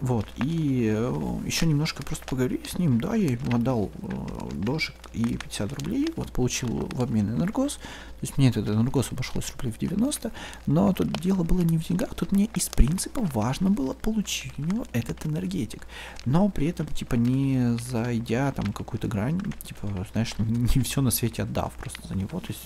[0.00, 4.94] Вот, и э, еще немножко просто поговорили с ним, да, я ему отдал э, дошек
[5.12, 9.72] и 50 рублей, вот получил в обмен энергос, то есть мне этот энергос обошлось рублей
[9.72, 10.32] в 90,
[10.66, 14.62] но тут дело было не в деньгах, тут мне из принципа важно было получить у
[14.62, 15.86] него этот энергетик,
[16.24, 21.42] но при этом, типа, не зайдя там какую-то грань, типа, знаешь, не все на свете
[21.42, 22.62] отдав просто за него, то есть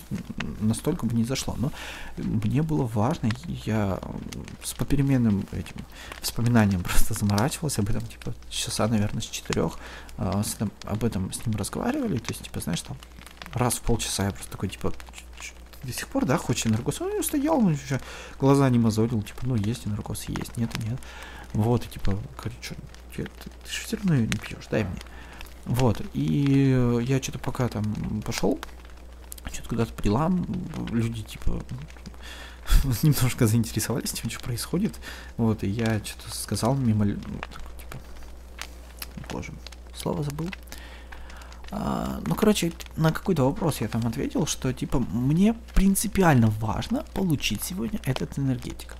[0.61, 1.71] настолько бы не зашло, но
[2.17, 3.29] мне было важно,
[3.65, 3.99] я
[4.63, 5.75] с попеременным этим
[6.21, 9.77] вспоминанием просто часто заморачивался об этом, типа, часа, наверное, с четырех
[10.17, 12.97] э, с, об этом с ним разговаривали, то есть, типа, знаешь, там,
[13.53, 14.93] раз в полчаса я просто такой, типа,
[15.83, 17.01] до сих пор, да, хочешь энергос?
[17.01, 17.99] Он стоял, ну, еще
[18.39, 20.99] глаза не мозолил, типа, ну, есть энергос, есть, нет, нет.
[21.53, 22.75] Вот, и, типа, говорит, что,
[23.15, 24.99] ты, ты, ты же все равно ее не пьешь, дай мне.
[25.65, 28.59] Вот, и я что-то пока там пошел,
[29.51, 30.45] что-то куда-то по делам,
[30.91, 31.63] люди, типа,
[33.03, 34.95] немножко заинтересовались тем, что происходит.
[35.37, 37.05] Вот, и я что-то сказал мимо...
[37.05, 37.97] Ну, такой, типа...
[39.31, 39.53] Боже,
[39.95, 40.49] слово забыл.
[41.71, 47.63] А, ну, короче, на какой-то вопрос я там ответил, что, типа, мне принципиально важно получить
[47.63, 48.95] сегодня этот энергетик.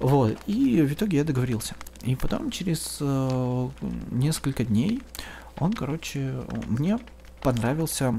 [0.00, 1.74] Вот, и в итоге я договорился.
[2.02, 3.68] И потом через э,
[4.10, 5.02] несколько дней
[5.58, 6.98] он, короче, мне
[7.42, 8.14] понравился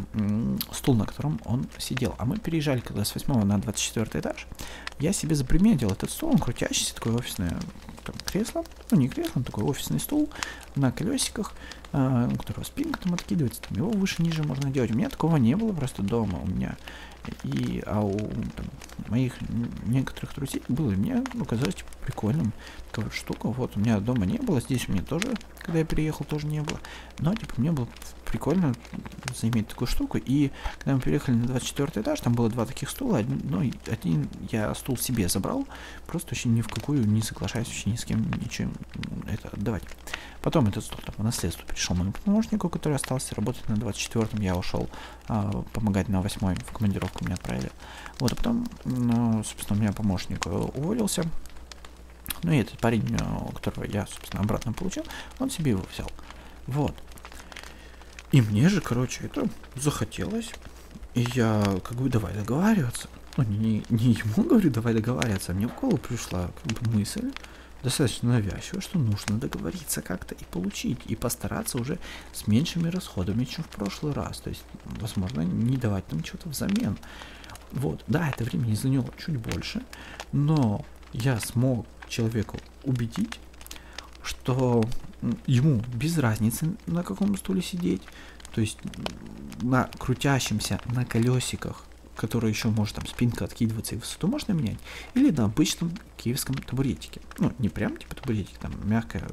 [0.72, 2.16] стул, на котором он сидел.
[2.18, 4.48] А мы переезжали когда с 8 на 24 этаж.
[5.00, 7.58] Я себе заприметил этот стул, он крутящийся, такое офисное
[8.04, 8.64] там, кресло.
[8.92, 10.30] Ну, не кресло, такой офисный стул
[10.76, 11.54] на колесиках,
[11.92, 14.92] э, у которого спинка там откидывается, там его выше-ниже можно делать.
[14.92, 16.40] У меня такого не было просто дома.
[16.40, 16.76] У меня
[17.44, 18.66] и, а у там,
[19.08, 19.34] моих
[19.86, 22.54] некоторых друзей было, и мне ну, типа, прикольным
[22.92, 23.50] такая штука.
[23.50, 25.28] Вот у меня дома не было, здесь у меня тоже,
[25.60, 26.80] когда я переехал, тоже не было.
[27.20, 27.88] Но типа мне было
[28.30, 28.74] прикольно
[29.36, 30.18] заиметь такую штуку.
[30.18, 33.18] И когда мы переехали на 24 этаж, там было два таких стула.
[33.18, 35.68] Один, ну, один я стул себе забрал,
[36.08, 38.72] просто очень ни в какую не соглашаюсь вообще ни с кем ничем
[39.28, 39.84] это отдавать.
[40.42, 44.42] Потом этот стул там по наследству пришел моему помощнику, который остался работать на 24-м.
[44.42, 44.90] Я ушел
[45.28, 47.72] а, помогать на 8 в командировку меня отправили.
[48.20, 51.24] Вот, а потом, ну, собственно, у меня помощник э, уволился.
[52.44, 55.04] Ну и этот парень, э, которого я, собственно, обратно получил,
[55.40, 56.10] он себе его взял.
[56.68, 56.96] Вот.
[58.32, 60.52] И мне же, короче, это захотелось.
[61.16, 63.10] И я как бы давай договариваться.
[63.38, 67.32] Ну, не, не ему говорю, давай договариваться, а мне в голову пришла как бы мысль,
[67.84, 71.98] достаточно навязчиво, что нужно договориться как-то и получить, и постараться уже
[72.34, 74.40] с меньшими расходами, чем в прошлый раз.
[74.40, 76.98] То есть, возможно, не давать там что-то взамен.
[77.72, 79.84] Вот, да, это времени заняло чуть больше,
[80.32, 83.40] но я смог человеку убедить,
[84.24, 84.84] что
[85.46, 88.02] ему без разницы на каком стуле сидеть,
[88.54, 88.78] то есть
[89.62, 91.86] на крутящемся на колесиках
[92.20, 94.78] который еще может там спинка откидываться и высоту можно менять,
[95.14, 97.22] или на обычном киевском табуретике.
[97.38, 99.24] Ну, не прям типа табуретик, там мягкая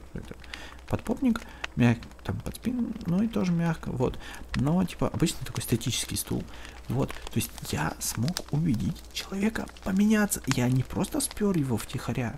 [0.86, 1.40] подпопник,
[1.74, 4.16] мяг, там под спину, ну и тоже мягко, вот.
[4.54, 6.44] Но типа обычный такой статический стул.
[6.88, 10.40] Вот, то есть я смог убедить человека поменяться.
[10.46, 12.36] Я не просто спер его втихаря,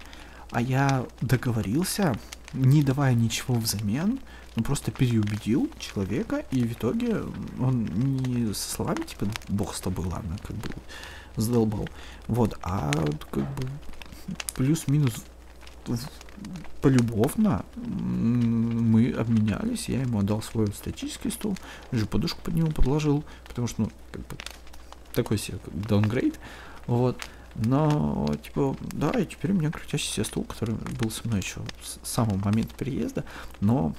[0.50, 2.18] а я договорился,
[2.52, 4.20] не давая ничего взамен,
[4.56, 7.22] ну просто переубедил человека, и в итоге
[7.60, 10.68] он не со словами, типа, бог с тобой, ладно, как бы
[11.36, 11.88] задолбал,
[12.26, 12.92] вот, а
[13.30, 13.68] как бы
[14.56, 15.12] плюс-минус
[16.82, 21.56] полюбовно мы обменялись, я ему отдал свой статический стул,
[21.90, 24.36] даже подушку под него подложил, потому что, ну, как бы,
[25.12, 26.38] такой себе даунгрейд,
[26.86, 27.22] вот.
[27.58, 31.98] Но, типа, да, и теперь у меня крутящийся стул, который был со мной еще с
[32.08, 33.24] самого момента переезда,
[33.60, 33.94] но,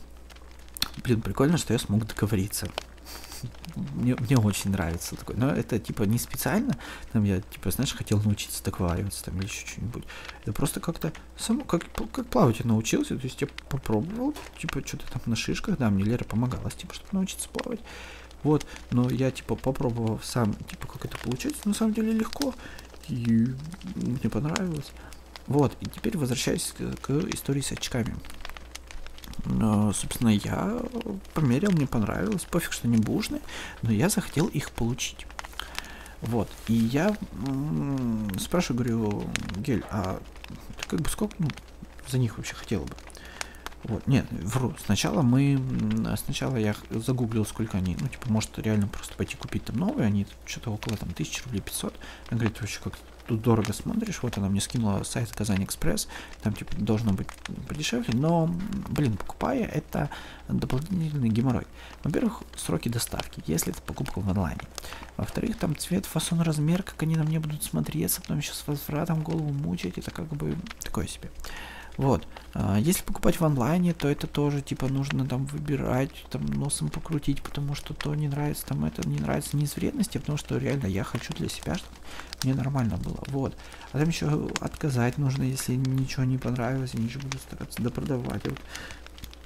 [1.03, 2.68] блин, прикольно, что я смог договориться
[3.95, 5.36] мне, мне очень нравится такой.
[5.36, 6.77] Но это типа не специально,
[7.11, 10.03] там я типа, знаешь, хотел научиться договариваться там или еще что-нибудь.
[10.44, 15.10] Это просто как-то само, как, как плавать я научился, то есть я попробовал, типа, что-то
[15.11, 17.80] там на шишках, да, мне Лера помогала, типа, чтобы научиться плавать.
[18.41, 22.53] Вот, но я типа попробовал сам, типа, как это получается, на самом деле легко,
[23.10, 23.56] и
[23.95, 24.91] мне понравилось.
[25.48, 28.15] Вот, и теперь возвращаясь к, к истории с очками.
[29.45, 30.81] Но, собственно, я
[31.34, 32.45] померил, мне понравилось.
[32.45, 33.41] Пофиг, что они бушные,
[33.81, 35.26] но я захотел их получить.
[36.22, 36.49] Вот.
[36.68, 37.15] И я
[38.40, 39.23] спрашиваю, говорю,
[39.57, 40.19] Гель, а
[40.77, 41.48] ты как бы сколько ну,
[42.07, 42.94] за них вообще хотел бы?
[43.84, 44.73] Вот, нет, вру.
[44.85, 45.60] Сначала мы,
[46.18, 50.27] сначала я загуглил, сколько они, ну, типа, может реально просто пойти купить там новые, они
[50.45, 51.95] что-то около там тысячи рублей 500.
[52.30, 52.93] Она говорит, вообще как
[53.30, 56.07] тут дорого смотришь, вот она мне скинула сайт Казань Экспресс,
[56.41, 57.27] там типа должно быть
[57.68, 58.53] подешевле, но,
[58.89, 60.10] блин, покупая, это
[60.47, 61.68] дополнительный геморрой.
[62.03, 64.61] Во-первых, сроки доставки, если это покупка в онлайне.
[65.15, 69.22] Во-вторых, там цвет, фасон, размер, как они на мне будут смотреться, потом еще с возвратом
[69.22, 71.30] голову мучать, это как бы такое себе.
[71.99, 72.26] Вот.
[72.53, 77.41] А, если покупать в онлайне, то это тоже, типа, нужно там выбирать, там, носом покрутить,
[77.41, 80.57] потому что то не нравится, там, это не нравится не из вредности, а потому что
[80.57, 81.93] реально я хочу для себя, чтобы
[82.41, 83.21] мне нормально было.
[83.27, 83.53] Вот.
[83.91, 88.45] А там еще отказать нужно, если ничего не понравилось, я ничего буду стараться допродавать.
[88.45, 88.61] Я вот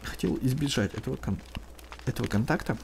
[0.04, 1.40] хотел избежать этого, кон
[2.06, 2.78] этого контакта,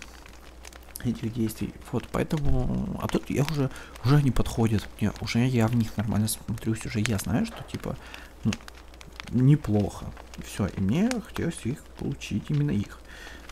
[1.04, 1.76] этих действий.
[1.92, 3.70] Вот, поэтому, а тут я уже,
[4.04, 7.96] уже они подходят, мне, уже я в них нормально смотрюсь, уже я знаю, что, типа,
[8.44, 8.52] ну,
[9.32, 10.06] неплохо.
[10.46, 13.00] Все, и мне хотелось их получить, именно их.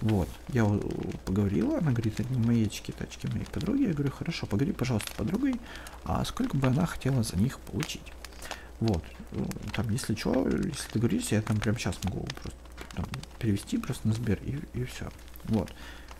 [0.02, 0.64] Вот, я
[1.26, 3.88] поговорила, она говорит, это не мои очки, это очки моей подруги.
[3.88, 5.60] Я говорю, хорошо, поговори, пожалуйста, с подругой,
[6.04, 8.14] а сколько бы она хотела за них получить.
[8.80, 9.04] Вот,
[9.74, 12.58] там, если что, если договоришься, я там прямо сейчас могу просто
[12.96, 13.06] там,
[13.40, 15.10] перевести просто на Сбер и, и все.
[15.46, 15.72] Вот.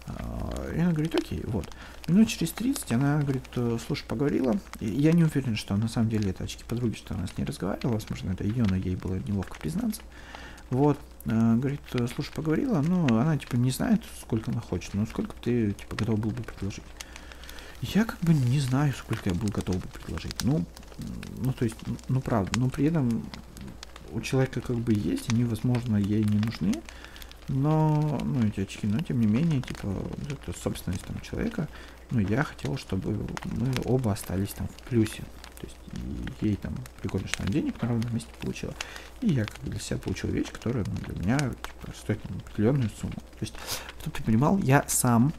[0.08, 1.70] А, и она говорит, окей, вот.
[2.08, 4.58] Минут через 30 она говорит, «Э, слушай, поговорила.
[4.80, 7.44] И я не уверен, что на самом деле это очки подруги, что она с ней
[7.44, 7.96] разговаривала.
[7.96, 10.02] Возможно, это ее, но ей было неловко признаться.
[10.70, 10.98] Вот.
[11.26, 14.94] А, говорит, «Э, слушай, поговорила, но она, типа, не знает, сколько она хочет.
[14.94, 16.84] Но сколько ты, типа, готов был бы предложить.
[17.82, 20.44] Я как бы не знаю, сколько я был готов бы предложить.
[20.44, 20.66] Ну,
[21.38, 21.76] ну, то есть,
[22.08, 22.58] ну, правда.
[22.58, 23.24] Но при этом
[24.12, 26.82] у человека как бы есть, они, возможно, ей не нужны
[27.48, 29.88] но, ну, эти очки, но тем не менее, типа,
[30.30, 31.68] это собственность там человека,
[32.12, 33.14] ну, я хотел, чтобы
[33.46, 35.24] мы оба остались там в плюсе,
[35.60, 35.78] то есть
[36.42, 38.74] ей там прикольно, что она денег на ровном месте получила,
[39.22, 42.90] и я как бы для себя получил вещь, которая ну, для меня типа, стоит определенную
[43.02, 43.14] сумму.
[43.14, 43.56] То есть,
[44.00, 45.34] чтобы ты понимал, я сам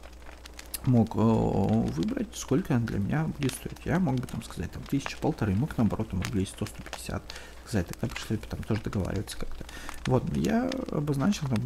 [0.85, 3.79] мог э, выбрать, сколько она для меня будет стоить.
[3.85, 7.21] Я мог бы там сказать, там, тысяча, полторы, мог наоборот, там, рублей 100-150
[7.69, 9.65] сказать, тогда пришлось там тоже договариваться как-то.
[10.05, 11.59] Вот, я обозначил там,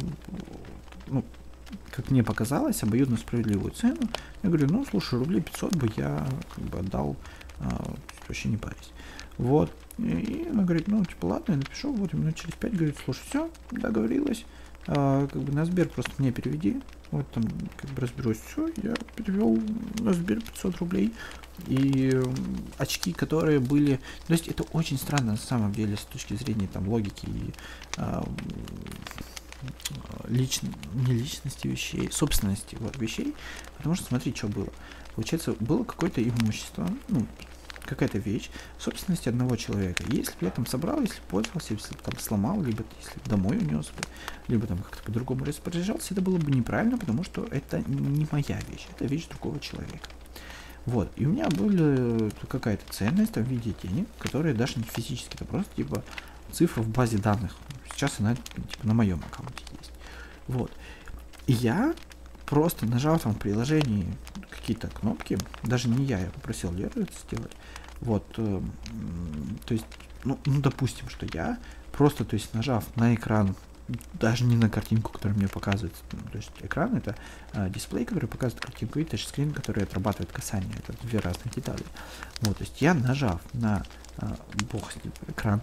[1.08, 1.24] ну,
[1.90, 4.08] как мне показалось, обоюдно справедливую цену.
[4.42, 7.16] Я говорю, ну, слушай, рублей 500 бы я как бы отдал,
[7.60, 7.94] а,
[8.28, 8.92] вообще не парись.
[9.38, 13.22] Вот, и она говорит, ну, типа, ладно, я напишу, вот, минут через 5, говорит, слушай,
[13.28, 14.44] все, договорилась,
[14.86, 17.44] а, как бы на Сбер просто мне переведи, вот там
[17.76, 19.58] как бы разберусь, все, я перевел
[19.98, 21.12] на Сбер 500 рублей,
[21.66, 22.20] и
[22.78, 26.88] очки, которые были, то есть это очень странно на самом деле с точки зрения там
[26.88, 27.52] логики и
[27.96, 28.26] а,
[30.28, 30.60] лич...
[30.94, 33.34] не личности вещей, собственности вот, вещей,
[33.76, 34.68] потому что смотри, что было.
[35.14, 37.26] Получается, было какое-то имущество, ну,
[37.86, 40.04] какая-то вещь собственности одного человека.
[40.08, 44.02] Если бы я там собрал, если пользовался, если там сломал, либо если домой унес бы,
[44.48, 48.86] либо там как-то по-другому распоряжался, это было бы неправильно, потому что это не моя вещь,
[48.90, 50.08] это вещь другого человека.
[50.86, 55.34] Вот, и у меня была какая-то ценность там, в виде денег, которые даже не физически,
[55.34, 56.04] это просто типа
[56.52, 57.56] цифра в базе данных.
[57.92, 59.92] Сейчас она типа на моем аккаунте есть.
[60.46, 60.70] Вот.
[61.46, 61.94] И я
[62.46, 64.06] просто нажал там в приложении
[64.50, 67.52] какие-то кнопки, даже не я, я попросил Леру это сделать.
[68.00, 68.60] Вот, э,
[69.64, 69.86] то есть,
[70.24, 71.58] ну, ну, допустим, что я
[71.92, 73.54] просто, то есть, нажав на экран,
[74.14, 77.14] даже не на картинку, которая мне показывается, ну, то есть экран это
[77.52, 81.84] э, дисплей, который показывает картинку, и тачскрин, который отрабатывает касание, это две разные детали.
[82.40, 83.84] Вот, то есть я нажав на
[84.18, 84.26] э,
[84.72, 84.90] бог
[85.28, 85.60] экран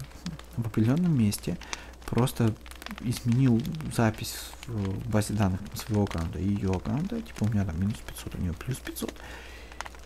[0.56, 1.58] в определенном месте,
[2.06, 2.54] просто
[3.00, 3.60] изменил
[3.94, 4.36] запись
[4.66, 8.38] в базе данных своего аккаунта и ее аккаунта, типа у меня там минус 500, у
[8.38, 9.12] нее плюс 500,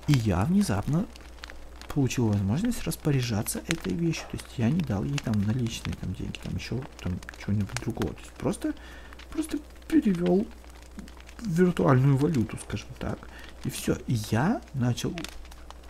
[0.09, 1.07] и я внезапно
[1.97, 4.25] получил возможность распоряжаться этой вещью.
[4.31, 8.13] То есть я не дал ей там наличные там деньги, там еще там чего-нибудь другого.
[8.13, 8.75] То есть просто,
[9.31, 9.59] просто
[9.89, 10.47] перевел
[11.41, 13.19] виртуальную валюту, скажем так.
[13.65, 13.97] И все.
[14.09, 15.15] И я начал,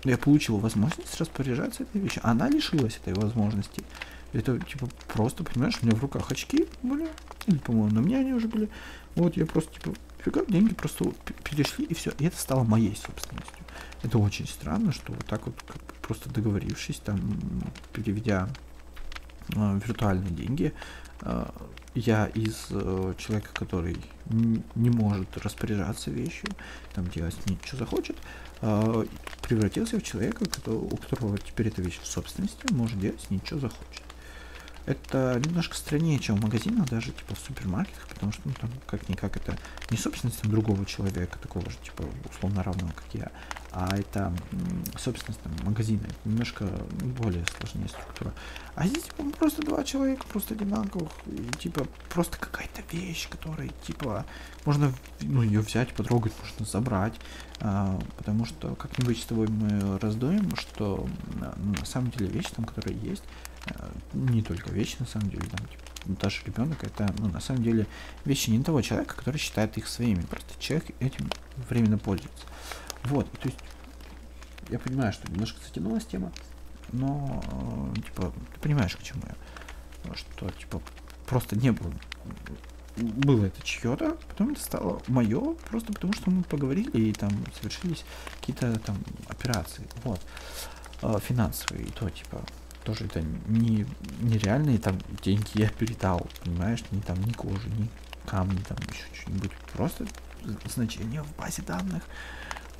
[0.04, 2.20] я получил возможность распоряжаться этой вещью.
[2.24, 3.82] Она лишилась этой возможности.
[4.32, 7.08] Это, типа, просто, понимаешь, у меня в руках очки были,
[7.48, 8.70] или, по-моему, на мне они уже были.
[9.16, 9.92] Вот, я просто, типа,
[10.24, 11.06] фига, деньги просто
[11.42, 12.12] перешли, и все.
[12.20, 13.64] И это стало моей собственностью.
[14.04, 17.20] Это очень странно, что вот так вот, как бы просто договорившись, там,
[17.92, 18.48] переведя
[19.54, 20.72] э, виртуальные деньги,
[21.22, 21.46] э,
[21.94, 23.96] я из э, человека, который
[24.26, 26.48] не может распоряжаться вещью,
[26.94, 28.16] там делать с ней что захочет,
[28.60, 29.04] э,
[29.42, 33.58] превратился в человека, у которого теперь эта вещь в собственности, может делать с ней что
[33.58, 34.02] захочет
[34.86, 39.36] это немножко страннее, чем в магазинах, даже типа в супермаркетах, потому что, ну, там, как-никак,
[39.36, 39.58] это
[39.90, 43.32] не собственность там, другого человека, такого же, типа, условно равного, как я,
[43.72, 44.32] а это
[44.96, 46.64] собственность там, магазина, это немножко
[47.18, 48.32] более сложнее структура.
[48.76, 54.24] А здесь, типа, просто два человека, просто одинаковых, и, типа, просто какая-то вещь, которая, типа,
[54.64, 57.14] можно, ну, ее взять, потрогать, можно забрать,
[57.58, 61.08] а, потому что как-нибудь с тобой мы раздуем, что,
[61.56, 63.24] ну, на самом деле, вещь там, которая есть,
[64.12, 67.86] не только вещи, на самом деле, там, типа, даже ребенок, это, ну, на самом деле,
[68.24, 71.30] вещи не того человека, который считает их своими, просто человек этим
[71.68, 72.46] временно пользуется.
[73.04, 73.58] Вот, то есть,
[74.68, 76.32] я понимаю, что немножко затянулась тема,
[76.92, 77.42] но,
[77.96, 80.80] э, типа, ты понимаешь, к чему я, что, типа,
[81.26, 81.92] просто не было,
[82.96, 87.30] было это чье-то, потом это стало мое, просто потому что мы поговорили и там
[87.60, 88.04] совершились
[88.40, 88.96] какие-то там
[89.28, 90.20] операции, вот,
[91.02, 92.42] э, финансовые, и то, типа,
[92.86, 93.84] тоже это не
[94.20, 97.88] нереальные там деньги я передал, понимаешь, ни там ни кожи, ни
[98.26, 100.06] камни, там еще что-нибудь, просто
[100.72, 102.04] значение в базе данных,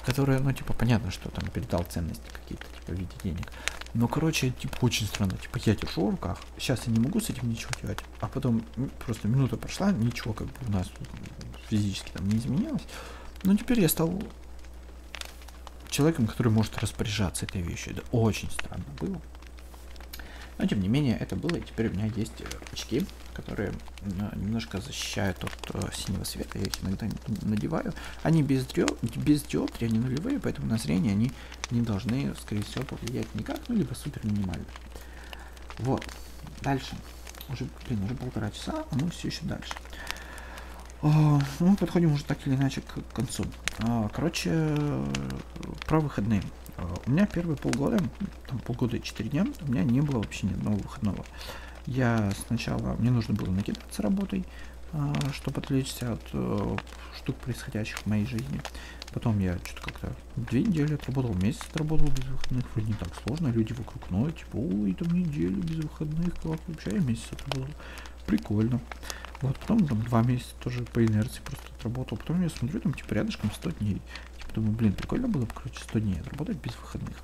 [0.04, 3.50] которое, ну, типа, понятно, что там передал ценности какие-то, типа, в виде денег.
[3.94, 7.28] Но, короче, типа, очень странно, типа, я держу в руках, сейчас я не могу с
[7.28, 8.64] этим ничего делать, а потом
[9.04, 10.88] просто минута прошла, ничего как бы у нас
[11.68, 12.84] физически там не изменилось,
[13.42, 14.22] но теперь я стал
[15.90, 17.94] человеком, который может распоряжаться этой вещью.
[17.94, 19.20] Это очень странно было.
[20.58, 23.04] Но тем не менее это было, и теперь у меня есть э, очки,
[23.34, 23.72] которые
[24.34, 27.06] немножко защищают от э, синего света, я их иногда
[27.42, 27.92] надеваю.
[28.22, 31.30] Они без, диод, без диоптрии, они нулевые, поэтому на зрение они
[31.70, 34.64] не должны, скорее всего, повлиять никак, ну либо супер минимально.
[35.78, 36.04] Вот,
[36.62, 36.96] дальше.
[37.48, 39.72] Уже, блин, уже полтора часа, а мы все еще дальше.
[41.02, 43.44] Ну, мы подходим уже так или иначе к концу.
[43.80, 44.76] А, короче,
[45.86, 46.42] про выходные.
[46.76, 47.98] А, у меня первые полгода,
[48.48, 51.24] там полгода и четыре дня, у меня не было вообще ни одного выходного.
[51.86, 54.44] Я сначала, мне нужно было накидаться работой,
[54.92, 56.76] а, чтобы отвлечься от э,
[57.16, 58.60] штук, происходящих в моей жизни.
[59.12, 62.64] Потом я что-то как-то две недели отработал, месяц отработал без выходных.
[62.74, 66.90] Вроде не так сложно, люди вокруг ноют, типа, ой, там неделю без выходных, как вообще
[66.92, 67.74] я месяц отработал.
[68.26, 68.80] Прикольно.
[69.42, 72.16] Вот, потом там два месяца тоже по инерции просто отработал.
[72.16, 74.00] Потом я смотрю, там типа рядышком 100 дней.
[74.56, 77.14] Думаю, блин, прикольно было бы, короче, 100 дней отработать без выходных.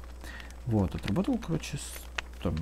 [0.67, 2.55] Вот, отработал, короче, с, там,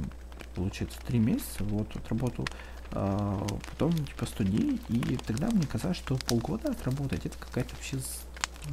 [0.54, 2.48] получается, 3 месяца, вот, отработал,
[2.92, 7.98] а, потом, типа, 100 дней, и тогда мне казалось, что полгода отработать, это какая-то вообще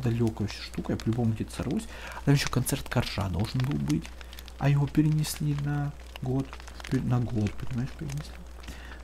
[0.03, 1.87] далекая вообще штука, я по-любому где-то сорвусь.
[2.25, 4.05] Там еще концерт Коржа должен был быть,
[4.59, 5.91] а его перенесли на
[6.21, 6.47] год,
[6.91, 8.35] на год, понимаешь, перенесли.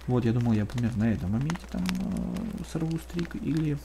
[0.05, 3.79] Вот, я думал, я примерно на этом моменте там э, сорву стрик, или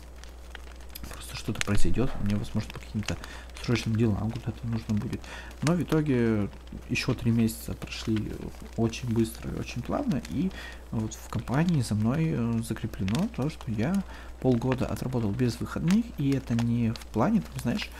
[1.32, 3.16] что-то произойдет, мне, возможно, по каким-то
[3.64, 5.20] срочным делам куда-то нужно будет.
[5.62, 6.48] Но в итоге
[6.88, 8.32] еще три месяца прошли
[8.76, 10.50] очень быстро и очень плавно, и
[10.90, 14.02] вот в компании за мной э, закреплено то, что я
[14.40, 17.90] полгода отработал без выходных, и это не в плане, там, знаешь,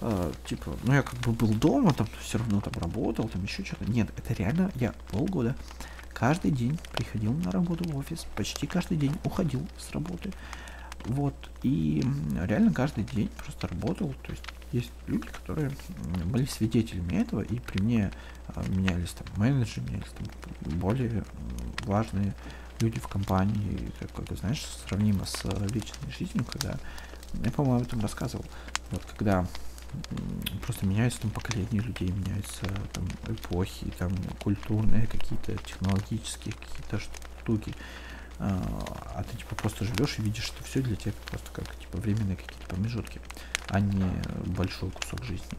[0.00, 3.62] Uh, типа, ну я как бы был дома, там все равно там работал, там еще
[3.62, 3.84] что-то.
[3.84, 5.54] Нет, это реально я полгода
[6.14, 10.32] каждый день приходил на работу в офис, почти каждый день уходил с работы.
[11.06, 12.04] Вот, и
[12.46, 15.70] реально каждый день просто работал, то есть есть люди, которые
[16.26, 18.12] были свидетелями этого, и при мне
[18.48, 21.24] а, менялись там менеджеры, менялись там более
[21.84, 22.34] важные
[22.80, 26.76] люди в компании, как знаешь, сравнимо с личной жизнью, когда,
[27.44, 28.44] я, по-моему, об этом рассказывал,
[28.90, 29.46] вот, когда
[30.64, 34.12] просто меняются там поколения людей, меняются там эпохи, там
[34.42, 37.00] культурные какие-то, технологические какие-то
[37.40, 37.74] штуки,
[38.40, 41.98] а, а ты типа просто живешь и видишь, что все для тебя просто как типа
[41.98, 43.20] временные какие-то промежутки,
[43.68, 44.10] а не
[44.46, 45.58] большой кусок жизни.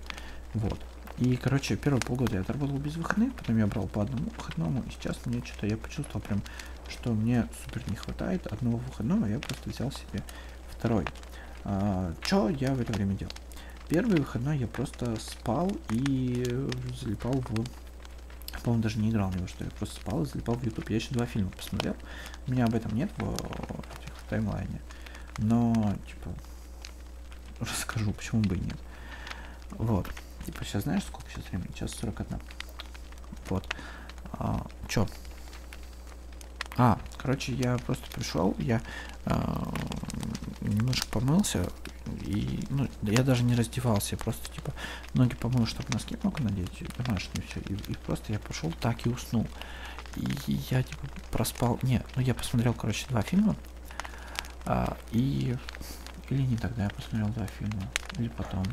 [0.54, 0.80] Вот.
[1.18, 4.92] И, короче, первые полгода я отработал без выходных, потом я брал по одному выходному, и
[4.92, 6.42] сейчас мне что-то, я почувствовал прям,
[6.90, 10.24] что мне супер не хватает одного выходного, я просто взял себе
[10.72, 11.06] второй.
[11.64, 13.32] А, что я в это время делал?
[13.92, 16.46] первый выходной я просто спал и
[17.02, 17.66] залипал в...
[18.64, 20.90] По-моему, даже не играл в него, что я просто спал и залипал в YouTube.
[20.90, 21.96] Я еще два фильма посмотрел.
[22.48, 24.80] У меня об этом нет в, этих, в таймлайне.
[25.38, 26.30] Но, типа,
[27.60, 28.78] расскажу, почему бы и нет.
[29.72, 30.08] Вот.
[30.46, 31.72] Типа, сейчас знаешь, сколько сейчас времени?
[31.74, 32.40] Сейчас 41.
[33.50, 33.76] Вот.
[34.34, 35.08] А, чё?
[36.78, 38.82] А, короче, я просто пришел, я
[39.26, 39.72] а,
[40.62, 41.70] немножко помылся,
[42.26, 44.74] и, ну, я даже не раздевался, я просто, типа,
[45.14, 49.10] ноги помыл, чтобы носки мог надеть, домашние все, и, и просто я пошел так и
[49.10, 49.48] уснул.
[50.16, 53.56] И я, типа, проспал, не, ну, я посмотрел, короче, два фильма,
[54.66, 55.56] а, и,
[56.30, 58.64] или не тогда я посмотрел два фильма, или потом.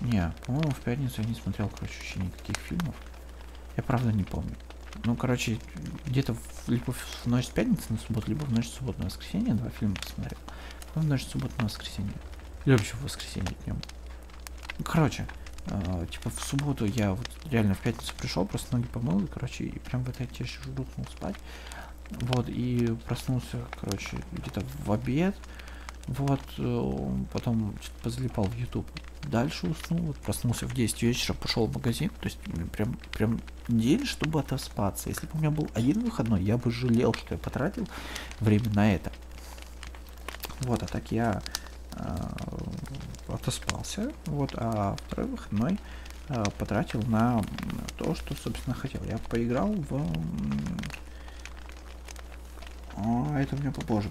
[0.00, 2.94] Не, по-моему, в пятницу я не смотрел, короче, вообще никаких фильмов.
[3.76, 4.56] Я правда не помню.
[5.04, 5.58] Ну, короче,
[6.06, 6.36] где-то
[6.66, 9.70] либо в ночь с пятницы на субботу, либо в ночь с субботы на воскресенье два
[9.70, 10.38] фильма посмотрел.
[10.94, 12.14] Ну, в ночь с субботы на воскресенье.
[12.64, 13.78] Или вообще в воскресенье днем.
[14.84, 15.26] Короче,
[15.66, 19.64] э, типа в субботу я вот реально в пятницу пришел, просто ноги помыл, и, короче,
[19.64, 21.36] и прям в этой одежде рухнул спать.
[22.10, 25.36] Вот, и проснулся, короче, где-то в обед.
[26.06, 28.86] Вот, э, потом позалипал в YouTube.
[29.22, 32.10] Дальше уснул, вот проснулся в 10 вечера, пошел в магазин.
[32.20, 32.38] То есть
[32.72, 35.08] прям, прям день, чтобы отоспаться.
[35.08, 37.88] Если бы у меня был один выходной, я бы жалел, что я потратил
[38.40, 39.12] время на это.
[40.60, 41.42] Вот, а так я
[43.28, 44.12] отоспался.
[44.26, 45.78] Вот, а второй выходной
[46.28, 47.42] э, потратил на
[47.98, 49.02] то, что, собственно, хотел.
[49.04, 50.06] Я поиграл в
[52.96, 54.08] а это у меня попозже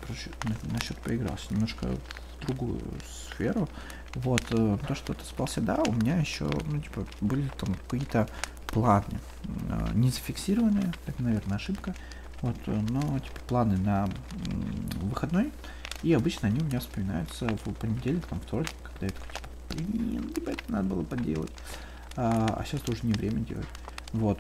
[0.72, 2.82] насчет поигрался немножко в другую
[3.30, 3.70] сферу.
[4.16, 8.28] Вот, э, то, что ты спался, да, у меня еще, ну, типа, были там какие-то
[8.68, 11.96] планы, э, не зафиксированные, это, наверное, ошибка,
[12.42, 14.08] вот, э, но, типа, планы на
[15.02, 15.52] выходной,
[16.04, 20.34] и обычно они у меня вспоминаются в понедельник, там, вторник, когда я такой, типа, блин,
[20.34, 21.52] типа, это надо было поделать,
[22.16, 23.68] а, а сейчас тоже не время делать,
[24.12, 24.40] вот.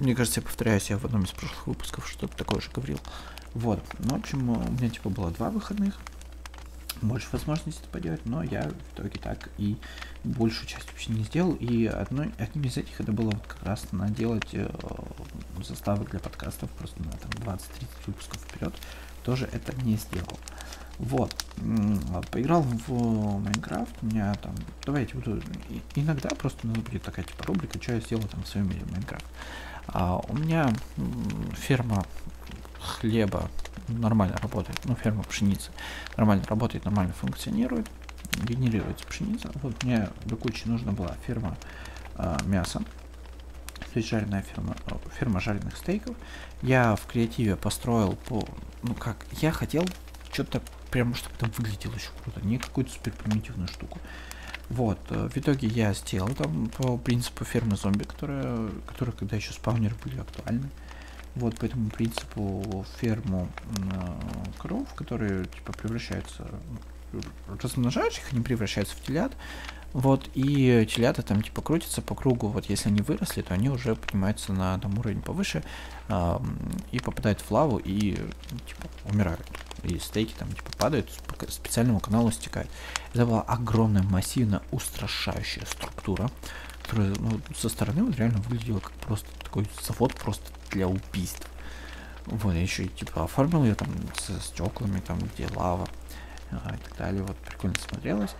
[0.00, 2.98] Мне кажется, я повторяюсь, я в одном из прошлых выпусков что-то такое же говорил.
[3.54, 3.80] Вот.
[4.00, 5.96] Ну, в общем, у меня типа было два выходных.
[7.00, 9.76] Больше возможностей это поделать, но я в итоге так и
[10.24, 11.54] большую часть вообще не сделал.
[11.54, 14.68] И одной, одним из этих это было вот как раз наделать э,
[15.62, 17.60] заставы для подкастов просто на там 20-30
[18.06, 18.74] выпусков вперед.
[19.24, 20.38] Тоже это не сделал.
[20.98, 21.34] Вот.
[22.30, 23.92] Поиграл в Майнкрафт.
[24.02, 24.54] У меня там.
[24.84, 25.42] Давайте буду.
[25.94, 28.82] Иногда просто у нас будет такая типа рубрика, что я сделал там в своем мире
[28.90, 29.24] Майнкрафт.
[29.88, 30.72] А у меня
[31.54, 32.04] ферма
[32.80, 33.48] хлеба
[33.88, 35.70] нормально работает, ну, ферма пшеницы
[36.16, 37.86] нормально работает, нормально функционирует,
[38.44, 39.50] генерируется пшеница.
[39.62, 41.56] Вот мне до кучи нужна была ферма
[42.14, 42.82] а, мяса,
[43.98, 44.76] есть жареная ферма,
[45.18, 46.16] ферма жареных стейков.
[46.62, 48.46] Я в креативе построил по,
[48.82, 49.84] ну как, я хотел
[50.32, 53.98] что-то прямо, чтобы там выглядело еще круто, не какую-то супер примитивную штуку.
[54.68, 59.52] Вот, э, в итоге я сделал там по принципу фермы зомби, которая, которые когда еще
[59.52, 60.68] спаунеры были актуальны.
[61.34, 66.46] Вот по этому принципу ферму э, коров, которые типа превращаются,
[67.62, 69.32] размножаешь их, они превращаются в телят.
[69.92, 73.94] Вот, и телята там типа крутятся по кругу, вот если они выросли, то они уже
[73.94, 75.62] поднимаются на там уровень повыше
[76.08, 76.38] э,
[76.92, 79.46] и попадают в лаву и типа умирают
[79.82, 82.70] и стейки там типа падают, по специальному каналу стекают.
[83.12, 86.30] Это была огромная, массивная, устрашающая структура,
[86.82, 91.46] которая ну, со стороны вот реально выглядела как просто такой завод просто для убийств.
[92.26, 95.88] Вот, я еще типа оформил ее там со стеклами, там где лава
[96.64, 97.22] а, и так далее.
[97.22, 98.34] Вот прикольно смотрелось.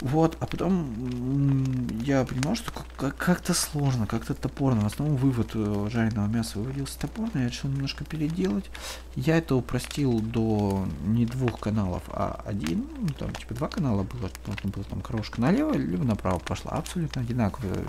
[0.00, 4.82] Вот, а потом я понимал, что как-то сложно, как-то топорно.
[4.82, 8.68] В основном вывод э, жареного мяса выводился топорно, я решил немножко переделать.
[9.14, 12.86] Я это упростил до не двух каналов, а один.
[12.98, 16.72] Ну, там типа два канала было, должно было там корошка налево, либо направо пошла.
[16.72, 17.84] Абсолютно одинаковые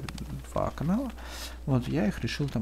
[0.54, 1.12] два канала.
[1.66, 2.62] Вот, я их решил там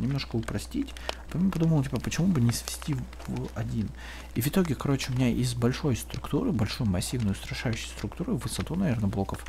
[0.00, 0.92] немножко упростить.
[1.30, 2.94] Потом подумал, типа, почему бы не свести
[3.26, 3.88] в один.
[4.34, 9.08] И в итоге, короче, у меня из большой структуры, большой массивной устрашающей структуры, высоту, наверное,
[9.08, 9.44] блоков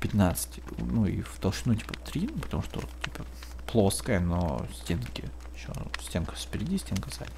[0.00, 3.24] 15, ну и в толщину, типа, 3, ну, потому что, типа,
[3.66, 5.24] плоская, но стенки,
[5.56, 7.32] еще стенка спереди, стенка сзади.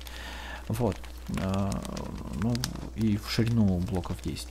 [0.68, 0.97] Вот.
[1.40, 1.70] А,
[2.43, 2.55] ну,
[2.97, 4.48] и в ширину блоков 10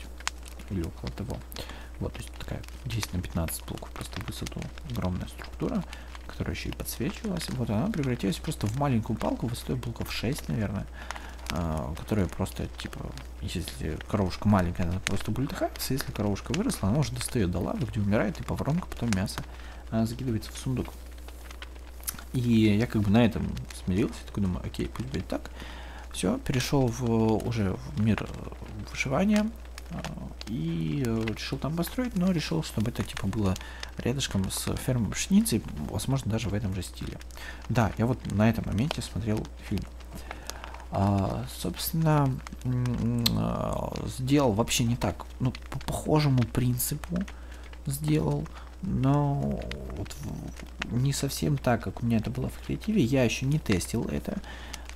[0.72, 1.38] или около того.
[2.00, 4.62] Вот, то есть такая 10 на 15 блоков просто высоту
[4.92, 5.84] огромная структура
[6.38, 7.50] которая еще и подсвечивалась.
[7.50, 10.86] Вот она превратилась просто в маленькую палку высотой блоков 6, наверное.
[11.50, 13.00] Uh, которая просто, типа,
[13.42, 18.02] если коровушка маленькая, она просто бултыхается, если коровушка выросла, она уже достает до лавы, где
[18.02, 19.42] умирает, и по воронка потом мясо
[19.90, 20.90] uh, закидывается в сундук.
[22.34, 23.48] И я как бы на этом
[23.82, 25.50] смирился, такой думаю, окей, пусть будет так.
[26.12, 28.28] Все, перешел в, уже в мир
[28.92, 29.50] выживания.
[30.48, 33.56] И решил там построить, но решил, чтобы это типа было
[33.98, 37.18] рядышком с фермой пшеницы, возможно, даже в этом же стиле.
[37.70, 39.84] Да, я вот на этом моменте смотрел фильм.
[40.90, 42.32] А, собственно,
[44.06, 47.18] сделал вообще не так, ну, по похожему принципу
[47.86, 48.48] сделал,
[48.82, 49.60] но
[49.98, 50.16] вот
[50.92, 54.40] не совсем так, как у меня это было в креативе, я еще не тестил это,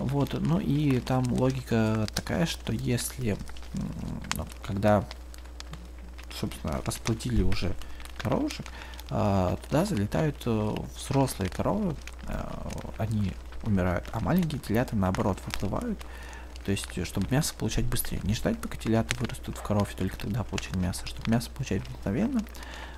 [0.05, 3.37] вот, ну и там логика такая, что если,
[4.35, 5.05] ну, когда,
[6.39, 7.73] собственно, расплатили уже
[8.17, 8.65] коровушек,
[9.09, 11.95] а, туда залетают э, взрослые коровы,
[12.27, 13.33] а, они
[13.63, 15.99] умирают, а маленькие телята наоборот выплывают,
[16.63, 18.21] то есть, э, чтобы мясо получать быстрее.
[18.23, 22.41] Не ждать, пока телята вырастут в корове, только тогда получать мясо, чтобы мясо получать мгновенно,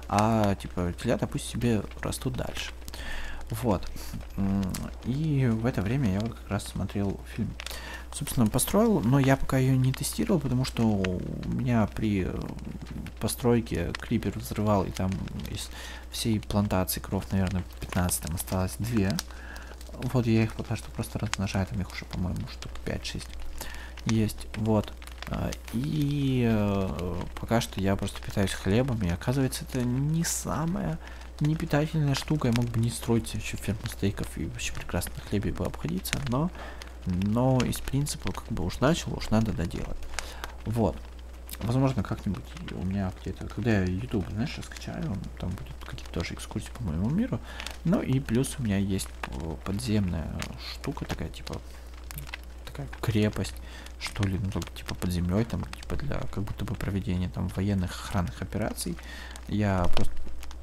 [0.08, 2.72] а типа телята пусть себе растут дальше.
[3.62, 3.88] Вот.
[5.06, 7.54] И в это время я вот как раз смотрел фильм.
[8.12, 12.40] Собственно, построил, но я пока ее не тестировал, потому что у меня при э,
[13.20, 15.12] постройке крипер взрывал, и там
[15.50, 15.70] из
[16.12, 19.10] всей плантации кров, наверное, 15 там осталось 2.
[20.12, 23.24] Вот я их пока что просто размножаю, там их уже, по-моему, штук 5-6
[24.06, 24.48] есть.
[24.58, 24.94] Вот.
[25.30, 31.00] А, и э, пока что я просто питаюсь хлебом, и оказывается, это не самая
[31.40, 32.48] непитательная штука.
[32.48, 36.52] Я мог бы не строить еще ферму стейков и вообще прекрасно хлебе бы обходиться, но,
[37.06, 39.98] но из принципа, как бы уж начал, уж надо доделать.
[40.66, 40.96] Вот.
[41.62, 46.72] Возможно, как-нибудь у меня где-то, когда я YouTube, знаешь, раскачаю, там будет какие-то тоже экскурсии
[46.72, 47.40] по моему миру.
[47.86, 49.08] Ну и плюс у меня есть
[49.64, 50.28] подземная
[50.74, 51.62] штука такая, типа,
[52.66, 53.54] такая крепость,
[54.00, 57.48] что ли, ну, только типа под землей, там, типа для как будто бы проведения там
[57.50, 58.98] военных охранных операций.
[59.48, 60.14] Я просто,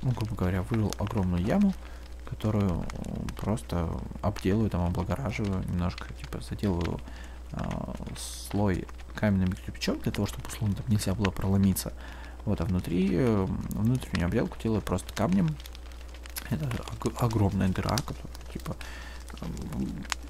[0.02, 1.74] ну, грубо говоря, вырыл огромную яму,
[2.28, 2.85] которую
[3.36, 3.90] просто
[4.22, 7.01] обделаю, там, облагораживаю, немножко, типа, заделываю
[7.52, 7.59] э,
[8.16, 11.93] слой каменным кирпичом для того, чтобы условно там нельзя было проломиться.
[12.44, 15.55] Вот, а внутри, э, внутреннюю обделку делаю просто камнем.
[16.51, 16.68] Это
[17.18, 18.77] огромная дыра, которая, типа,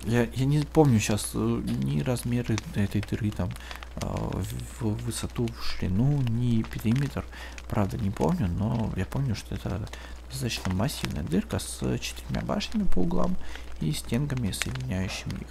[0.04, 3.50] я, я не помню сейчас э, ни размеры этой дыры там
[3.96, 4.40] а,
[4.80, 7.24] в высоту, в ширину, ни периметр.
[7.68, 9.88] Правда, не помню, но я помню, что это
[10.30, 13.36] достаточно массивная дырка с четырьмя башнями по углам
[13.80, 15.48] и стенками, соединяющими их.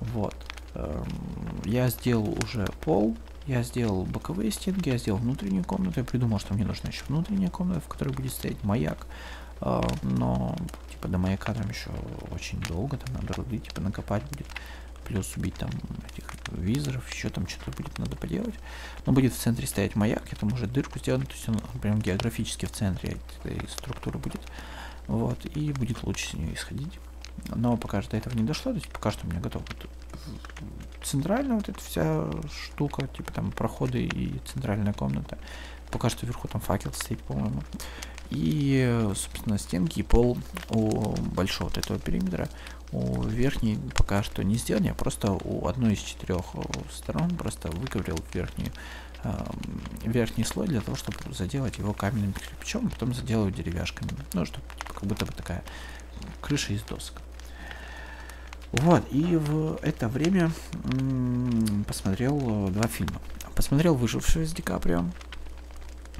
[0.00, 0.34] Вот.
[0.74, 1.06] Эм,
[1.64, 3.16] я сделал уже пол,
[3.46, 7.50] я сделал боковые стенки, я сделал внутреннюю комнату, я придумал, что мне нужна еще внутренняя
[7.50, 9.06] комната, в которой будет стоять маяк.
[9.66, 10.54] А, но
[10.90, 11.90] типа до маяка там еще
[12.30, 14.46] очень долго, там надо руды типа накопать будет,
[15.06, 15.70] плюс убить там
[16.12, 18.54] этих визоров, еще там что-то будет надо поделать.
[19.06, 21.98] Но будет в центре стоять маяк, я там уже дырку сделан, то есть он прям
[21.98, 24.40] географически в центре этой структуры будет.
[25.06, 26.98] Вот, и будет лучше с нее исходить.
[27.48, 29.90] Но пока что до этого не дошло, то есть пока что у меня готов вот
[31.02, 32.30] центральная вот эта вся
[32.66, 35.38] штука, типа там проходы и центральная комната.
[35.90, 37.62] Пока что вверху там факел стоит, по-моему.
[38.30, 40.38] И, собственно, стенки и пол
[40.70, 42.48] у большого вот этого периметра.
[42.92, 46.60] У верхней пока что не сделан, я просто у одной из четырех э,
[46.92, 48.70] сторон просто выковырил верхний,
[49.24, 49.44] э,
[50.04, 54.10] верхний слой для того, чтобы заделать его каменным кирпичом, а потом заделаю деревяшками.
[54.32, 55.64] Ну, чтобы типа, как будто бы такая
[56.40, 57.20] крыша из досок.
[58.70, 60.50] Вот, и в это время
[61.86, 63.20] посмотрел э, два фильма.
[63.54, 65.04] Посмотрел «Выжившего» с Ди Каприо,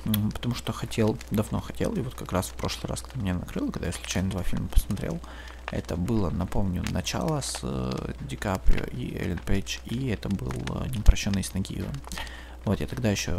[0.04, 3.70] потому что хотел, давно хотел, и вот как раз в прошлый раз, когда меня накрыло,
[3.70, 5.20] когда я случайно два фильма посмотрел,
[5.70, 10.88] это было, напомню, начало с э, Ди Каприо и Эллен Пейдж, и это был э,
[10.88, 11.94] «Непрощенный с Нагиевым».
[12.64, 13.38] Вот, я тогда еще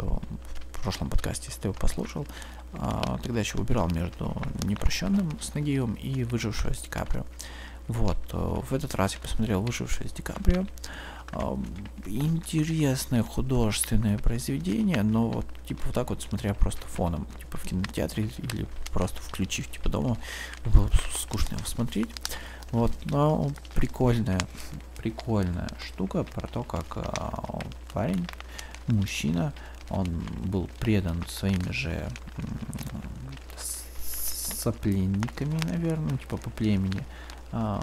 [0.72, 2.26] в прошлом подкасте, если ты его послушал,
[2.74, 7.24] э, тогда еще выбирал между «Непрощенным с Нагиевым» и «Выжившего с Ди Каприо».
[7.88, 10.66] Вот, э, в этот раз я посмотрел «Выжившего с Ди Каприо»,
[12.06, 18.30] интересное художественное произведение, но вот типа вот так вот смотря просто фоном, типа в кинотеатре
[18.38, 20.16] или просто включив типа дома,
[20.64, 22.08] было скучно его смотреть.
[22.72, 24.40] Вот, но прикольная,
[24.96, 27.60] прикольная штука про то, как а,
[27.92, 28.26] парень,
[28.88, 29.52] мужчина,
[29.88, 30.06] он
[30.44, 32.08] был предан своими же
[34.66, 37.04] сопленниками, наверное, типа по племени,
[37.52, 37.80] а,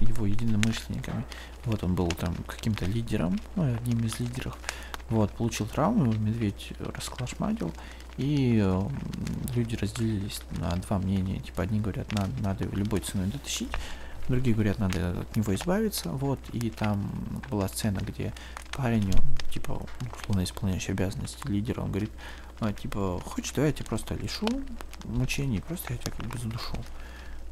[0.00, 1.24] его единомышленниками.
[1.64, 4.56] Вот он был там каким-то лидером, ну, одним из лидеров.
[5.08, 7.72] Вот, получил травму, медведь расклашматил,
[8.16, 8.64] и
[9.54, 11.40] люди разделились на два мнения.
[11.40, 13.70] Типа, одни говорят, надо, надо любой ценой дотащить,
[14.28, 16.10] другие говорят, надо от него избавиться.
[16.10, 17.10] Вот, и там
[17.50, 18.32] была сцена, где
[18.72, 19.82] парень, он, типа,
[20.14, 22.10] условно исполняющий обязанности лидера, он говорит,
[22.60, 24.46] а, типа, хочешь, давай я тебя просто лишу
[25.04, 26.76] мучений, просто я тебя как бы задушу.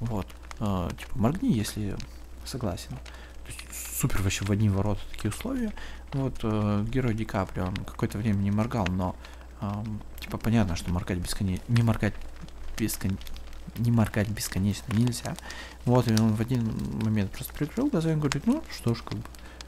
[0.01, 0.27] Вот.
[0.61, 1.97] А, типа, моргни, если
[2.45, 2.97] согласен.
[3.73, 5.73] Супер вообще в одни ворота такие условия.
[6.13, 9.17] Вот э, герой Ди Каприо, он какое-то время не моргал, но
[9.61, 9.67] э,
[10.21, 12.15] типа понятно, что моргать бесконечно, не моргать
[12.79, 13.27] бесконечно,
[13.77, 15.37] не моргать бесконечно нельзя.
[15.85, 16.73] Вот, и он в один
[17.03, 19.25] момент просто прикрыл глаза и говорит, ну что ж, как бы,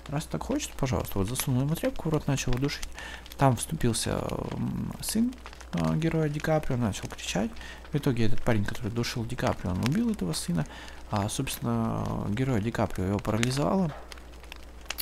[0.09, 1.19] раз так хочет, пожалуйста.
[1.19, 2.89] Вот засунул ему тряпку в рот, начал душить.
[3.37, 4.23] Там вступился
[5.01, 5.33] сын
[5.73, 7.51] э, героя Ди Каприо, начал кричать.
[7.93, 10.67] В итоге этот парень, который душил Ди Каприо, он убил этого сына.
[11.11, 13.93] А, собственно, героя Ди Каприо его парализовало.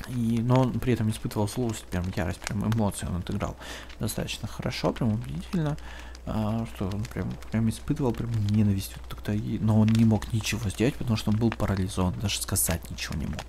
[0.09, 3.56] И, но он при этом испытывал злость, прям ярость, прям эмоции он отыграл
[3.98, 5.76] достаточно хорошо, прям убедительно,
[6.24, 10.32] а, что он прям, прям испытывал прям ненависть вот тогда, и, но он не мог
[10.32, 13.43] ничего сделать, потому что он был парализован, даже сказать ничего не мог.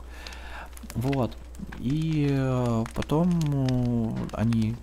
[0.96, 1.38] Вот.
[1.80, 4.76] И э, потом э, они,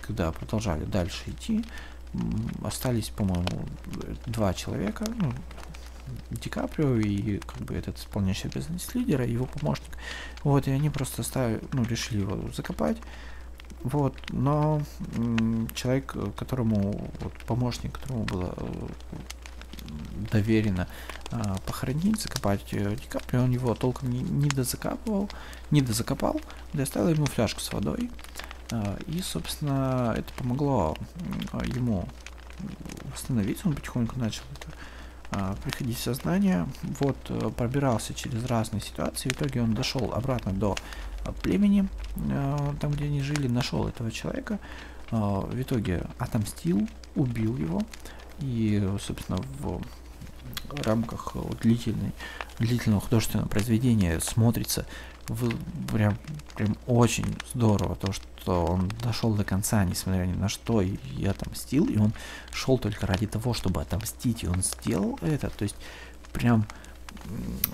[0.00, 1.64] когда продолжали дальше идти,
[2.64, 3.66] остались, по-моему,
[4.26, 5.32] два человека, ну,
[6.30, 9.90] Ди Каприо и как бы этот исполняющий обязанность лидера, его помощник.
[10.44, 12.98] Вот, и они просто ставили, ну, решили его закопать.
[13.82, 14.82] Вот, но
[15.74, 18.88] человек, которому, вот, помощник, которому было э,
[20.30, 20.86] доверено
[21.30, 25.30] а, похоронить, закопать э, Ди Каприо, он его толком не, не дозакапывал,
[25.70, 26.40] не дозакопал,
[26.72, 28.10] доставил ему фляжку с водой,
[28.70, 30.96] а, и, собственно, это помогло
[31.64, 32.06] ему
[33.12, 34.68] восстановиться, он потихоньку начал это
[35.62, 36.66] приходить в сознание,
[37.00, 40.76] вот, э, пробирался через разные ситуации, в итоге он дошел обратно до
[41.24, 41.88] а, племени,
[42.30, 44.58] а, там, где они жили, нашел этого человека,
[45.10, 46.86] в итоге отомстил,
[47.16, 47.82] убил его,
[48.38, 49.82] и, собственно, в
[50.84, 52.12] рамках длительной,
[52.60, 54.86] длительного художественного произведения смотрится
[55.30, 55.48] в,
[55.92, 56.18] прям,
[56.56, 61.24] прям очень здорово то, что он дошел до конца, несмотря ни на что, и, и
[61.24, 62.12] отомстил, и он
[62.52, 65.76] шел только ради того, чтобы отомстить, и он сделал это, то есть
[66.32, 66.66] прям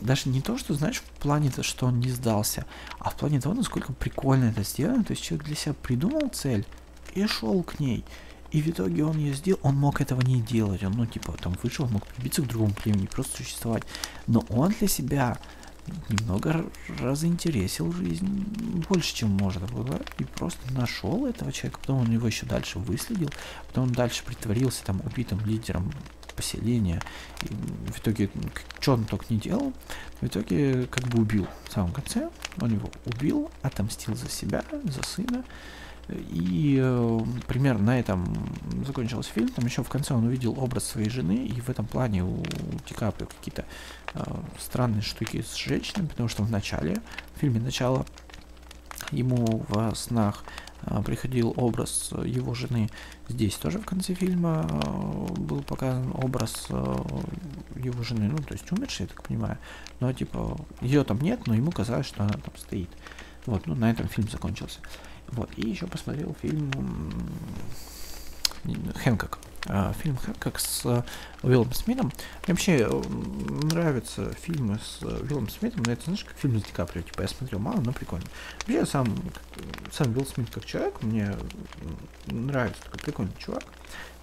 [0.03, 2.67] даже не то, что, знаешь, в плане того, что он не сдался,
[2.99, 6.67] а в плане того, насколько прикольно это сделано, то есть человек для себя придумал цель
[7.15, 8.05] и шел к ней,
[8.53, 11.57] и в итоге он ее сделал, он мог этого не делать, он, ну, типа, там
[11.63, 13.85] вышел, мог прибиться к другому племени, просто существовать,
[14.27, 15.39] но он для себя
[16.09, 16.65] немного
[16.99, 18.27] разинтересил жизнь
[18.89, 23.31] больше, чем можно было, и просто нашел этого человека, потом он его еще дальше выследил,
[23.69, 25.93] потом он дальше притворился там убитым лидером
[26.37, 27.03] поселения,
[27.43, 28.31] и в итоге,
[28.81, 29.73] что он только не делал,
[30.21, 32.29] в итоге как бы убил в самом конце,
[32.61, 35.45] он его убил, отомстил за себя, за сына,
[36.09, 38.27] и э, примерно на этом
[38.87, 39.49] закончился фильм.
[39.49, 42.43] Там еще в конце он увидел образ своей жены, и в этом плане у
[42.87, 43.65] Ди Каприо какие-то
[44.15, 44.23] э,
[44.59, 47.01] странные штуки с женщинами, потому что в начале,
[47.35, 48.07] в фильме начало,
[49.11, 50.45] ему в снах
[50.83, 52.89] э, приходил образ его жены.
[53.29, 56.97] Здесь тоже в конце фильма э, был показан образ э,
[57.83, 59.59] его жены, ну, то есть умершей, я так понимаю.
[59.99, 62.91] Но, типа, ее там нет, но ему казалось, что она там стоит.
[63.47, 64.81] Вот, ну, на этом фильм закончился.
[65.29, 66.71] Вот, и еще посмотрел фильм
[68.95, 69.39] Хэнкок.
[69.69, 71.05] А, фильм Хэнкок с uh,
[71.43, 72.13] Уиллом Смитом.
[72.47, 72.89] Мне вообще
[73.65, 77.03] нравятся фильмы с Уиллом Смитом, но это, знаешь, как фильм с Ди Каприо.
[77.03, 78.27] Типа, я смотрел мало, но прикольно.
[78.61, 79.09] Вообще, сам,
[79.93, 81.35] сам Уилл Смит как человек, мне
[82.27, 83.65] нравится такой прикольный чувак.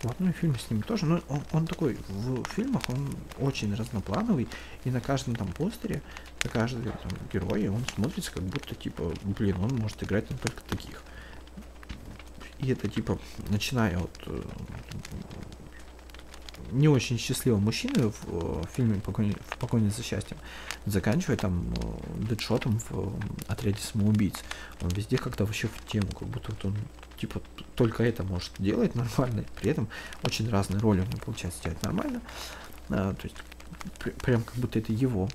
[0.03, 1.05] Вот, ну и фильм с ним тоже.
[1.05, 4.47] Но он, он такой, в фильмах он очень разноплановый,
[4.84, 6.01] и на каждом там постере,
[6.43, 10.61] на каждом там герое он смотрится как будто, типа, блин, он может играть на только
[10.63, 11.01] таких.
[12.59, 13.17] И это типа,
[13.49, 14.41] начиная от э,
[16.71, 20.38] не очень счастливого мужчины в, в фильме «Покойник, в «Покойник за счастьем»,
[20.85, 23.13] заканчивая там э, дедшотом в
[23.47, 24.35] отряде самоубийц.
[24.81, 26.77] Он везде как-то вообще в тему, как будто вот он
[27.24, 27.41] типа
[27.76, 29.88] только это может делать нормально, при этом
[30.24, 32.22] очень разные роли у него получается делать нормально.
[32.90, 33.38] А, то есть
[34.00, 35.30] пр прям как будто это его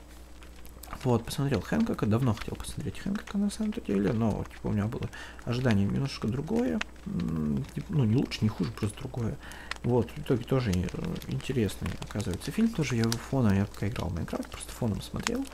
[1.03, 5.09] вот, посмотрел Хэнкока, давно хотел посмотреть Хэнкока на самом деле, но типа у меня было
[5.45, 9.39] ожидание немножко другое, ну не лучше, не хуже, просто другое.
[9.85, 10.87] Вот, в итоге тоже э,
[11.29, 15.47] интересный, оказывается, фильм, тоже я его фоном, я пока играл в Майнкрафт, просто фоном смотрел.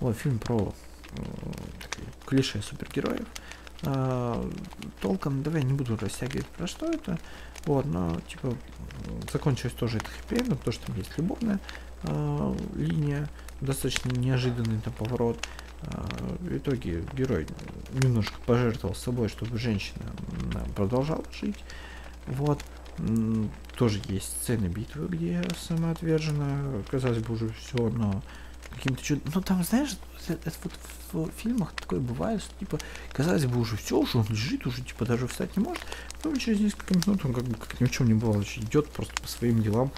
[0.00, 0.74] Вот, фильм про
[1.12, 1.22] э,
[2.26, 3.26] клише супергероев.
[3.84, 4.48] А,
[5.00, 7.18] толком, давай не буду растягивать про что это,
[7.64, 8.54] вот, но, типа,
[9.32, 11.60] закончилось тоже это хэппи то, что там есть любовная
[12.02, 13.28] э, линия,
[13.60, 15.38] достаточно неожиданный там поворот.
[15.82, 16.04] Э,
[16.40, 17.46] в итоге герой
[17.92, 20.06] немножко пожертвовал собой, чтобы женщина
[20.74, 21.58] продолжала жить.
[22.26, 22.62] Вот.
[23.76, 28.22] Тоже есть сцены битвы, где самоотверженно, казалось бы, уже все, но
[28.74, 29.32] каким-то чудом.
[29.34, 29.96] Ну там, знаешь,
[30.28, 30.56] это, это
[31.12, 32.78] вот в фильмах такое бывает, что типа,
[33.12, 35.82] казалось бы, уже все, уже он лежит, уже типа даже встать не может.
[36.24, 39.14] Но через несколько минут он как бы как ни в чем не бывало, идет просто
[39.20, 39.92] по своим делам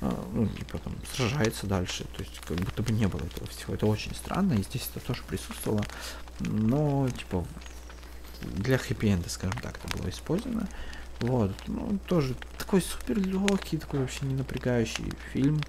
[0.00, 3.74] а, ну, типа там сражается дальше, то есть как будто бы не было этого всего.
[3.74, 5.84] Это очень странно, и здесь это тоже присутствовало,
[6.40, 7.44] но типа
[8.42, 10.68] для хэппи-энда, скажем так, это было использовано.
[11.20, 15.60] Вот, ну, тоже такой супер легкий, такой вообще не напрягающий фильм.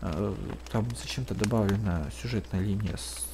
[0.00, 0.34] А,
[0.70, 3.26] там зачем-то добавлена сюжетная линия с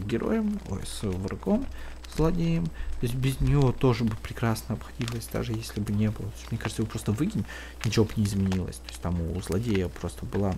[0.00, 1.66] героем, ой, с врагом,
[2.14, 2.66] злодеем.
[2.66, 6.30] То есть без нее тоже бы прекрасно обходилось, даже если бы не было.
[6.50, 7.44] мне кажется, его просто выкинь,
[7.84, 8.76] ничего бы не изменилось.
[8.76, 10.54] То есть там у злодея просто была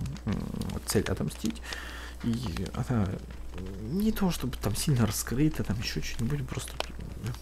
[0.87, 1.63] цель отомстить.
[2.25, 3.09] И она
[3.83, 6.73] не то, чтобы там сильно раскрыта, там еще что-нибудь, просто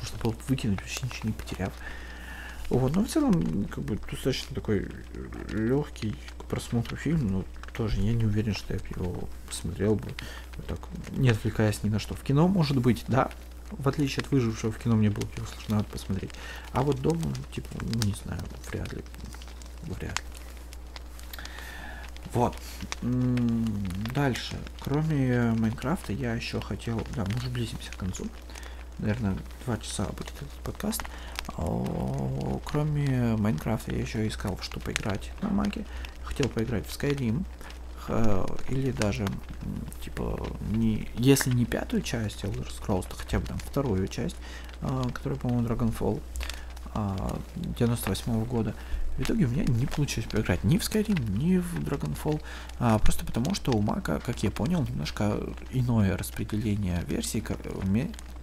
[0.01, 1.73] можно было выкинуть, вообще ничего не потеряв.
[2.69, 4.89] Вот, но в целом, как бы, достаточно такой
[5.51, 7.45] легкий к просмотру фильм, но
[7.77, 10.09] тоже я не уверен, что я его посмотрел бы
[10.57, 10.79] вот так,
[11.13, 12.15] не отвлекаясь ни на что.
[12.15, 13.31] В кино, может быть, да,
[13.71, 16.31] в отличие от выжившего в кино мне было его сложно посмотреть.
[16.73, 17.69] А вот дома, типа,
[18.05, 18.41] не знаю,
[18.71, 19.03] вряд ли.
[19.83, 20.25] Вряд ли.
[22.33, 22.57] Вот.
[24.15, 24.59] Дальше.
[24.81, 27.07] Кроме Майнкрафта я еще хотел...
[27.15, 28.27] Да, мы уже близимся к концу.
[28.99, 31.03] Наверное, два часа будет этот подкаст.
[32.65, 35.85] Кроме Майнкрафта я еще искал, что поиграть на маге.
[36.25, 37.45] Хотел поиграть в Skyrim.
[38.69, 39.27] Или даже,
[40.05, 40.39] типа,
[40.71, 44.37] не, если не пятую часть Elder Scrolls, то хотя бы там вторую часть,
[45.13, 46.21] которая, по-моему, Dragonfall
[47.55, 48.75] 98 -го года.
[49.17, 52.41] В итоге у меня не получилось поиграть ни в Skyrim, ни в Dragonfall,
[52.79, 55.41] а, просто потому что у Мака, как я понял, немножко
[55.73, 57.43] иное распределение версий,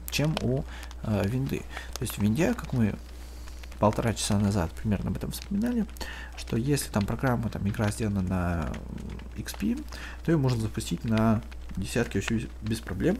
[0.10, 0.64] чем у
[1.03, 1.60] э, винды.
[1.94, 2.95] То есть в винде, как мы
[3.84, 5.85] полтора часа назад примерно об этом вспоминали,
[6.38, 8.72] что если там программа, там игра сделана на
[9.35, 9.85] XP,
[10.23, 11.41] то ее можно запустить на
[11.76, 13.18] десятки вообще без проблем.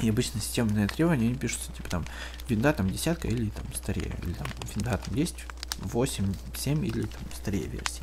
[0.00, 2.04] И обычно системные требования они пишутся, типа там,
[2.48, 5.44] винда там десятка или там старее, или там винда там есть
[5.82, 8.02] 8, 7 или там старее версии.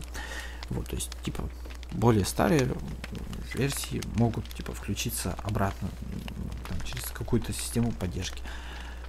[0.69, 1.49] Вот, то есть, типа,
[1.91, 2.65] более старые
[3.55, 5.89] версии могут типа включиться обратно
[6.69, 8.41] там, через какую-то систему поддержки.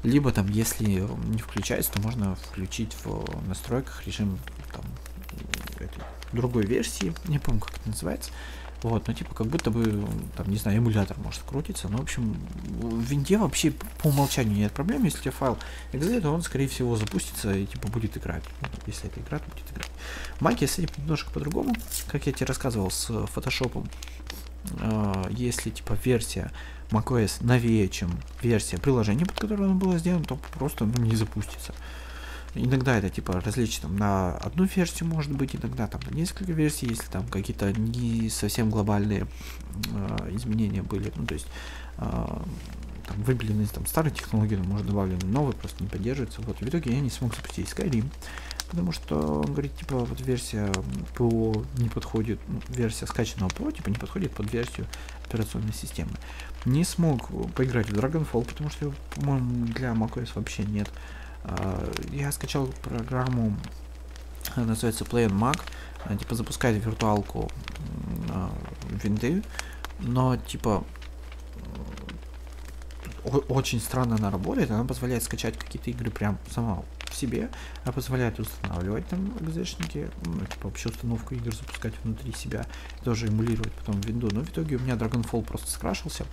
[0.03, 4.39] Либо там, если не включается, то можно включить в настройках режим
[4.73, 4.85] там,
[5.77, 6.03] этой,
[6.33, 8.31] другой версии, не помню, как это называется.
[8.83, 10.05] Вот, ну типа как будто бы,
[10.37, 11.89] там, не знаю, эмулятор может крутиться.
[11.89, 12.35] Но, в общем,
[12.65, 13.73] в винде вообще
[14.03, 15.05] по умолчанию нет проблем.
[15.05, 15.57] Если у тебя файл
[15.93, 18.43] exe, то он, скорее всего, запустится и типа будет играть.
[18.61, 19.91] Ну, если это игра, то будет играть.
[20.41, 21.77] Маки с этим немножко по-другому.
[22.09, 23.89] Как я тебе рассказывал с фотошопом.
[24.81, 26.51] Э, если типа версия
[26.93, 28.11] macOS новее, чем
[28.43, 31.75] версия приложения, под которое оно было сделано, то просто ну, не запустится.
[32.55, 36.87] Иногда это типа различие там на одну версию может быть, иногда там на несколько версий,
[36.87, 39.27] если там какие-то не совсем глобальные
[39.91, 41.11] э, изменения были.
[41.17, 41.47] Ну, то есть
[41.97, 46.43] э, там выбелены там старые технологии, но может добавлены новые, просто не поддерживаются.
[46.43, 48.05] Вот в итоге я не смог запустить Skyrim,
[48.73, 50.73] потому что он говорит, типа, вот версия
[51.15, 52.41] ПО не подходит,
[52.71, 54.87] версия скачанного ПО, типа, не подходит под версию
[55.27, 56.13] операционной системы.
[56.65, 60.89] Не смог поиграть в Dragonfall, потому что, по-моему, для macOS вообще нет.
[61.45, 63.55] А, я скачал программу,
[64.57, 65.61] называется Play on Mac,
[66.19, 67.51] типа запускает виртуалку
[68.91, 69.43] винды,
[70.01, 70.83] но типа
[73.25, 77.51] очень странно она работает, она позволяет скачать какие-то игры прям сама в себе,
[77.85, 82.67] а позволяет устанавливать там экзешники, ну, типа вообще установку игр запускать внутри себя,
[83.05, 84.29] тоже эмулировать потом винду.
[84.33, 86.25] Но в итоге у меня Dragonfall просто скрашился,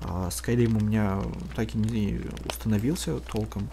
[0.00, 1.22] а Skyrim у меня
[1.54, 3.68] так и не установился толком,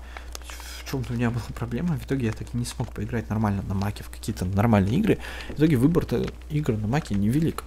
[0.89, 3.73] чем-то у меня была проблема, в итоге я так и не смог поиграть нормально на
[3.73, 5.17] маке в какие-то нормальные игры.
[5.49, 7.63] В итоге выбор-то игр на маке невелик.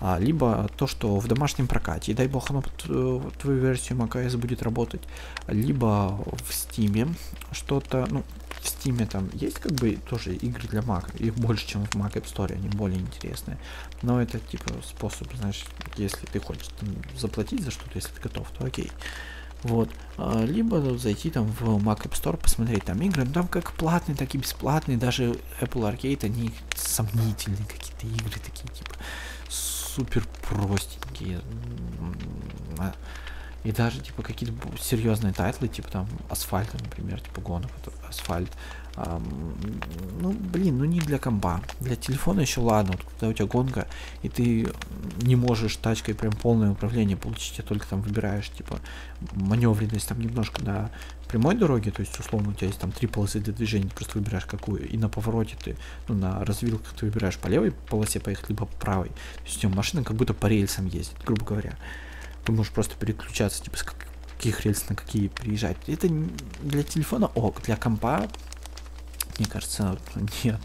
[0.00, 3.98] А, либо то, что в домашнем прокате, и дай бог оно под э, твою версию
[3.98, 5.02] macOS будет работать,
[5.46, 7.14] либо в Steam
[7.52, 8.24] что-то, ну,
[8.60, 12.14] в Steam там есть как бы тоже игры для Mac, их больше, чем в Mac
[12.14, 13.58] App Store, они более интересные.
[14.02, 15.64] Но это типа способ, знаешь,
[15.96, 16.88] если ты хочешь там,
[17.18, 18.90] заплатить за что-то, если ты готов, то окей.
[19.62, 19.90] Вот.
[20.16, 23.24] А, либо зайти там в Mac App Store, посмотреть там игры.
[23.24, 24.96] Ну, там как платные, так и бесплатные.
[24.96, 28.94] Даже Apple Arcade, они сомнительные какие-то игры такие, типа,
[29.48, 31.40] супер простенькие.
[32.78, 32.94] А,
[33.62, 37.70] и даже, типа, какие-то серьезные тайтлы, типа, там, Асфальт, например, типа, гонок,
[38.08, 38.50] Асфальт,
[38.96, 41.60] ну, блин, ну не для компа.
[41.80, 43.86] Для телефона еще ладно, вот когда у тебя гонка,
[44.22, 44.68] и ты
[45.22, 48.78] не можешь тачкой прям полное управление получить, а только там выбираешь, типа,
[49.34, 50.90] маневренность там немножко на
[51.28, 54.18] прямой дороге, то есть, условно, у тебя есть там три полосы для движения, ты просто
[54.18, 55.76] выбираешь какую, и на повороте ты,
[56.08, 59.08] ну, на развилках ты выбираешь по левой полосе поехать, либо по правой.
[59.08, 61.78] То есть, у тебя машина как будто по рельсам ездит, грубо говоря.
[62.44, 65.76] Ты можешь просто переключаться, типа, с каких рельс на какие приезжать.
[65.86, 66.08] Это
[66.62, 68.28] для телефона ок, для компа
[69.40, 69.98] мне кажется,
[70.44, 70.60] нет.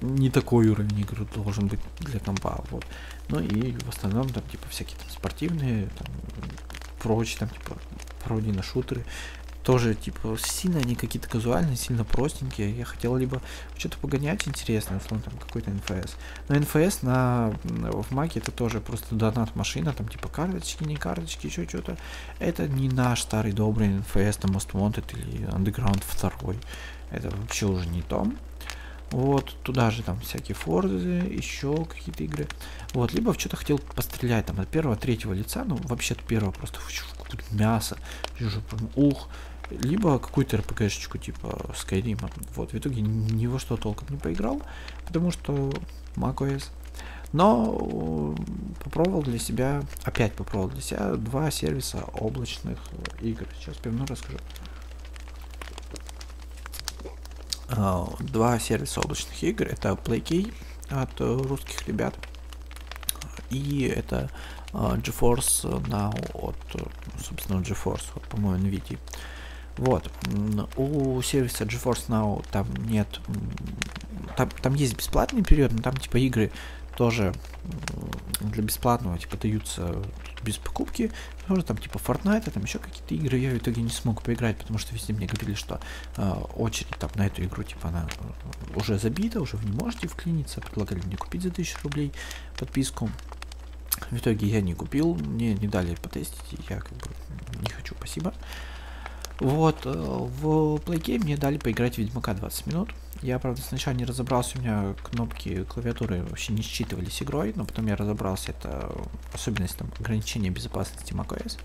[0.00, 2.84] не такой уровень игры должен быть для компа, вот.
[3.28, 6.06] Ну и в основном там типа всякие там спортивные, там,
[7.00, 7.76] прочие, там типа
[8.22, 9.04] пародии шутеры,
[9.64, 12.76] тоже, типа, сильно они какие-то казуальные, сильно простенькие.
[12.76, 13.40] Я хотел либо
[13.76, 16.16] что-то погонять интересное, условно, там, какой-то НФС.
[16.48, 21.46] Но НФС на, в Маке это тоже просто донат машина, там, типа, карточки, не карточки,
[21.46, 21.96] еще что-то.
[22.40, 26.54] Это не наш старый добрый НФС, там, Most Wanted или Underground 2.
[27.12, 28.26] Это вообще уже не то.
[29.10, 32.48] Вот, туда же там всякие форзы, еще какие-то игры.
[32.94, 36.50] Вот, либо в что-то хотел пострелять там от первого, третьего лица, ну, вообще от первого
[36.50, 37.98] просто в какое-то мясо.
[38.96, 39.28] Ух,
[39.70, 42.26] либо какую-то РПГшечку типа Skyrim.
[42.56, 44.62] Вот, в итоге ни во что толком не поиграл,
[45.06, 45.70] потому что
[46.16, 46.70] macOS.
[47.32, 48.34] Но
[48.82, 52.78] попробовал для себя, опять попробовал для себя два сервиса облачных
[53.20, 53.46] игр.
[53.58, 54.38] Сейчас пивну расскажу.
[54.38, 54.72] Uh,
[58.20, 59.66] два сервиса облачных игр.
[59.66, 60.52] Это PlayKey
[60.90, 62.14] от uh, русских ребят.
[63.50, 64.30] И это
[64.72, 66.56] uh, GeForce Now от,
[67.20, 68.98] собственно, GeForce, вот, по-моему, NVIDIA.
[69.76, 70.10] Вот.
[70.76, 73.20] У сервиса GeForce Now там нет...
[74.36, 76.50] Там, там есть бесплатный период, но там типа игры
[76.96, 77.34] тоже
[78.40, 80.02] для бесплатного типа даются
[80.42, 81.10] без покупки.
[81.48, 84.78] Тоже там типа Fortnite, там еще какие-то игры я в итоге не смог поиграть, потому
[84.78, 85.80] что везде мне говорили, что
[86.16, 88.06] э, очередь там на эту игру типа она
[88.74, 90.60] уже забита, уже вы не можете вклиниться.
[90.60, 92.12] Предлагали мне купить за 1000 рублей
[92.58, 93.10] подписку.
[94.10, 97.06] В итоге я не купил, мне не дали потестить, я как бы
[97.60, 98.34] не хочу, спасибо.
[99.38, 102.90] Вот, э, в плейгейм мне дали поиграть в Ведьмака 20 минут.
[103.22, 107.86] Я, правда, сначала не разобрался, у меня кнопки клавиатуры вообще не считывались игрой, но потом
[107.86, 108.92] я разобрался, это
[109.32, 111.56] особенность там, ограничения безопасности macOS.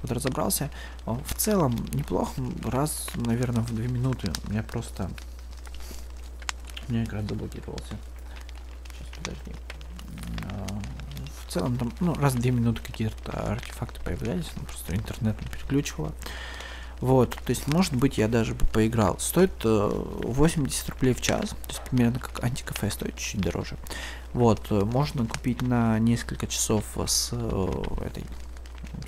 [0.00, 0.70] Вот разобрался.
[1.04, 2.32] В целом неплохо,
[2.64, 4.32] раз, наверное, в 2 минуты.
[4.46, 5.10] У меня просто...
[6.88, 7.96] У меня экран заблокировался.
[8.92, 9.52] Сейчас, подожди.
[10.44, 10.66] А,
[11.46, 15.48] в целом там, ну, раз в 2 минуты какие-то артефакты появлялись, ну, просто интернет не
[15.48, 16.12] переключивало.
[17.02, 19.18] Вот, то есть, может быть, я даже бы поиграл.
[19.18, 19.90] Стоит э,
[20.22, 23.76] 80 рублей в час, то есть примерно как антикафе стоит чуть-чуть дороже.
[24.32, 28.24] Вот, э, можно купить на несколько часов с э, этой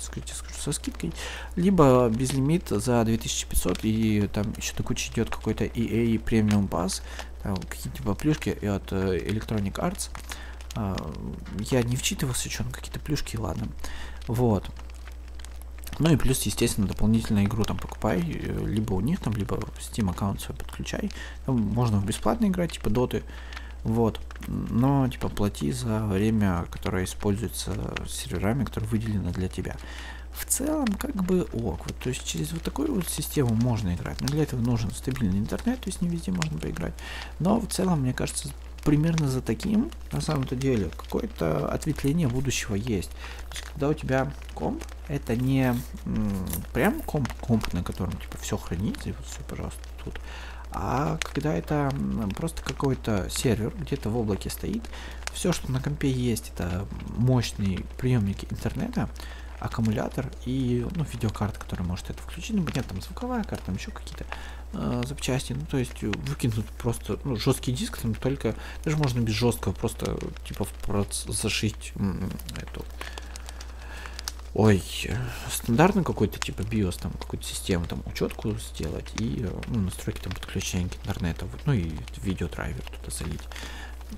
[0.01, 1.13] скажите, скажу, со скидкой,
[1.55, 7.01] либо безлимит за 2500 и там еще до кучи идет какой-то EA премиум пас,
[7.43, 10.09] какие-то типа плюшки от э, Electronic Arts.
[10.75, 10.97] Э,
[11.71, 13.69] я не вчитывался, что на какие-то плюшки, ладно.
[14.27, 14.69] Вот.
[15.99, 20.09] Ну и плюс, естественно, дополнительную игру там покупай, э, либо у них там, либо Steam
[20.09, 21.11] аккаунт свой подключай.
[21.45, 23.23] Там можно в бесплатно играть, типа доты.
[23.83, 24.19] Вот.
[24.47, 29.75] Но, типа, плати за время, которое используется серверами, которые выделены для тебя.
[30.33, 31.85] В целом, как бы ок.
[31.85, 34.19] Вот, то есть через вот такую вот систему можно играть.
[34.21, 36.93] Но для этого нужен стабильный интернет, то есть не везде можно поиграть.
[37.39, 38.49] Но в целом, мне кажется,
[38.85, 43.09] примерно за таким, на самом-то деле, какое-то ответвление будущего есть.
[43.49, 45.75] То есть, когда у тебя комп, это не
[46.71, 50.19] прям комп, комп, на котором типа все хранится, и вот все, пожалуйста, тут.
[50.71, 51.91] А когда это
[52.37, 54.83] просто какой-то сервер где-то в облаке стоит,
[55.33, 56.85] все, что на компе есть, это
[57.17, 59.09] мощные приемники интернета,
[59.59, 62.55] аккумулятор и ну, видеокарта, которая может это включить.
[62.55, 64.25] Ну, понятно, там звуковая карта, там еще какие-то
[64.73, 65.53] э, запчасти.
[65.53, 70.17] Ну, то есть выкинуть просто ну, жесткий диск, там только даже можно без жесткого просто
[70.47, 70.67] типа
[71.11, 71.93] зашить
[72.57, 72.85] эту.
[74.53, 74.81] Ой,
[75.51, 80.87] стандартный какой-то типа BIOS, там какую-то систему, там учетку сделать и ну, настройки там подключения
[80.87, 81.91] к интернету, ну и
[82.23, 83.41] видеодрайвер туда залить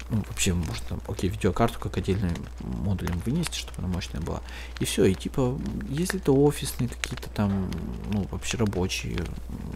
[0.10, 4.42] ну, вообще можно, окей, видеокарту как отдельным модулем вынести, чтобы она мощная была.
[4.80, 5.60] И все, и типа,
[5.90, 7.70] если это офисные какие-то там,
[8.12, 9.18] ну, вообще рабочие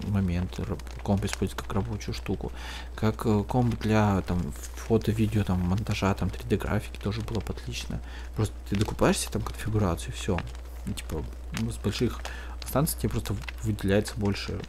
[0.08, 0.64] моменты,
[1.04, 2.52] комп используется как рабочую штуку,
[2.96, 4.40] как э, комп для там
[4.88, 8.02] фото, видео, там, монтажа, там, 3D графики тоже было бы отлично.
[8.36, 10.40] Просто ты докупаешься там конфигурацию, все.
[10.88, 11.24] И, типа,
[11.60, 12.22] ну, с больших
[12.66, 14.60] станций тебе просто выделяется больше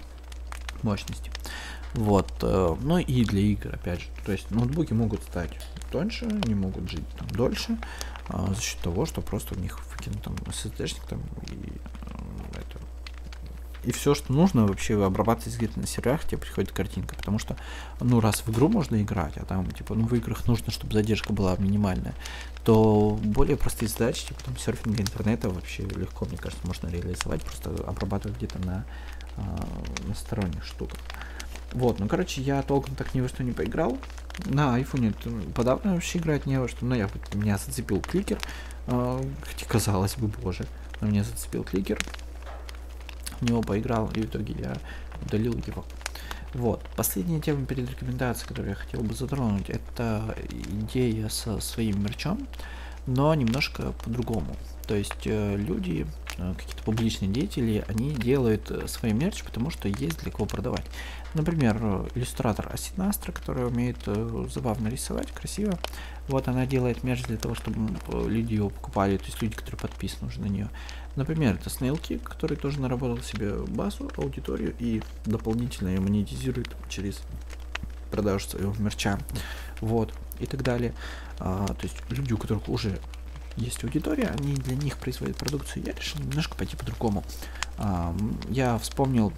[0.82, 1.30] мощности.
[1.94, 4.06] Вот, э, ну и для игр, опять же.
[4.24, 5.50] То есть ноутбуки могут стать
[5.90, 7.78] тоньше, они могут жить там дольше,
[8.28, 11.20] э, за счет того, что просто у них выкинут там SSD-шник там
[11.50, 12.78] и э, это.
[13.84, 17.14] И все, что нужно, вообще обрабатывать где-то на серверах, тебе приходит картинка.
[17.14, 17.56] Потому что,
[18.00, 21.32] ну, раз в игру можно играть, а там, типа, ну, в играх нужно, чтобы задержка
[21.32, 22.14] была минимальная,
[22.64, 27.70] то более простые задачи, типа, там, серфинга интернета вообще легко, мне кажется, можно реализовать, просто
[27.86, 28.84] обрабатывать где-то на,
[29.36, 29.42] э,
[30.06, 31.00] на сторонних штуках.
[31.72, 33.98] Вот, ну, короче, я толком так ни во что не поиграл.
[34.44, 35.14] На айфоне
[35.54, 36.84] подавно вообще играть не во что.
[36.84, 38.38] Но я, меня зацепил кликер.
[38.86, 40.66] Э, хотя, казалось бы, боже.
[41.00, 41.98] Но меня зацепил кликер.
[43.40, 44.76] В него поиграл, и в итоге я
[45.24, 45.84] удалил его.
[46.54, 46.84] Вот.
[46.96, 52.46] Последняя тема перед рекомендацией, которую я хотел бы затронуть, это идея со своим мерчом,
[53.06, 54.54] но немножко по-другому.
[54.86, 59.88] То есть э, люди, э, какие-то публичные деятели, они делают э, свой мерч, потому что
[59.88, 60.84] есть для кого продавать.
[61.34, 61.76] Например,
[62.14, 63.98] иллюстратор Асинастра, которая умеет
[64.52, 65.78] забавно рисовать, красиво.
[66.28, 67.98] Вот она делает мерч для того, чтобы
[68.28, 70.68] люди его покупали, то есть люди, которые подписаны уже на нее.
[71.16, 77.22] Например, это Snailkick, который тоже наработал себе базу, аудиторию и дополнительно ее монетизирует через
[78.10, 79.18] продажу своего мерча.
[79.80, 80.94] Вот, и так далее.
[81.38, 82.98] А, то есть люди, у которых уже
[83.56, 85.84] есть аудитория, они для них производят продукцию.
[85.84, 87.24] Я решил немножко пойти по-другому.
[87.78, 88.14] А,
[88.48, 89.32] я вспомнил,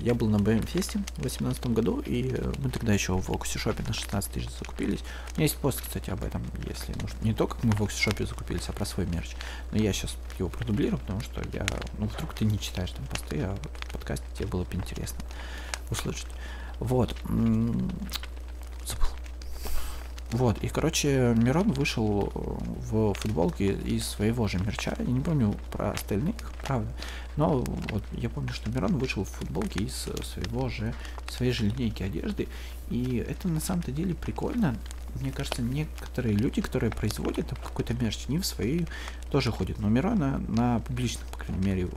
[0.00, 3.82] я был на BM Фесте в 2018 году, и мы тогда еще в Окси Шопе
[3.86, 5.00] на 16 тысяч закупились.
[5.32, 7.16] У меня есть пост, кстати, об этом, если нужно.
[7.22, 9.36] Не то, как мы в Окси Шопе закупились, а про свой мерч.
[9.70, 11.66] Но я сейчас его продублирую, потому что я,
[11.98, 15.18] ну, вдруг ты не читаешь там посты, а в подкасте тебе было бы интересно
[15.90, 16.28] услышать.
[16.80, 17.16] Вот.
[17.26, 19.17] Забыл.
[20.32, 22.40] Вот, и, короче, Мирон вышел э,
[22.90, 24.94] в футболке из своего же мерча.
[24.98, 26.34] Я не помню про остальных,
[26.66, 26.92] правда.
[27.36, 30.92] Но вот я помню, что Мирон вышел в футболке из своего же,
[31.28, 32.46] своей же линейки одежды.
[32.90, 34.76] И это на самом-то деле прикольно.
[35.20, 38.84] Мне кажется, некоторые люди, которые производят какой-то мерч, не в свои
[39.30, 39.78] тоже ходят.
[39.78, 41.88] Но Мирона на публичных, по крайней мере,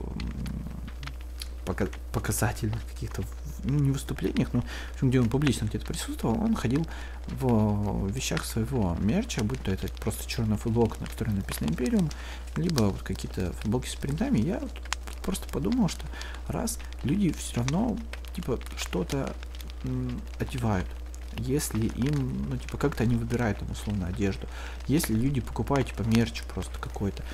[1.64, 3.22] показательных каких-то
[3.64, 6.86] ну, не выступлениях, но в общем, где он публично где-то присутствовал, он ходил
[7.28, 12.10] в вещах своего мерча, будь то это просто черная футболка, на которой написано Империум,
[12.56, 14.38] либо вот какие-то футболки с принтами.
[14.38, 14.72] Я вот
[15.24, 16.04] просто подумал, что
[16.48, 17.96] раз люди все равно
[18.34, 19.34] типа что-то
[20.38, 20.86] одевают,
[21.38, 24.46] если им, ну, типа, как-то они выбирают, там, условно, одежду.
[24.86, 27.24] Если люди покупают, типа, мерч просто какой-то,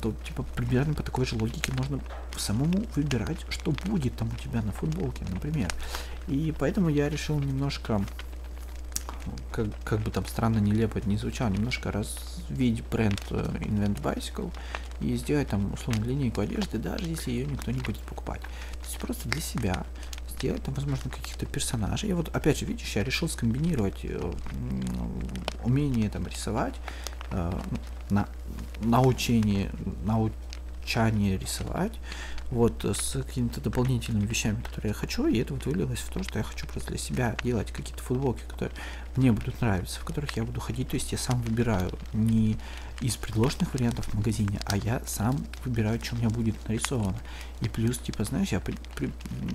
[0.00, 2.00] то, типа, примерно по такой же логике можно
[2.36, 5.70] самому выбирать, что будет там у тебя на футболке, например.
[6.28, 8.04] И поэтому я решил немножко,
[9.52, 14.52] как, как бы там странно, нелепо это не звучало, немножко развить бренд э, Invent Bicycle
[15.00, 18.40] и сделать там, условно, линейку одежды, даже если ее никто не будет покупать.
[18.40, 19.86] То есть просто для себя
[20.44, 22.10] сделать, там, возможно, каких-то персонажей.
[22.10, 24.32] Я вот, опять же, видишь, я решил скомбинировать э,
[25.64, 26.74] умение там рисовать,
[27.30, 27.52] э,
[28.10, 28.28] на,
[28.82, 29.70] научение,
[30.04, 31.92] научание рисовать,
[32.54, 36.38] вот, с какими-то дополнительными вещами, которые я хочу, и это вот вылилось в то, что
[36.38, 38.76] я хочу просто для себя делать какие-то футболки, которые
[39.16, 42.56] мне будут нравиться, в которых я буду ходить, то есть я сам выбираю не
[43.00, 47.18] из предложенных вариантов в магазине, а я сам выбираю, что у меня будет нарисовано.
[47.60, 49.10] И плюс, типа, знаешь, я, при, при,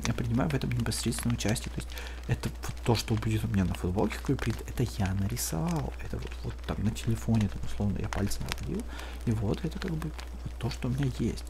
[0.06, 1.90] я принимаю в этом непосредственное участие, то есть
[2.28, 6.32] это вот то, что будет у меня на футболке, какой это я нарисовал, это вот,
[6.44, 8.84] вот там на телефоне, там, условно, я пальцем проводил,
[9.26, 10.12] и вот это как бы
[10.44, 11.46] вот то, что у меня есть.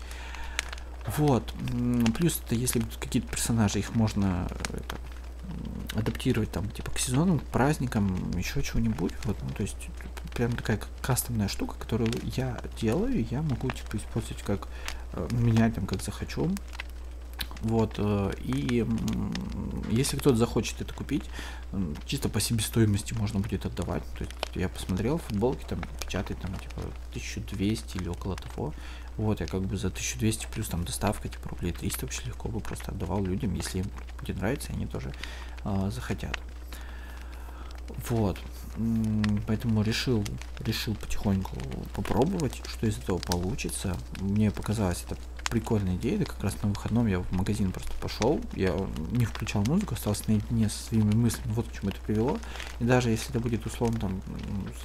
[1.18, 1.54] Вот.
[2.18, 4.98] Плюс это если будут какие-то персонажи, их можно это,
[5.96, 9.14] адаптировать там типа к сезонам, к праздникам, еще чего-нибудь.
[9.24, 9.90] Вот, ну, то есть
[10.36, 14.68] прям такая кастомная штука, которую я делаю, я могу типа использовать как
[15.14, 16.50] э, менять там как захочу.
[17.62, 18.86] Вот, э, и
[19.90, 21.24] если кто-то захочет это купить,
[22.06, 24.04] чисто по себестоимости можно будет отдавать.
[24.18, 26.82] То есть я посмотрел, футболки там печатают там типа
[27.12, 28.74] 1200 или около того.
[29.20, 32.62] Вот, я как бы за 1200 плюс там доставка, типа рублей 300 вообще легко бы
[32.62, 33.86] просто отдавал людям, если им
[34.18, 35.12] будет нравиться, они тоже
[35.66, 36.40] э, захотят.
[38.08, 38.40] Вот,
[39.46, 40.24] поэтому решил,
[40.60, 41.58] решил потихоньку
[41.94, 43.98] попробовать, что из этого получится.
[44.22, 45.18] Мне показалось это
[45.50, 48.76] прикольная идея, это как раз на выходном я в магазин просто пошел, я
[49.12, 52.38] не включал музыку, остался наедине со своими мыслями, вот к чему это привело.
[52.80, 54.22] И даже если это будет условно там,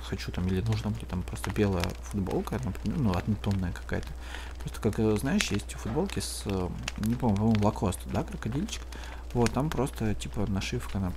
[0.04, 4.08] хочу там, или нужна мне там просто белая футболка, например, ну, однотонная какая-то.
[4.60, 6.68] Просто как, э, знаешь, есть футболки с, э,
[6.98, 8.82] не помню, по-моему, лакост, да, крокодильчик.
[9.34, 11.12] Вот, там просто, типа, нашивка на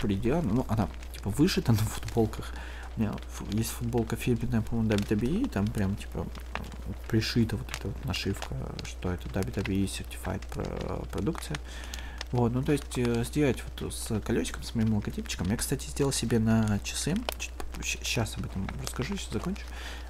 [0.00, 2.52] предел, ну, она, типа, вышита на футболках,
[2.98, 3.14] меня
[3.52, 6.26] есть футболка фирменная, по-моему, WWE, там прям, типа,
[7.08, 8.54] пришита вот эта вот нашивка,
[8.84, 11.56] что это WWE Certified продукция.
[12.30, 15.48] Вот, ну то есть э, сделать вот с колесиком, с моим логотипчиком.
[15.50, 17.14] Я, кстати, сделал себе на часы,
[17.82, 19.62] сейчас об этом расскажу, сейчас закончу.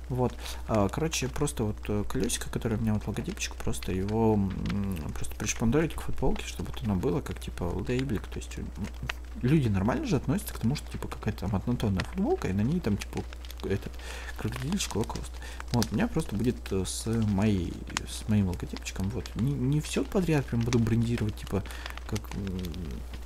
[0.08, 0.34] Вот,
[0.66, 4.38] а, короче, просто вот э, колесико, которое у меня вот логотипчик, просто его
[5.14, 8.58] просто пришпандорить к футболке, чтобы оно было как типа лейблик, то есть
[9.42, 12.80] люди нормально же относятся к тому, что типа какая-то там однотонная футболка, и на ней
[12.80, 13.22] там типа
[13.64, 13.92] этот
[14.38, 15.32] крокодильчик лакост.
[15.72, 17.72] Вот, у меня просто будет э, с моей,
[18.08, 21.62] с моим логотипчиком, вот, не, не все подряд прям буду брендировать, типа,
[22.08, 22.20] как,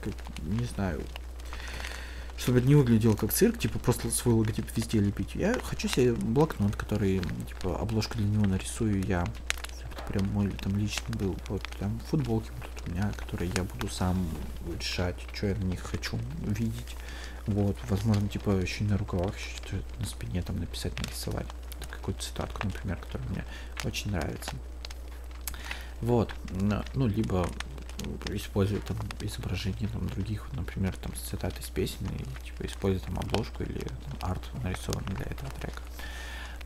[0.03, 1.01] как не знаю,
[2.37, 5.35] чтобы это не выглядело как цирк, типа просто свой логотип везде лепить.
[5.35, 9.27] Я хочу себе блокнот, который, типа, обложку для него нарисую я.
[10.09, 11.37] прям мой там личный был.
[11.49, 14.27] Вот там футболки будут у меня, которые я буду сам
[14.79, 16.97] решать, что я на них хочу видеть.
[17.47, 21.47] Вот, возможно, типа еще на рукавах, что на спине там написать, нарисовать.
[21.91, 23.45] Какую-то цитатку, например, которая мне
[23.85, 24.53] очень нравится.
[26.01, 26.33] Вот,
[26.95, 27.49] ну, либо
[28.31, 33.63] использовать там изображения там других, например, там цитаты из песен и типа использовать там обложку
[33.63, 35.83] или там, арт нарисованный для этого трека.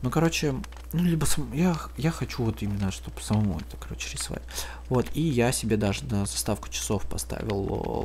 [0.03, 0.53] Ну, короче,
[0.93, 4.43] ну, либо сам, я, я хочу вот именно, чтобы самому это, короче, рисовать.
[4.89, 7.57] Вот, и я себе даже на заставку часов поставил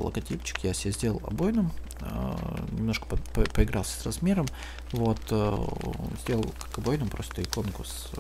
[0.04, 1.70] логотипчик, я себе сделал обойным,
[2.00, 4.46] э, немножко по, по, поигрался с размером,
[4.92, 5.66] вот, э,
[6.22, 8.10] сделал как обойным просто иконку с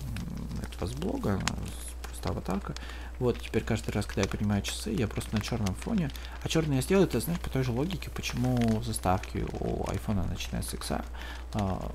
[0.62, 1.91] этого с блога, с,
[2.22, 2.74] просто аватарка,
[3.18, 6.10] вот, теперь каждый раз, когда я принимаю часы, я просто на черном фоне.
[6.42, 10.62] А черный я сделал это, знаешь, по той же логике, почему заставки у iPhone, начиная
[10.62, 11.00] с X, э,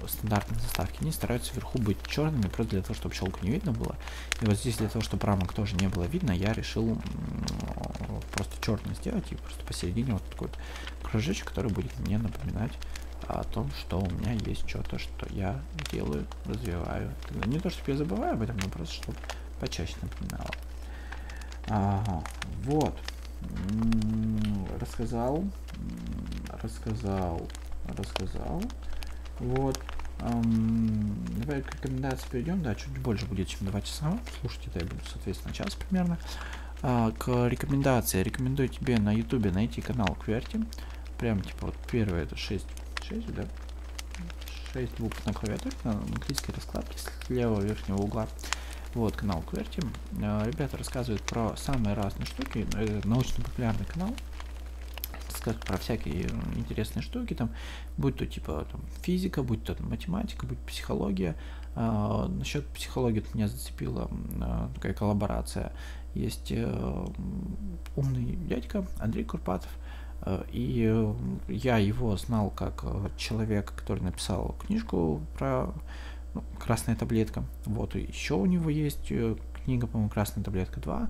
[0.07, 3.95] стандартные заставки, они стараются вверху быть черными, просто для того, чтобы щелку не видно было.
[4.41, 6.97] И вот здесь для того, чтобы рамок тоже не было видно, я решил
[8.33, 10.57] просто черный сделать и просто посередине вот такой вот
[11.03, 12.71] кружочек, который будет мне напоминать
[13.27, 15.59] о том, что у меня есть что-то, что я
[15.91, 17.11] делаю, развиваю.
[17.45, 19.17] Не то, чтобы я забываю об этом, но просто чтобы
[19.59, 20.51] почаще напоминало.
[21.67, 22.23] Ага,
[22.63, 22.97] вот.
[24.79, 25.43] Рассказал,
[26.61, 27.47] рассказал,
[27.88, 28.63] рассказал.
[29.39, 29.79] Вот.
[30.19, 32.63] Давай к рекомендации перейдем.
[32.63, 34.17] Да, чуть больше будет, чем 2 часа.
[34.41, 36.17] Слушайте, да, я буду, соответственно, час примерно.
[36.81, 38.23] А, к рекомендации.
[38.23, 40.65] Рекомендую тебе на ютубе найти канал Кверти.
[41.19, 42.65] Прям, типа, вот первое это 6,
[43.03, 43.45] 6, да?
[44.73, 48.27] 6 букв на клавиатуре, на английской раскладке с левого верхнего угла.
[48.93, 49.81] Вот, канал Кверти.
[50.22, 52.65] Э, ребята рассказывают про самые разные штуки.
[52.76, 54.09] Это научно-популярный канал.
[55.30, 57.51] Сказать про всякие интересные штуки, там,
[57.97, 61.35] будь то типа там, физика, будь то там, математика, будь психология.
[61.76, 64.09] А, насчет психологии меня зацепила
[64.41, 65.73] а, такая коллаборация.
[66.15, 67.05] Есть а,
[67.95, 69.69] умный дядька Андрей Курпатов,
[70.51, 71.14] и
[71.47, 72.84] я его знал как
[73.15, 75.72] человека, который написал книжку про
[76.59, 77.43] красная таблетка.
[77.65, 81.09] Вот, еще у него есть э, книга, по-моему, красная таблетка 2.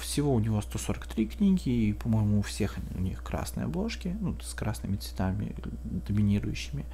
[0.00, 4.54] Всего у него 143 книги, и, по-моему, у всех у них красные обложки, ну, с
[4.54, 5.54] красными цветами
[5.84, 6.86] доминирующими.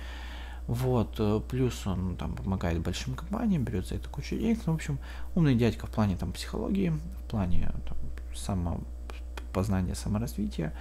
[0.66, 4.60] Вот, э, плюс он там помогает большим компаниям, берет за это кучу денег.
[4.64, 4.98] Ну, в общем,
[5.34, 7.98] умный дядька в плане там психологии, в плане там,
[8.34, 10.72] самопознания, саморазвития.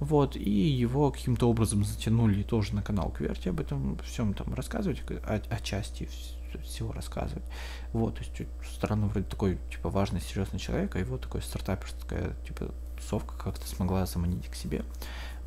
[0.00, 5.02] Вот, и его каким-то образом затянули тоже на канал Кверти об этом всем там рассказывать,
[5.10, 6.08] о, о части
[6.58, 7.44] всего рассказывать.
[7.92, 12.72] Вот, то есть странно вроде такой, типа, важный, серьезный человек, а его такой стартаперская, типа,
[12.96, 14.84] тусовка как-то смогла заманить к себе.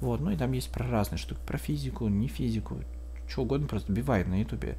[0.02, 2.78] Вот, ну и там есть про разные штуки, про физику, не физику,
[3.28, 4.78] что угодно, просто бивай на ютубе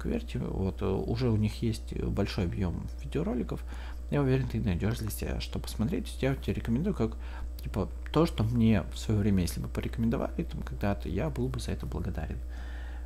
[0.00, 3.62] Кверти, вот, уже у них есть большой объем видеороликов,
[4.10, 6.16] я уверен, ты найдешь для себя, что посмотреть.
[6.20, 7.16] Я тебе рекомендую как
[7.62, 11.58] типа то, что мне в свое время, если бы порекомендовали там когда-то, я был бы
[11.58, 12.38] за это благодарен.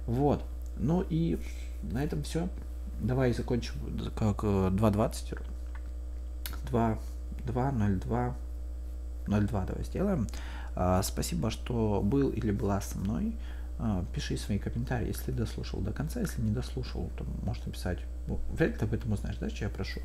[0.06, 0.44] Вот.
[0.76, 1.38] Ну и
[1.82, 2.48] на этом все.
[3.00, 3.74] Давай закончим
[4.16, 5.40] как 2.20.
[6.70, 6.98] 2,
[7.46, 8.36] 2, 02,
[9.26, 10.26] 02 давай сделаем.
[10.74, 13.36] А, спасибо, что был или была со мной.
[13.78, 16.20] А, пиши свои комментарии, если дослушал до конца.
[16.20, 17.98] Если не дослушал, то можешь написать.
[18.52, 20.00] Вряд ли ты об этом узнаешь, да, что я прошу.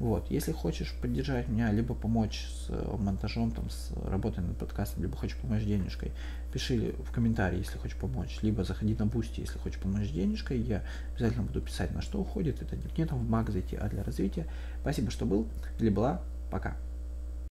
[0.00, 5.02] Вот, если хочешь поддержать меня, либо помочь с э, монтажом, там, с работой над подкастом,
[5.02, 6.12] либо хочешь помочь денежкой,
[6.54, 10.82] пиши в комментарии, если хочешь помочь, либо заходи на Boosty, если хочешь помочь денежкой, я
[11.12, 14.46] обязательно буду писать, на что уходит, это не там в Мак зайти, а для развития.
[14.80, 15.46] Спасибо, что был
[15.78, 16.78] или была, пока.